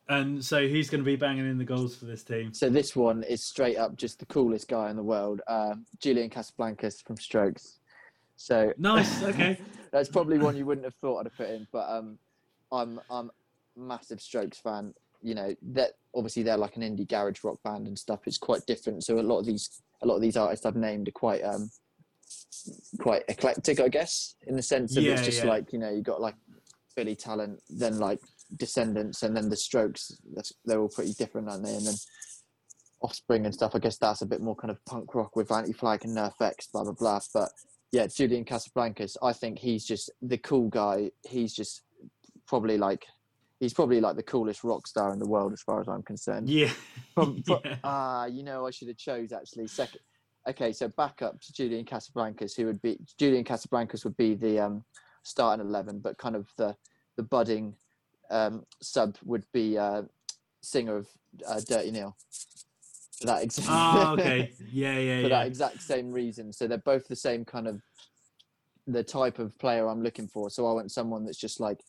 [0.08, 2.52] And so he's going to be banging in the goals for this team.
[2.52, 6.28] So this one is straight up just the coolest guy in the world, uh, Julian
[6.28, 7.78] Casablancas from Strokes.
[8.34, 9.22] So nice.
[9.22, 9.56] Okay.
[9.92, 12.18] that's probably one you wouldn't have thought I'd have put in, but um,
[12.72, 13.30] I'm I'm
[13.76, 14.94] massive Strokes fan.
[15.22, 18.20] You know that obviously they're like an indie garage rock band and stuff.
[18.26, 19.04] It's quite different.
[19.04, 21.70] So a lot of these a lot of these artists I've named are quite um
[22.98, 25.50] quite eclectic, I guess, in the sense of yeah, it's just yeah.
[25.50, 26.34] like you know you got like
[26.96, 28.20] Billy Talent, then like
[28.56, 30.12] Descendents, and then the Strokes.
[30.64, 31.74] they're all pretty different, aren't they?
[31.74, 31.94] And then
[33.02, 33.72] Offspring and stuff.
[33.74, 36.84] I guess that's a bit more kind of punk rock with Anti-Flag and NOFX, blah
[36.84, 37.20] blah blah.
[37.32, 37.50] But
[37.92, 39.16] yeah, Julian Casablancas.
[39.22, 41.10] I think he's just the cool guy.
[41.26, 41.82] He's just
[42.50, 43.06] probably like
[43.60, 46.48] he's probably like the coolest rock star in the world as far as I'm concerned.
[46.48, 46.72] Yeah.
[47.14, 47.76] From, from, yeah.
[47.84, 50.00] Uh, you know, I should have chose actually second.
[50.48, 54.58] Okay, so back up to Julian Casablancas, who would be Julian Casablancas would be the
[54.58, 54.84] um,
[55.22, 56.74] starting eleven, but kind of the
[57.16, 57.74] the budding
[58.30, 60.02] um, sub would be uh,
[60.62, 61.08] singer of
[61.46, 62.16] uh, Dirty Nil.
[63.20, 63.68] For that exact.
[63.70, 64.52] Oh, okay.
[64.72, 65.28] Yeah, yeah, For yeah.
[65.28, 66.52] that exact same reason.
[66.52, 67.82] So they're both the same kind of
[68.86, 70.48] the type of player I'm looking for.
[70.48, 71.80] So I want someone that's just like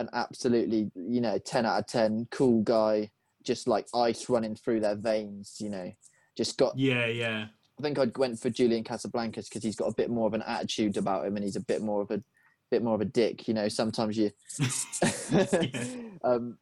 [0.00, 3.10] an absolutely, you know, ten out of ten, cool guy,
[3.44, 5.56] just like ice running through their veins.
[5.60, 5.92] You know,
[6.36, 6.76] just got.
[6.76, 7.46] Yeah, yeah.
[7.78, 10.42] I think I'd went for Julian Casablancas because he's got a bit more of an
[10.42, 12.22] attitude about him, and he's a bit more of a
[12.70, 13.48] bit more of a dick.
[13.48, 14.30] You know, sometimes you,
[15.30, 15.84] yeah.
[16.24, 16.58] um,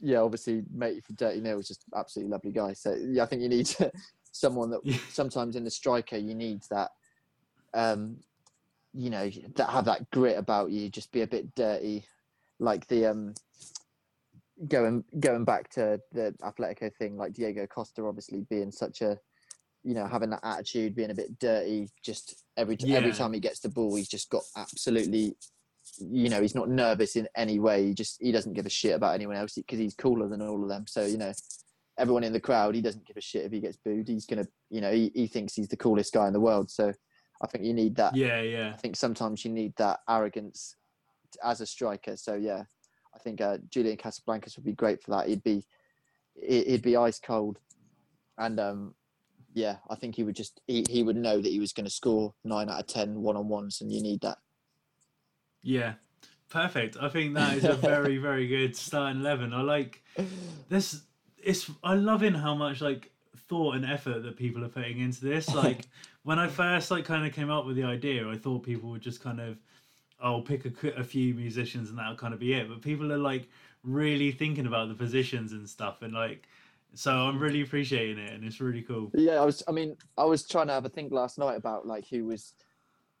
[0.00, 2.72] yeah, obviously, mate for Dirty Nil was just absolutely lovely guy.
[2.72, 3.74] So yeah, I think you need
[4.32, 4.98] someone that yeah.
[5.10, 6.90] sometimes in the striker you need that,
[7.74, 8.18] um,
[8.92, 10.88] you know, that have that grit about you.
[10.88, 12.04] Just be a bit dirty,
[12.62, 13.34] like the um,
[14.68, 19.18] going going back to the Atletico thing, like Diego Costa, obviously being such a
[19.84, 21.88] you know, having that attitude, being a bit dirty.
[22.04, 22.98] Just every yeah.
[22.98, 25.36] every time he gets the ball, he's just got absolutely,
[25.98, 27.86] you know, he's not nervous in any way.
[27.86, 30.62] He just he doesn't give a shit about anyone else because he's cooler than all
[30.62, 30.86] of them.
[30.86, 31.32] So you know,
[31.98, 34.08] everyone in the crowd, he doesn't give a shit if he gets booed.
[34.08, 36.70] He's gonna, you know, he, he thinks he's the coolest guy in the world.
[36.70, 36.92] So
[37.42, 38.14] I think you need that.
[38.14, 38.72] Yeah, yeah.
[38.72, 40.76] I think sometimes you need that arrogance
[41.44, 42.16] as a striker.
[42.16, 42.64] So yeah,
[43.14, 45.28] I think uh, Julian Casablancas would be great for that.
[45.28, 45.64] He'd be
[46.34, 47.58] he'd be ice cold,
[48.38, 48.94] and um,
[49.54, 51.90] yeah, I think he would just he, he would know that he was going to
[51.90, 54.38] score nine out of ten one on ones, and you need that.
[55.62, 55.94] Yeah,
[56.48, 56.96] perfect.
[57.00, 59.52] I think that is a very very good starting eleven.
[59.52, 60.02] I like
[60.68, 61.02] this.
[61.42, 63.10] It's I love in how much like
[63.48, 65.54] thought and effort that people are putting into this.
[65.54, 65.86] Like
[66.22, 69.02] when I first like kind of came up with the idea, I thought people would
[69.02, 69.58] just kind of
[70.22, 72.68] I'll pick a, a few musicians and that'll kind of be it.
[72.68, 73.48] But people are like
[73.82, 76.46] really thinking about the positions and stuff and like
[76.94, 79.10] so I'm really appreciating it, and it's really cool.
[79.14, 79.62] Yeah, I was.
[79.66, 82.54] I mean, I was trying to have a think last night about like who was,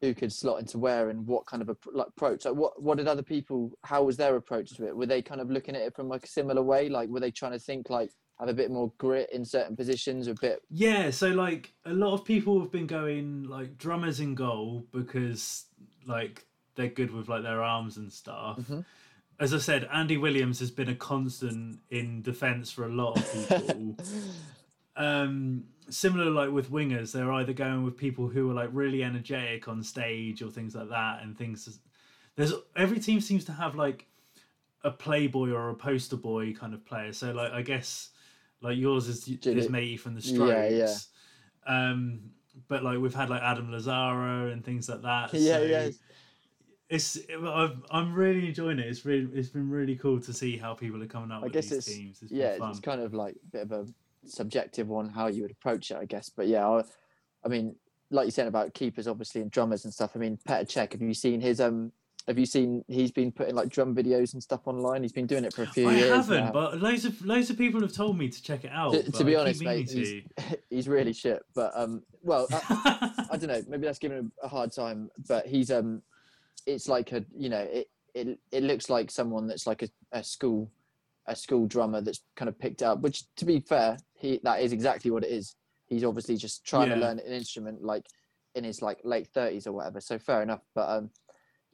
[0.00, 2.44] who could slot into where and what kind of a, like, approach.
[2.44, 3.72] Like, what what did other people?
[3.82, 4.96] How was their approach to it?
[4.96, 6.88] Were they kind of looking at it from like a similar way?
[6.88, 10.28] Like, were they trying to think like have a bit more grit in certain positions,
[10.28, 10.60] or a bit?
[10.68, 11.10] Yeah.
[11.10, 15.64] So like a lot of people have been going like drummers in goal because
[16.06, 16.44] like
[16.74, 18.58] they're good with like their arms and stuff.
[18.58, 18.80] Mm-hmm
[19.42, 23.48] as I said, Andy Williams has been a constant in defence for a lot of
[23.48, 23.96] people.
[24.96, 29.66] um, similar, like with wingers, they're either going with people who are like really energetic
[29.66, 31.80] on stage or things like that, and things.
[32.36, 34.06] There's every team seems to have like
[34.84, 37.12] a playboy or a poster boy kind of player.
[37.12, 38.10] So like I guess
[38.60, 40.52] like yours is is matey from the Strokes.
[40.52, 40.94] Yeah, yeah.
[41.66, 42.20] Um,
[42.68, 45.32] but like we've had like Adam Lazzara and things like that.
[45.34, 45.90] Yeah, so, yeah
[46.92, 48.86] it's I've, I'm really enjoying it.
[48.86, 51.54] It's really it's been really cool to see how people are coming up I with
[51.54, 52.22] guess these it's, teams.
[52.22, 53.86] It's yeah, it's kind of like a bit of a
[54.26, 56.28] subjective one how you would approach it, I guess.
[56.28, 56.82] But yeah, I,
[57.46, 57.74] I mean,
[58.10, 60.10] like you said about keepers, obviously, and drummers and stuff.
[60.14, 61.92] I mean, Petr Cech, have you seen his um?
[62.28, 65.02] Have you seen he's been putting like drum videos and stuff online?
[65.02, 66.12] He's been doing it for a few I years.
[66.12, 66.52] I haven't, now.
[66.52, 68.92] but loads of loads of people have told me to check it out.
[68.92, 70.22] To, to be honest, mate, he's,
[70.70, 71.42] he's, really shit.
[71.54, 73.62] But um, well, I, I, don't know.
[73.68, 75.10] Maybe that's giving him a hard time.
[75.26, 76.02] But he's um,
[76.66, 80.22] it's like a you know it it, it looks like someone that's like a, a
[80.22, 80.70] school
[81.26, 84.72] a school drummer that's kind of picked up which to be fair he that is
[84.72, 85.56] exactly what it is.
[85.86, 86.94] He's obviously just trying yeah.
[86.94, 88.06] to learn an instrument like
[88.54, 90.00] in his like late 30s or whatever.
[90.00, 91.10] So fair enough but um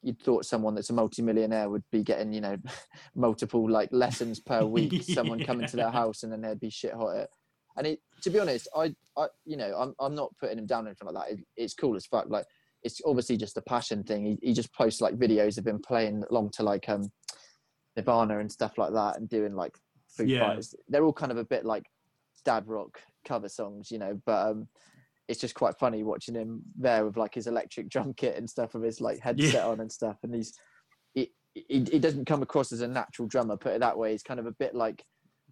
[0.02, 2.56] you'd thought someone that's a multimillionaire would be getting you know
[3.14, 6.94] multiple like lessons per week someone coming to their house and then they'd be shit
[6.94, 7.30] hot at
[7.76, 10.84] and it, to be honest i i you know i'm, I'm not putting him down
[10.84, 11.34] or anything like that.
[11.34, 12.26] It, it's cool as fuck.
[12.28, 12.46] Like
[12.82, 14.24] it's obviously just a passion thing.
[14.24, 17.10] He, he just posts like videos of him playing along to like um
[17.96, 19.76] Nirvana and stuff like that and doing like
[20.08, 20.48] Foo yeah.
[20.48, 20.74] Fighters.
[20.88, 21.84] They're all kind of a bit like
[22.44, 24.20] dad rock cover songs, you know.
[24.24, 24.68] But um,
[25.26, 28.74] it's just quite funny watching him there with like his electric drum kit and stuff,
[28.74, 29.66] with his like headset Yeah.
[29.66, 30.52] on and stuff, and he's
[31.14, 33.56] he, he he doesn't come across as a natural drummer.
[33.56, 35.02] Put it that way, he's kind of a bit like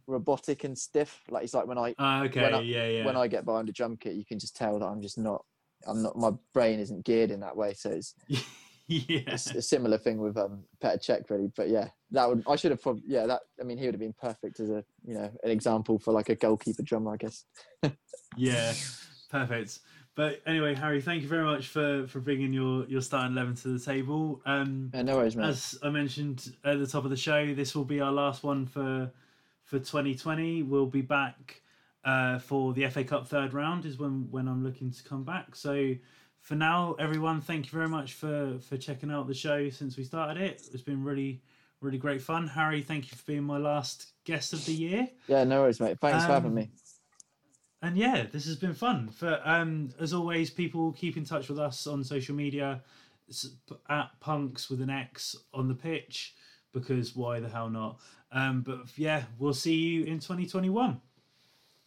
[0.07, 1.21] robotic and stiff.
[1.29, 3.05] Like he's like when I Ah, okay, when I- yeah, yeah.
[3.05, 5.45] when I get behind a drum kit, you can just tell that I'm just not.
[5.87, 6.17] I'm not.
[6.17, 8.15] My brain isn't geared in that way, so it's
[8.87, 11.51] yeah, it's a similar thing with um Petr Cech really.
[11.57, 14.01] But yeah, that would I should have probably yeah that I mean he would have
[14.01, 17.45] been perfect as a you know an example for like a goalkeeper drummer I guess.
[18.37, 18.73] yeah,
[19.31, 19.81] perfect.
[20.15, 23.69] But anyway, Harry, thank you very much for for bringing your your starting eleven to
[23.69, 24.41] the table.
[24.47, 25.47] Um, Yeah, no worries, mate.
[25.47, 28.67] as I mentioned at the top of the show, this will be our last one
[28.67, 29.11] for
[29.65, 30.63] for 2020.
[30.63, 31.61] We'll be back
[32.07, 35.55] uh, for the FA Cup third round is when when I'm looking to come back.
[35.55, 35.95] So
[36.41, 40.05] for now, everyone, thank you very much for for checking out the show since we
[40.05, 40.63] started it.
[40.73, 41.43] It's been really
[41.83, 42.47] really great fun.
[42.47, 45.09] Harry, thank you for being my last guest of the year.
[45.27, 45.99] Yeah, no worries, mate.
[46.01, 46.71] Thanks for having Um, me.
[47.83, 49.09] And yeah, this has been fun.
[49.11, 52.83] For um, as always, people keep in touch with us on social media
[53.89, 56.35] at punks with an X on the pitch
[56.73, 58.01] because why the hell not?
[58.33, 61.01] Um, but yeah, we'll see you in 2021.